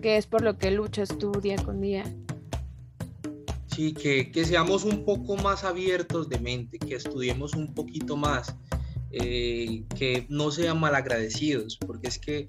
que 0.02 0.16
es 0.16 0.26
por 0.26 0.42
lo 0.42 0.58
que 0.58 0.70
luchas 0.70 1.16
tú 1.18 1.32
día 1.32 1.56
con 1.56 1.80
día. 1.80 2.04
Sí, 3.66 3.92
que, 3.92 4.30
seamos 4.44 4.84
un 4.84 5.04
poco 5.04 5.36
más 5.36 5.64
abiertos 5.64 6.28
de 6.28 6.38
mente, 6.38 6.78
que 6.78 6.94
estudiemos 6.94 7.54
un 7.54 7.74
poquito 7.74 8.16
más, 8.16 8.54
eh, 9.10 9.84
que 9.98 10.24
no 10.28 10.50
sean 10.50 10.80
malagradecidos, 10.80 11.76
porque 11.86 12.08
es 12.08 12.18
que 12.18 12.48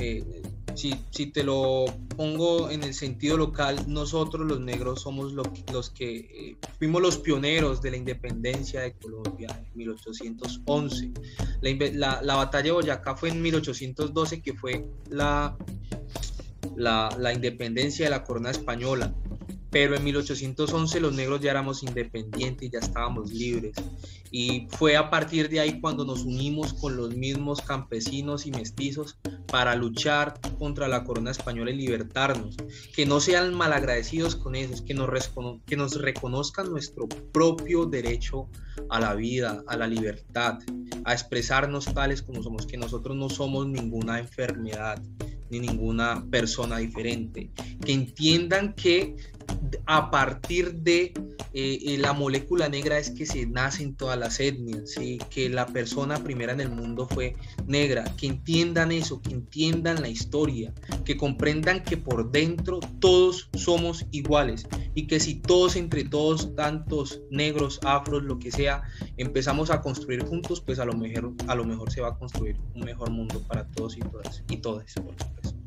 eh, 0.00 0.42
si, 0.74 0.94
si, 1.10 1.26
te 1.26 1.44
lo 1.44 1.84
pongo 2.16 2.70
en 2.70 2.82
el 2.82 2.94
sentido 2.94 3.36
local, 3.36 3.84
nosotros 3.86 4.46
los 4.46 4.60
negros 4.60 5.02
somos 5.02 5.32
los 5.32 5.90
que 5.90 6.16
eh, 6.16 6.56
fuimos 6.78 7.02
los 7.02 7.18
pioneros 7.18 7.82
de 7.82 7.90
la 7.90 7.96
independencia 7.96 8.80
de 8.80 8.92
Colombia 8.92 9.48
en 9.58 9.78
1811. 9.78 11.12
La, 11.60 11.90
la, 11.92 12.22
la, 12.22 12.34
batalla 12.36 12.64
de 12.64 12.72
Boyacá 12.72 13.16
fue 13.16 13.30
en 13.30 13.42
1812, 13.42 14.42
que 14.42 14.54
fue 14.54 14.86
la, 15.10 15.56
la, 16.76 17.14
la 17.18 17.32
independencia 17.32 18.06
de 18.06 18.10
la 18.10 18.24
corona 18.24 18.50
española 18.50 19.14
pero 19.72 19.96
en 19.96 20.04
1811 20.04 21.00
los 21.00 21.14
negros 21.14 21.40
ya 21.40 21.50
éramos 21.50 21.82
independientes, 21.82 22.70
ya 22.70 22.78
estábamos 22.78 23.32
libres. 23.32 23.74
Y 24.30 24.66
fue 24.68 24.96
a 24.96 25.08
partir 25.08 25.48
de 25.48 25.60
ahí 25.60 25.80
cuando 25.80 26.04
nos 26.04 26.24
unimos 26.24 26.74
con 26.74 26.94
los 26.94 27.16
mismos 27.16 27.62
campesinos 27.62 28.46
y 28.46 28.50
mestizos 28.50 29.18
para 29.46 29.74
luchar 29.74 30.38
contra 30.58 30.88
la 30.88 31.04
corona 31.04 31.30
española 31.30 31.70
y 31.70 31.76
libertarnos. 31.76 32.54
Que 32.94 33.06
no 33.06 33.18
sean 33.18 33.54
malagradecidos 33.54 34.36
con 34.36 34.56
eso, 34.56 34.84
que 34.84 34.92
nos, 34.92 35.08
que 35.64 35.76
nos 35.76 35.98
reconozcan 35.98 36.70
nuestro 36.70 37.08
propio 37.08 37.86
derecho 37.86 38.48
a 38.90 39.00
la 39.00 39.14
vida, 39.14 39.64
a 39.68 39.76
la 39.78 39.86
libertad, 39.86 40.58
a 41.04 41.14
expresarnos 41.14 41.86
tales 41.86 42.20
como 42.20 42.42
somos, 42.42 42.66
que 42.66 42.76
nosotros 42.76 43.16
no 43.16 43.30
somos 43.30 43.66
ninguna 43.66 44.18
enfermedad 44.18 45.00
ni 45.52 45.60
ninguna 45.60 46.24
persona 46.30 46.78
diferente. 46.78 47.50
Que 47.84 47.92
entiendan 47.92 48.74
que 48.74 49.14
a 49.86 50.10
partir 50.10 50.74
de 50.74 51.12
eh, 51.54 51.78
eh, 51.84 51.98
la 51.98 52.12
molécula 52.12 52.68
negra 52.68 52.98
es 52.98 53.10
que 53.10 53.26
se 53.26 53.46
nacen 53.46 53.94
todas 53.94 54.18
las 54.18 54.40
etnias, 54.40 54.94
que 55.30 55.48
la 55.48 55.66
persona 55.66 56.22
primera 56.22 56.52
en 56.52 56.60
el 56.60 56.70
mundo 56.70 57.06
fue 57.08 57.36
negra, 57.66 58.04
que 58.16 58.26
entiendan 58.26 58.92
eso, 58.92 59.20
que 59.20 59.32
entiendan 59.32 60.00
la 60.00 60.08
historia, 60.08 60.72
que 61.04 61.16
comprendan 61.16 61.82
que 61.82 61.96
por 61.96 62.30
dentro 62.30 62.80
todos 63.00 63.50
somos 63.54 64.06
iguales 64.10 64.66
y 64.94 65.06
que 65.06 65.20
si 65.20 65.36
todos 65.36 65.76
entre 65.76 66.04
todos, 66.04 66.54
tantos 66.54 67.20
negros, 67.30 67.80
afros, 67.84 68.22
lo 68.22 68.38
que 68.38 68.50
sea, 68.50 68.82
empezamos 69.16 69.70
a 69.70 69.80
construir 69.80 70.24
juntos, 70.24 70.60
pues 70.60 70.78
a 70.78 70.84
lo 70.84 70.94
mejor, 70.94 71.34
a 71.46 71.54
lo 71.54 71.64
mejor 71.64 71.92
se 71.92 72.00
va 72.00 72.08
a 72.08 72.18
construir 72.18 72.56
un 72.74 72.84
mejor 72.84 73.10
mundo 73.10 73.42
para 73.46 73.66
todos 73.68 73.96
y 73.96 74.00
todas 74.00 74.42
y 74.48 74.56
todas, 74.56 74.92
por 74.94 75.14
supuesto. 75.18 75.61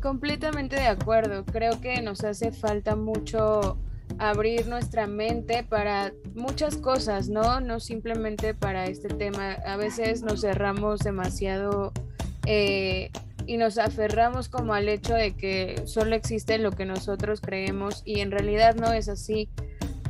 Completamente 0.00 0.76
de 0.76 0.86
acuerdo. 0.86 1.44
Creo 1.44 1.80
que 1.80 2.00
nos 2.02 2.22
hace 2.24 2.52
falta 2.52 2.94
mucho 2.94 3.78
abrir 4.18 4.66
nuestra 4.66 5.06
mente 5.06 5.64
para 5.64 6.12
muchas 6.34 6.76
cosas, 6.76 7.28
¿no? 7.28 7.60
No 7.60 7.80
simplemente 7.80 8.54
para 8.54 8.86
este 8.86 9.08
tema. 9.08 9.52
A 9.66 9.76
veces 9.76 10.22
nos 10.22 10.42
cerramos 10.42 11.00
demasiado 11.00 11.92
eh, 12.46 13.10
y 13.46 13.56
nos 13.56 13.78
aferramos 13.78 14.48
como 14.48 14.72
al 14.74 14.88
hecho 14.88 15.14
de 15.14 15.34
que 15.34 15.82
solo 15.86 16.14
existe 16.14 16.58
lo 16.58 16.70
que 16.72 16.84
nosotros 16.84 17.40
creemos 17.40 18.02
y 18.04 18.20
en 18.20 18.30
realidad 18.30 18.76
no 18.76 18.92
es 18.92 19.08
así. 19.08 19.48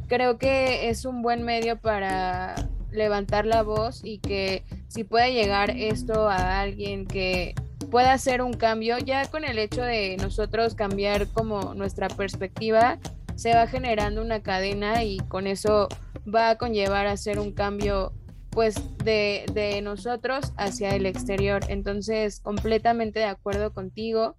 Creo 0.07 0.39
que 0.39 0.89
es 0.91 1.05
un 1.05 1.23
buen 1.23 1.43
medio 1.43 1.77
para 1.79 2.55
levantar 2.91 3.47
la 3.47 3.63
voz 3.63 4.01
y 4.05 4.19
que 4.19 4.65
si 4.89 5.05
puede 5.05 5.33
llegar 5.33 5.71
esto 5.71 6.29
a 6.29 6.61
alguien 6.61 7.07
que 7.07 7.55
pueda 7.91 8.13
hacer 8.13 8.43
un 8.43 8.53
cambio, 8.53 8.99
ya 8.99 9.31
con 9.31 9.45
el 9.45 9.59
hecho 9.59 9.83
de 9.83 10.17
nosotros 10.19 10.75
cambiar 10.75 11.27
como 11.29 11.75
nuestra 11.75 12.09
perspectiva, 12.09 12.99
se 13.35 13.55
va 13.55 13.67
generando 13.67 14.21
una 14.21 14.43
cadena 14.43 15.05
y 15.05 15.19
con 15.19 15.47
eso 15.47 15.89
va 16.33 16.51
a 16.51 16.59
conllevar 16.59 17.07
a 17.07 17.13
hacer 17.13 17.39
un 17.39 17.53
cambio 17.53 18.13
pues 18.51 18.75
de, 19.05 19.47
de 19.53 19.81
nosotros 19.83 20.53
hacia 20.57 20.95
el 20.97 21.07
exterior. 21.07 21.63
Entonces, 21.69 22.41
completamente 22.41 23.21
de 23.21 23.27
acuerdo 23.27 23.73
contigo. 23.73 24.37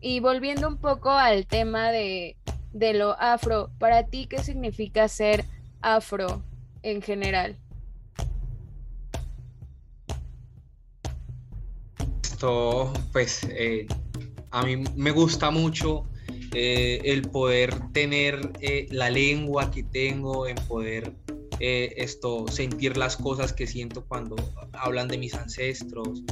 Y 0.00 0.20
volviendo 0.20 0.68
un 0.68 0.76
poco 0.76 1.10
al 1.10 1.46
tema 1.46 1.90
de, 1.90 2.36
de 2.72 2.92
lo 2.92 3.18
afro, 3.20 3.70
para 3.78 4.06
ti, 4.06 4.26
¿qué 4.26 4.38
significa 4.38 5.08
ser 5.08 5.44
afro 5.80 6.42
en 6.82 7.00
general? 7.00 7.56
Pues 13.12 13.46
eh, 13.50 13.86
a 14.50 14.64
mí 14.64 14.76
me 14.96 15.12
gusta 15.12 15.50
mucho 15.50 16.04
eh, 16.54 17.00
el 17.04 17.22
poder 17.22 17.74
tener 17.92 18.52
eh, 18.60 18.86
la 18.90 19.10
lengua 19.10 19.70
que 19.70 19.82
tengo, 19.84 20.46
en 20.46 20.56
poder 20.56 21.12
esto, 21.62 22.46
sentir 22.48 22.96
las 22.96 23.16
cosas 23.16 23.52
que 23.52 23.66
siento 23.66 24.04
cuando 24.04 24.36
hablan 24.72 25.08
de 25.08 25.18
mis 25.18 25.34
ancestros. 25.34 26.22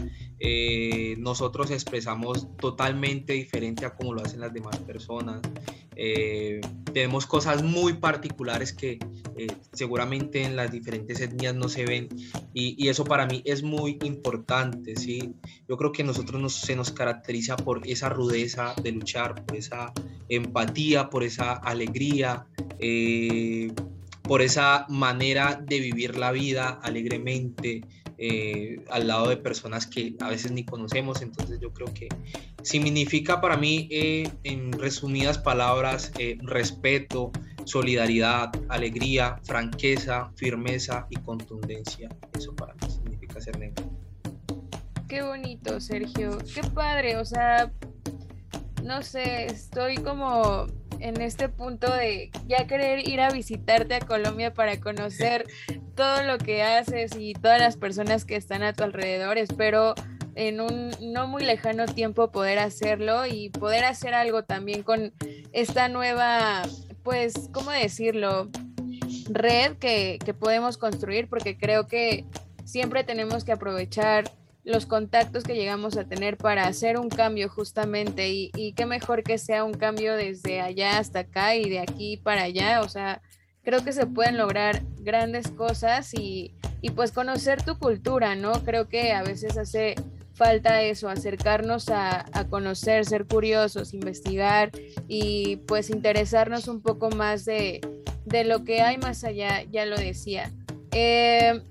nosotros 1.19 1.71
expresamos 1.71 2.49
totalmente 2.57 3.35
diferente 3.35 3.87
a 3.87 3.95
como 3.95 4.15
lo 4.15 4.23
hacen 4.23 4.41
las 4.41 4.53
demás 4.53 4.77
personas. 4.79 5.41
Eh, 6.03 6.63
tenemos 6.95 7.27
cosas 7.27 7.63
muy 7.63 7.93
particulares 7.93 8.73
que 8.73 8.99
eh, 9.37 9.47
seguramente 9.73 10.43
en 10.43 10.57
las 10.57 10.73
diferentes 10.73 11.21
etnias 11.21 11.55
no 11.55 11.69
se 11.69 11.85
ven 11.85 12.09
y, 12.55 12.89
eso 12.89 13.05
para 13.05 13.27
mí 13.27 13.43
es 13.45 13.63
muy 13.63 13.99
importante, 14.05 14.97
¿sí? 14.97 15.35
Yo 15.69 15.77
creo 15.77 15.93
que 15.93 16.03
nosotros 16.03 16.55
se 16.55 16.75
nos 16.75 16.91
caracteriza 16.91 17.57
por 17.57 17.87
esa 17.87 18.09
rudeza 18.09 18.75
de 18.83 18.93
luchar, 18.93 19.45
por 19.45 19.57
esa 19.57 19.93
empatía, 20.31 21.11
por 21.11 21.23
esa 21.23 21.53
alegría, 21.53 22.47
eh, 22.79 23.71
por 24.31 24.43
esa 24.43 24.87
manera 24.89 25.61
de 25.61 25.81
vivir 25.81 26.17
la 26.17 26.31
vida 26.31 26.79
alegremente, 26.85 27.81
eh, 28.17 28.81
al 28.89 29.09
lado 29.09 29.29
de 29.29 29.37
personas 29.37 29.89
que 29.89 30.15
a 30.21 30.29
veces 30.29 30.53
ni 30.53 30.65
conocemos. 30.65 31.21
Entonces 31.21 31.59
yo 31.59 31.73
creo 31.73 31.93
que 31.93 32.07
significa 32.63 33.41
para 33.41 33.57
mí, 33.57 33.89
eh, 33.91 34.31
en 34.45 34.71
resumidas 34.71 35.39
palabras, 35.39 36.13
eh, 36.17 36.39
respeto, 36.43 37.33
solidaridad, 37.65 38.53
alegría, 38.69 39.41
franqueza, 39.43 40.31
firmeza 40.37 41.09
y 41.11 41.17
contundencia. 41.17 42.09
Eso 42.33 42.55
para 42.55 42.75
mí 42.75 42.89
significa 42.89 43.41
ser 43.41 43.59
negro. 43.59 43.85
Qué 45.09 45.23
bonito, 45.23 45.81
Sergio. 45.81 46.39
Qué 46.55 46.63
padre. 46.73 47.17
O 47.17 47.25
sea, 47.25 47.73
no 48.83 49.03
sé, 49.03 49.47
estoy 49.47 49.97
como 49.97 50.67
en 51.01 51.21
este 51.21 51.49
punto 51.49 51.93
de 51.93 52.31
ya 52.47 52.67
querer 52.67 53.09
ir 53.09 53.21
a 53.21 53.31
visitarte 53.31 53.95
a 53.95 54.01
Colombia 54.01 54.53
para 54.53 54.81
conocer 54.81 55.47
todo 55.95 56.23
lo 56.25 56.39
que 56.39 56.63
haces 56.63 57.13
y 57.19 57.33
todas 57.33 57.59
las 57.59 57.77
personas 57.77 58.25
que 58.25 58.37
están 58.37 58.63
a 58.63 58.73
tu 58.73 58.85
alrededor. 58.85 59.39
Espero 59.39 59.95
en 60.35 60.61
un 60.61 60.91
no 61.01 61.27
muy 61.27 61.43
lejano 61.45 61.87
tiempo 61.87 62.31
poder 62.31 62.59
hacerlo 62.59 63.27
y 63.27 63.51
poder 63.51 63.85
hacer 63.85 64.15
algo 64.15 64.45
también 64.45 64.83
con 64.83 65.13
esta 65.53 65.89
nueva, 65.89 66.63
pues, 67.03 67.51
¿cómo 67.53 67.71
decirlo? 67.71 68.51
Red 69.31 69.79
que, 69.79 70.19
que 70.25 70.35
podemos 70.35 70.77
construir 70.77 71.29
porque 71.29 71.57
creo 71.57 71.87
que 71.87 72.25
siempre 72.65 73.05
tenemos 73.05 73.45
que 73.45 73.53
aprovechar 73.53 74.25
los 74.65 74.87
contactos 74.87 75.45
que 75.45 75.55
llegamos 75.55 75.97
a 75.97 76.05
tener 76.05 76.37
para 76.37 76.67
hacer 76.67 76.99
un 76.99 77.09
cambio 77.09 77.49
justamente 77.49 78.29
y, 78.31 78.51
y, 78.55 78.73
qué 78.73 78.87
mejor 78.87 79.23
que 79.23 79.39
sea 79.39 79.65
un 79.65 79.75
cambio 79.75 80.15
desde 80.15 80.61
allá 80.61 80.99
hasta 80.99 81.21
acá 81.21 81.57
y 81.57 81.69
de 81.69 81.81
aquí 81.81 82.17
para 82.19 82.43
allá, 82.43 82.81
o 82.83 82.89
sea, 82.89 83.23
creo 83.63 83.85
que 83.85 83.93
se 83.93 84.07
pueden 84.07 84.37
lograr 84.37 84.83
grandes 84.99 85.51
cosas 85.51 86.13
y, 86.15 86.55
y 86.83 86.91
pues 86.91 87.13
conocer 87.13 87.63
tu 87.63 87.79
cultura, 87.79 88.35
¿no? 88.35 88.53
Creo 88.65 88.89
que 88.89 89.13
a 89.13 89.23
veces 89.23 89.57
hace 89.57 89.95
falta 90.35 90.83
eso, 90.83 91.09
acercarnos 91.09 91.89
a, 91.91 92.25
a, 92.33 92.49
conocer, 92.49 93.05
ser 93.05 93.27
curiosos, 93.27 93.93
investigar 93.93 94.71
y 95.07 95.57
pues 95.67 95.91
interesarnos 95.91 96.67
un 96.69 96.81
poco 96.81 97.11
más 97.11 97.45
de, 97.45 97.81
de 98.25 98.45
lo 98.45 98.65
que 98.65 98.81
hay 98.81 98.97
más 98.97 99.25
allá, 99.25 99.63
ya 99.65 99.85
lo 99.85 99.97
decía. 99.97 100.51
Eh, 100.93 101.63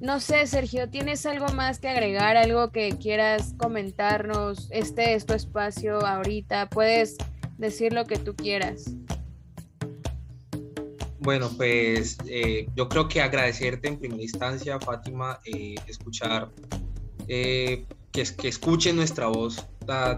no 0.00 0.18
sé, 0.18 0.46
Sergio, 0.46 0.88
¿tienes 0.88 1.26
algo 1.26 1.48
más 1.48 1.78
que 1.78 1.88
agregar, 1.88 2.36
algo 2.38 2.72
que 2.72 2.96
quieras 2.98 3.54
comentarnos? 3.58 4.68
Este 4.70 5.14
es 5.14 5.26
tu 5.26 5.34
espacio 5.34 6.04
ahorita, 6.04 6.70
puedes 6.70 7.18
decir 7.58 7.92
lo 7.92 8.06
que 8.06 8.16
tú 8.16 8.34
quieras. 8.34 8.94
Bueno, 11.18 11.50
pues 11.54 12.16
eh, 12.26 12.66
yo 12.74 12.88
creo 12.88 13.06
que 13.08 13.20
agradecerte 13.20 13.88
en 13.88 13.98
primera 13.98 14.22
instancia, 14.22 14.80
Fátima, 14.80 15.38
eh, 15.44 15.74
escuchar, 15.86 16.48
eh, 17.28 17.84
que, 18.12 18.24
que 18.24 18.48
escuchen 18.48 18.96
nuestra 18.96 19.28
voz, 19.28 19.64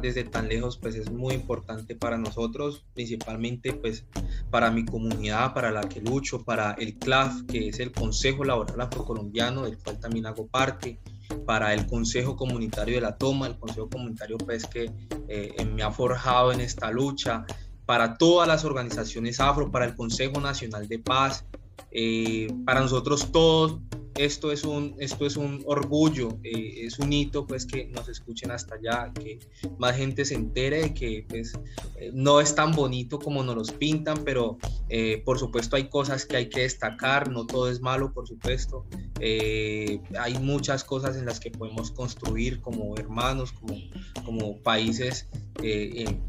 desde 0.01 0.24
tan 0.24 0.49
lejos 0.49 0.76
pues 0.76 0.95
es 0.97 1.11
muy 1.11 1.34
importante 1.34 1.95
para 1.95 2.18
nosotros, 2.18 2.84
principalmente 2.95 3.72
pues 3.72 4.05
para 4.51 4.70
mi 4.70 4.84
comunidad, 4.84 5.55
para 5.55 5.70
la 5.70 5.82
que 5.82 6.01
lucho, 6.01 6.43
para 6.43 6.72
el 6.72 6.99
CLAF, 6.99 7.43
que 7.45 7.68
es 7.68 7.80
el 7.80 7.93
Consejo 7.93 8.45
Laboral 8.45 8.80
Afrocolombiano, 8.80 9.62
del 9.62 9.78
cual 9.78 9.99
también 9.99 10.26
hago 10.26 10.47
parte, 10.47 10.99
para 11.47 11.72
el 11.72 11.86
Consejo 11.86 12.36
Comunitario 12.36 12.97
de 12.97 13.01
la 13.01 13.16
Toma, 13.16 13.47
el 13.47 13.59
Consejo 13.59 13.88
Comunitario 13.88 14.36
pues 14.38 14.66
que 14.66 14.90
eh, 15.28 15.64
me 15.64 15.82
ha 15.82 15.90
forjado 15.90 16.53
en 16.53 16.61
esta 16.61 16.90
lucha, 16.90 17.47
para 17.86 18.16
todas 18.16 18.47
las 18.47 18.64
organizaciones 18.64 19.40
afro, 19.40 19.70
para 19.70 19.86
el 19.86 19.95
Consejo 19.95 20.40
Nacional 20.40 20.86
de 20.86 20.99
Paz, 20.99 21.47
eh, 21.90 22.49
para 22.64 22.80
nosotros 22.80 23.32
todos 23.32 23.80
esto 24.17 24.53
es 24.53 24.65
un, 24.65 24.95
esto 24.99 25.27
es 25.27 25.37
un 25.37 25.63
orgullo, 25.67 26.39
eh, 26.43 26.85
es 26.85 26.99
un 26.99 27.13
hito 27.13 27.47
pues 27.47 27.67
que 27.67 27.87
nos 27.87 28.09
escuchen 28.09 28.51
hasta 28.51 28.75
allá, 28.75 29.13
que 29.15 29.39
más 29.79 29.97
gente 29.97 30.25
se 30.25 30.35
entere 30.35 30.83
de 30.83 30.95
que 30.95 31.25
pues 31.29 31.53
eh, 31.97 32.11
no 32.13 32.41
es 32.41 32.55
tan 32.55 32.73
bonito 32.73 33.19
como 33.19 33.43
nos 33.43 33.57
los 33.57 33.73
pintan, 33.73 34.25
pero 34.25 34.59
eh, 34.89 35.23
por 35.25 35.39
supuesto 35.39 35.77
hay 35.77 35.89
cosas 35.89 36.27
que 36.27 36.37
hay 36.37 36.49
que 36.49 36.63
destacar, 36.63 37.31
no 37.31 37.47
todo 37.47 37.71
es 37.71 37.81
malo 37.81 38.13
por 38.13 38.29
supuesto, 38.29 38.87
hay 39.21 40.39
muchas 40.41 40.85
cosas 40.85 41.17
en 41.17 41.27
las 41.27 41.41
que 41.41 41.51
podemos 41.51 41.91
construir 41.91 42.61
como 42.61 42.97
hermanos, 42.97 43.53
como, 43.53 43.77
como 44.25 44.59
países 44.59 45.29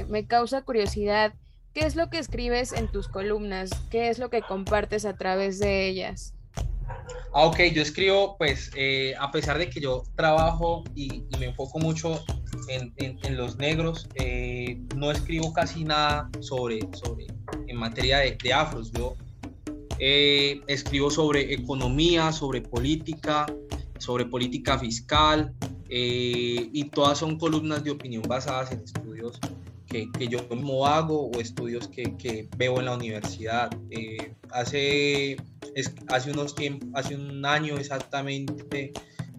me 0.09 0.25
causa 0.27 0.61
curiosidad 0.61 1.33
¿Qué 1.73 1.87
es 1.87 1.95
lo 1.95 2.11
que 2.11 2.19
escribes 2.19 2.71
en 2.71 2.87
tus 2.87 3.07
columnas? 3.07 3.71
¿Qué 3.89 4.09
es 4.09 4.19
lo 4.19 4.29
que 4.29 4.43
compartes 4.43 5.05
a 5.05 5.15
través 5.15 5.57
de 5.57 5.87
ellas? 5.87 6.35
Ah, 7.35 7.47
ok, 7.47 7.59
yo 7.73 7.81
escribo, 7.81 8.37
pues, 8.37 8.69
eh, 8.75 9.15
a 9.19 9.31
pesar 9.31 9.57
de 9.57 9.67
que 9.67 9.79
yo 9.81 10.03
trabajo 10.15 10.83
y, 10.93 11.23
me 11.39 11.47
enfoco 11.47 11.79
mucho 11.79 12.23
en, 12.67 13.35
los 13.35 13.57
negros, 13.57 14.07
eh, 14.13 14.79
no 14.95 15.09
escribo 15.09 15.51
casi 15.51 15.83
nada 15.83 16.29
sobre, 16.41 16.79
sobre 16.93 17.25
en 17.67 17.77
materia 17.77 18.19
de, 18.19 18.53
afros. 18.53 18.91
Yo 18.91 19.15
eh, 19.97 20.61
escribo 20.67 21.09
sobre 21.09 21.55
economía, 21.55 22.31
sobre 22.31 22.61
política, 22.61 23.47
sobre 23.97 24.27
política 24.27 24.77
fiscal, 24.77 25.55
y 25.89 26.83
todas 26.85 27.19
son 27.19 27.37
columnas 27.37 27.83
de 27.83 27.91
opinión 27.91 28.23
basadas 28.27 28.71
en 28.71 28.79
estudios 28.81 29.39
que, 29.93 30.27
yo 30.27 30.39
mismo 30.49 30.85
hago 30.87 31.27
o 31.29 31.39
estudios 31.39 31.87
que, 31.87 32.15
que 32.17 32.49
veo 32.57 32.79
en 32.79 32.85
la 32.85 32.95
universidad. 32.95 33.69
Eh, 33.91 34.33
hace, 34.51 35.37
hace, 36.07 36.31
unos 36.31 36.55
tiempos, 36.55 36.89
hace 36.93 37.15
un 37.15 37.45
año 37.45 37.77
exactamente, 37.77 38.91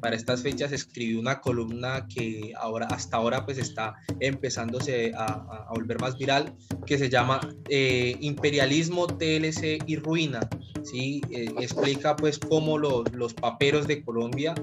para 0.04 0.16
estas 0.16 0.42
fechas 0.42 0.70
escribí 0.70 1.14
una 1.14 1.40
columna 1.40 2.06
que 2.06 2.52
ahora, 2.60 2.86
hasta 2.90 3.16
ahora 3.16 3.46
pues 3.46 3.56
está 3.56 3.94
empezándose 4.20 5.12
a, 5.16 5.24
a 5.66 5.72
volver 5.74 5.98
más 5.98 6.18
viral, 6.18 6.54
que 6.84 6.98
se 6.98 7.08
llama 7.08 7.40
eh, 7.70 8.14
Imperialismo, 8.20 9.06
TLC 9.06 9.82
y 9.86 9.96
Ruina. 9.96 10.40
¿sí? 10.82 11.22
Eh, 11.30 11.46
explica 11.58 12.16
pues 12.16 12.38
cómo 12.38 12.76
los, 12.76 13.10
los 13.14 13.32
paperos 13.32 13.86
de 13.86 14.04
Colombia 14.04 14.54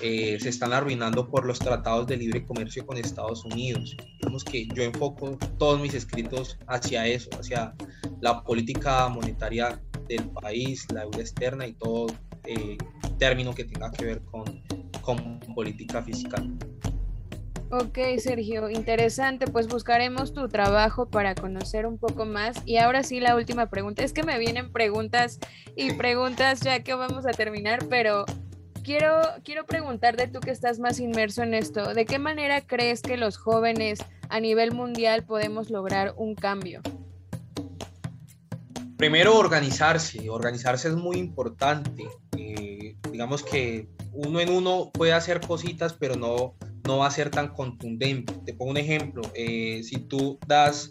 eh, 0.00 0.38
se 0.40 0.50
están 0.50 0.72
arruinando 0.72 1.28
por 1.28 1.44
los 1.44 1.58
tratados 1.58 2.06
de 2.06 2.16
libre 2.16 2.46
comercio 2.46 2.86
con 2.86 2.96
Estados 2.96 3.44
Unidos. 3.44 3.96
Digamos 4.20 4.44
que 4.44 4.68
yo 4.76 4.84
enfoco 4.84 5.36
todos 5.58 5.80
mis 5.80 5.94
escritos 5.94 6.56
hacia 6.68 7.04
eso, 7.08 7.30
hacia 7.36 7.74
la 8.20 8.44
política 8.44 9.08
monetaria 9.08 9.82
del 10.06 10.30
país, 10.30 10.86
la 10.92 11.00
deuda 11.00 11.18
externa 11.18 11.66
y 11.66 11.72
todo 11.72 12.06
término 13.18 13.54
que 13.54 13.64
tenga 13.64 13.90
que 13.90 14.04
ver 14.04 14.22
con 15.04 15.38
política 15.54 16.02
fiscal. 16.02 16.56
Ok, 17.70 17.98
Sergio, 18.18 18.70
interesante. 18.70 19.46
Pues 19.46 19.66
buscaremos 19.66 20.32
tu 20.32 20.48
trabajo 20.48 21.06
para 21.06 21.34
conocer 21.34 21.86
un 21.86 21.98
poco 21.98 22.24
más. 22.24 22.56
Y 22.64 22.76
ahora 22.76 23.02
sí, 23.02 23.20
la 23.20 23.34
última 23.34 23.68
pregunta. 23.68 24.04
Es 24.04 24.12
que 24.12 24.22
me 24.22 24.38
vienen 24.38 24.72
preguntas 24.72 25.38
y 25.76 25.92
preguntas 25.94 26.60
ya 26.60 26.82
que 26.82 26.94
vamos 26.94 27.26
a 27.26 27.32
terminar, 27.32 27.80
pero 27.90 28.26
quiero, 28.84 29.20
quiero 29.44 29.66
preguntarte 29.66 30.28
tú 30.28 30.40
que 30.40 30.52
estás 30.52 30.78
más 30.78 31.00
inmerso 31.00 31.42
en 31.42 31.54
esto. 31.54 31.94
¿De 31.94 32.04
qué 32.04 32.18
manera 32.18 32.60
crees 32.60 33.02
que 33.02 33.16
los 33.16 33.36
jóvenes 33.36 33.98
a 34.28 34.40
nivel 34.40 34.72
mundial 34.72 35.24
podemos 35.24 35.70
lograr 35.70 36.14
un 36.16 36.36
cambio? 36.36 36.80
Primero, 38.96 39.36
organizarse. 39.36 40.30
Organizarse 40.30 40.88
es 40.88 40.94
muy 40.94 41.16
importante. 41.16 42.04
Eh, 42.36 42.96
digamos 43.10 43.42
que 43.42 43.88
uno 44.14 44.40
en 44.40 44.50
uno 44.50 44.90
puede 44.92 45.12
hacer 45.12 45.40
cositas, 45.40 45.94
pero 45.94 46.16
no, 46.16 46.54
no 46.84 46.98
va 46.98 47.06
a 47.06 47.10
ser 47.10 47.30
tan 47.30 47.48
contundente. 47.48 48.32
Te 48.44 48.54
pongo 48.54 48.70
un 48.70 48.76
ejemplo, 48.76 49.22
eh, 49.34 49.82
si 49.82 49.96
tú 49.96 50.38
das, 50.46 50.90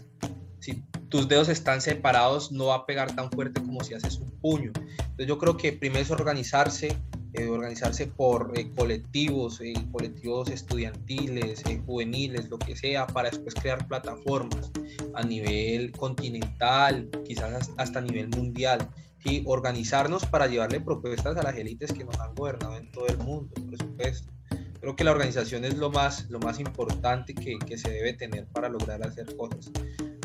si 0.59 0.84
tus 1.09 1.28
dedos 1.28 1.49
están 1.49 1.82
separados, 1.82 2.51
no 2.51 2.67
va 2.67 2.76
a 2.76 2.86
pegar 2.86 3.15
tan 3.15 3.32
fuerte 3.32 3.61
como 3.61 3.84
si 3.84 3.93
haces 3.93 4.17
un 4.17 4.32
puño. 4.41 4.71
Entonces 4.97 5.28
yo 5.28 5.38
creo 5.38 5.57
que 5.57 5.74
primero 5.74 6.01
es 6.01 6.11
organizarse, 6.11 6.97
eh, 7.34 7.47
organizarse 7.47 8.07
por 8.07 8.51
eh, 8.55 8.71
colectivos, 8.76 9.59
colectivos 9.91 10.49
estudiantiles, 10.49 11.63
juveniles, 11.86 12.49
lo 12.49 12.57
que 12.57 12.76
sea, 12.76 13.07
para 13.07 13.30
después 13.30 13.53
crear 13.55 13.88
plataformas 13.88 14.71
a 15.13 15.24
nivel 15.24 15.91
continental, 15.91 17.09
quizás 17.26 17.71
hasta 17.78 17.99
a 17.99 18.01
nivel 18.01 18.30
mundial 18.30 18.88
y 19.26 19.43
organizarnos 19.45 20.26
para 20.26 20.47
llevarle 20.47 20.82
propuestas 20.82 21.38
a 21.38 21.43
las 21.43 21.55
élites 21.55 21.93
que 21.93 22.03
nos 22.03 22.19
han 22.19 22.36
gobernado 22.36 22.78
en 22.78 22.91
todo 22.91 23.07
el 23.07 23.17
mundo, 23.17 23.53
por 23.53 23.78
supuesto. 23.78 24.32
Creo 24.80 24.97
que 24.97 25.05
la 25.05 25.11
organización 25.11 25.63
es 25.63 25.78
lo 25.78 25.89
más, 25.91 26.30
lo 26.30 26.39
más 26.39 26.59
importante 26.59 27.34
que, 27.34 27.57
que 27.59 27.78
se 27.78 27.89
debe 27.89 28.13
tener 28.13 28.47
para 28.47 28.67
lograr 28.67 29.01
hacer 29.07 29.34
cosas. 29.38 29.71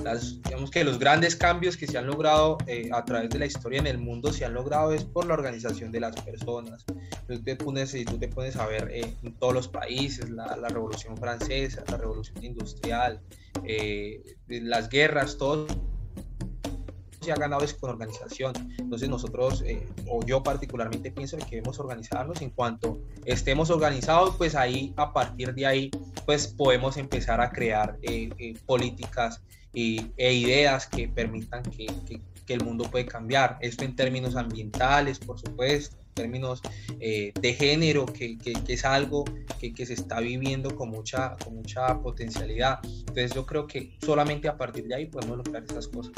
Las, 0.02 0.42
digamos 0.42 0.70
que 0.72 0.82
los 0.82 0.98
grandes 0.98 1.36
cambios 1.36 1.76
que 1.76 1.86
se 1.86 1.96
han 1.96 2.06
logrado 2.08 2.58
eh, 2.66 2.90
a 2.92 3.04
través 3.04 3.30
de 3.30 3.38
la 3.38 3.46
historia 3.46 3.78
en 3.78 3.86
el 3.86 3.98
mundo 3.98 4.32
se 4.32 4.44
han 4.44 4.54
logrado 4.54 4.92
es 4.92 5.04
por 5.04 5.26
la 5.26 5.34
organización 5.34 5.92
de 5.92 6.00
las 6.00 6.20
personas. 6.22 6.84
Tú 7.28 7.40
te 7.40 7.54
pones, 7.54 7.94
tú 8.04 8.18
te 8.18 8.26
pones 8.26 8.56
a 8.56 8.66
ver 8.66 8.90
eh, 8.90 9.14
en 9.22 9.34
todos 9.34 9.54
los 9.54 9.68
países, 9.68 10.28
la, 10.28 10.56
la, 10.56 10.68
Revolución 10.68 11.16
Francesa, 11.16 11.84
la 11.88 11.96
Revolución 11.96 12.42
Industrial, 12.42 13.20
eh, 13.64 14.36
las 14.48 14.88
guerras, 14.88 15.36
todo 15.38 15.68
ha 17.30 17.34
ganado 17.36 17.64
es 17.64 17.74
con 17.74 17.90
organización. 17.90 18.52
Entonces 18.78 19.08
nosotros, 19.08 19.62
eh, 19.66 19.86
o 20.08 20.24
yo 20.24 20.42
particularmente 20.42 21.10
pienso 21.10 21.36
que 21.36 21.56
debemos 21.56 21.78
organizarnos. 21.78 22.40
En 22.42 22.50
cuanto 22.50 23.00
estemos 23.24 23.70
organizados, 23.70 24.36
pues 24.36 24.54
ahí, 24.54 24.92
a 24.96 25.12
partir 25.12 25.54
de 25.54 25.66
ahí, 25.66 25.90
pues 26.26 26.48
podemos 26.48 26.96
empezar 26.96 27.40
a 27.40 27.50
crear 27.50 27.98
eh, 28.02 28.30
eh, 28.38 28.54
políticas 28.66 29.42
e 29.74 30.32
ideas 30.32 30.88
que 30.88 31.06
permitan 31.08 31.62
que, 31.62 31.86
el 32.48 32.64
mundo 32.64 32.84
puede 32.90 33.04
cambiar. 33.04 33.58
Esto 33.60 33.84
en 33.84 33.94
términos 33.94 34.34
ambientales, 34.34 35.18
por 35.18 35.38
supuesto, 35.38 35.98
términos 36.14 36.62
de 36.98 37.56
género, 37.58 38.06
que, 38.06 38.38
es 38.66 38.84
algo 38.86 39.26
que, 39.60 39.86
se 39.86 39.92
está 39.92 40.18
viviendo 40.20 40.74
con 40.74 40.88
mucha, 40.88 41.36
con 41.44 41.56
mucha 41.56 42.00
potencialidad. 42.00 42.80
Entonces 42.82 43.34
yo 43.34 43.44
creo 43.44 43.66
que 43.66 43.98
solamente 44.00 44.48
a 44.48 44.56
partir 44.56 44.88
de 44.88 44.94
ahí 44.94 45.06
podemos 45.06 45.36
lograr 45.36 45.62
esas 45.62 45.88
cosas. 45.88 46.14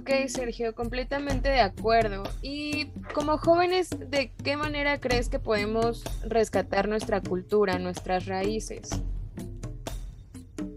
Ok, 0.00 0.08
Sergio, 0.28 0.74
completamente 0.74 1.50
de 1.50 1.60
acuerdo. 1.60 2.22
Y 2.40 2.86
como 3.12 3.36
jóvenes, 3.36 3.90
¿de 3.90 4.32
qué 4.42 4.56
manera 4.56 4.98
crees 4.98 5.28
que 5.28 5.38
podemos 5.38 6.04
rescatar 6.24 6.88
nuestra 6.88 7.20
cultura, 7.20 7.78
nuestras 7.78 8.24
raíces? 8.24 8.88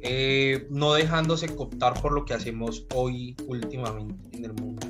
Eh, 0.01 0.67
no 0.69 0.91
dejándose 0.91 1.55
cooptar 1.55 2.01
por 2.01 2.11
lo 2.11 2.25
que 2.25 2.33
hacemos 2.33 2.85
hoy 2.93 3.37
últimamente 3.47 4.35
en 4.35 4.43
el 4.43 4.53
mundo. 4.55 4.87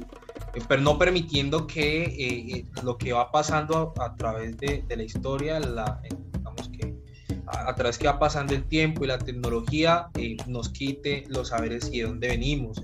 pero 0.67 0.81
no 0.81 0.97
permitiendo 0.97 1.67
que 1.67 2.65
lo 2.81 2.97
que 2.97 3.13
va 3.13 3.31
pasando 3.31 3.93
a, 3.99 4.15
través 4.15 4.57
de, 4.57 4.83
la 4.89 5.03
historia, 5.03 5.59
la, 5.59 6.01
digamos 6.33 6.69
que 6.69 6.95
a, 7.45 7.75
través 7.75 7.99
que 7.99 8.07
va 8.07 8.17
pasando 8.17 8.55
el 8.55 8.63
tiempo 8.63 9.03
y 9.03 9.07
la 9.07 9.19
tecnología, 9.19 10.07
nos 10.47 10.69
quite 10.69 11.25
los 11.27 11.49
saberes 11.49 11.91
y 11.93 11.99
de 11.99 12.07
dónde 12.07 12.29
venimos. 12.29 12.81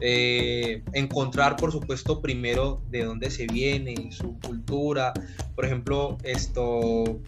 Eh, 0.00 0.82
encontrar, 0.92 1.56
por 1.56 1.72
supuesto, 1.72 2.20
primero 2.20 2.82
de 2.90 3.04
dónde 3.04 3.30
se 3.30 3.46
viene, 3.46 3.94
su 4.12 4.38
cultura, 4.40 5.12
por 5.54 5.64
ejemplo, 5.64 6.18
esto, 6.22 7.20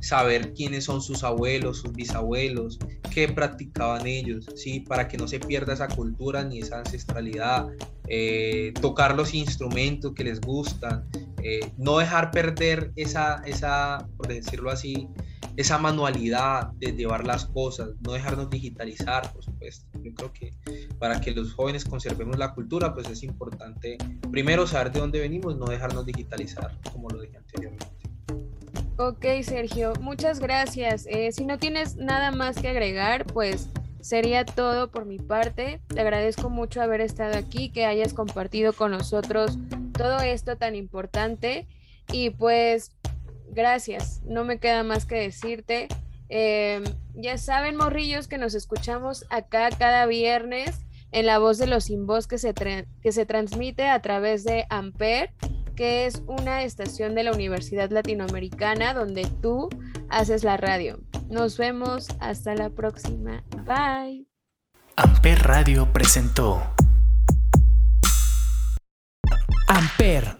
saber 0.00 0.52
quiénes 0.54 0.84
son 0.84 1.02
sus 1.02 1.24
abuelos, 1.24 1.78
sus 1.78 1.92
bisabuelos, 1.92 2.78
qué 3.12 3.28
practicaban 3.28 4.06
ellos, 4.06 4.46
¿sí? 4.56 4.80
para 4.80 5.08
que 5.08 5.16
no 5.16 5.28
se 5.28 5.40
pierda 5.40 5.74
esa 5.74 5.88
cultura 5.88 6.44
ni 6.44 6.60
esa 6.60 6.78
ancestralidad, 6.78 7.68
eh, 8.08 8.72
tocar 8.80 9.14
los 9.14 9.34
instrumentos 9.34 10.14
que 10.14 10.24
les 10.24 10.40
gustan, 10.40 11.06
eh, 11.42 11.60
no 11.76 11.98
dejar 11.98 12.30
perder 12.30 12.92
esa, 12.96 13.42
esa, 13.46 14.06
por 14.16 14.28
decirlo 14.28 14.70
así, 14.70 15.08
esa 15.56 15.78
manualidad 15.78 16.72
de 16.78 16.92
llevar 16.92 17.26
las 17.26 17.46
cosas, 17.46 17.90
no 18.00 18.12
dejarnos 18.12 18.50
digitalizar, 18.50 19.32
por 19.32 19.44
supuesto. 19.44 19.86
Yo 20.02 20.14
creo 20.14 20.32
que 20.32 20.54
para 20.98 21.20
que 21.20 21.32
los 21.32 21.52
jóvenes 21.52 21.84
conservemos 21.84 22.38
la 22.38 22.54
cultura, 22.54 22.94
pues 22.94 23.08
es 23.08 23.22
importante 23.22 23.98
primero 24.30 24.66
saber 24.66 24.92
de 24.92 25.00
dónde 25.00 25.20
venimos, 25.20 25.56
no 25.56 25.66
dejarnos 25.66 26.06
digitalizar, 26.06 26.78
como 26.92 27.08
lo 27.10 27.20
dije 27.20 27.36
anteriormente. 27.36 27.99
Ok, 29.02 29.24
Sergio, 29.44 29.94
muchas 30.02 30.40
gracias. 30.40 31.06
Eh, 31.08 31.32
si 31.32 31.46
no 31.46 31.58
tienes 31.58 31.96
nada 31.96 32.32
más 32.32 32.60
que 32.60 32.68
agregar, 32.68 33.24
pues 33.24 33.70
sería 34.02 34.44
todo 34.44 34.90
por 34.90 35.06
mi 35.06 35.18
parte. 35.18 35.80
Te 35.88 36.02
agradezco 36.02 36.50
mucho 36.50 36.82
haber 36.82 37.00
estado 37.00 37.38
aquí, 37.38 37.70
que 37.70 37.86
hayas 37.86 38.12
compartido 38.12 38.74
con 38.74 38.90
nosotros 38.90 39.56
todo 39.96 40.20
esto 40.20 40.58
tan 40.58 40.74
importante. 40.76 41.66
Y 42.12 42.28
pues 42.28 42.94
gracias, 43.48 44.20
no 44.26 44.44
me 44.44 44.58
queda 44.58 44.82
más 44.82 45.06
que 45.06 45.14
decirte. 45.14 45.88
Em, 46.28 46.84
ya 47.14 47.38
saben, 47.38 47.76
morrillos, 47.76 48.28
que 48.28 48.36
nos 48.36 48.54
escuchamos 48.54 49.24
acá 49.30 49.70
cada 49.70 50.04
viernes 50.04 50.78
en 51.10 51.24
la 51.24 51.38
voz 51.38 51.56
de 51.56 51.66
los 51.66 51.84
sin 51.84 52.06
voz 52.06 52.26
que 52.26 52.36
se, 52.36 52.52
que 52.52 53.12
se 53.12 53.24
transmite 53.24 53.88
a 53.88 54.02
través 54.02 54.44
de 54.44 54.66
Amper, 54.68 55.32
que 55.80 56.04
es 56.04 56.22
una 56.26 56.62
estación 56.62 57.14
de 57.14 57.22
la 57.22 57.32
Universidad 57.32 57.88
Latinoamericana 57.88 58.92
donde 58.92 59.26
tú 59.40 59.70
haces 60.10 60.44
la 60.44 60.58
radio. 60.58 61.00
Nos 61.30 61.56
vemos 61.56 62.08
hasta 62.20 62.54
la 62.54 62.68
próxima. 62.68 63.42
Bye. 63.64 64.26
Amper 64.96 65.42
Radio 65.42 65.90
presentó 65.90 66.62
Amper, 69.68 70.36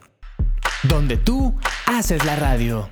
donde 0.82 1.16
tú 1.16 1.58
haces 1.86 2.22
la 2.26 2.36
radio. 2.36 2.90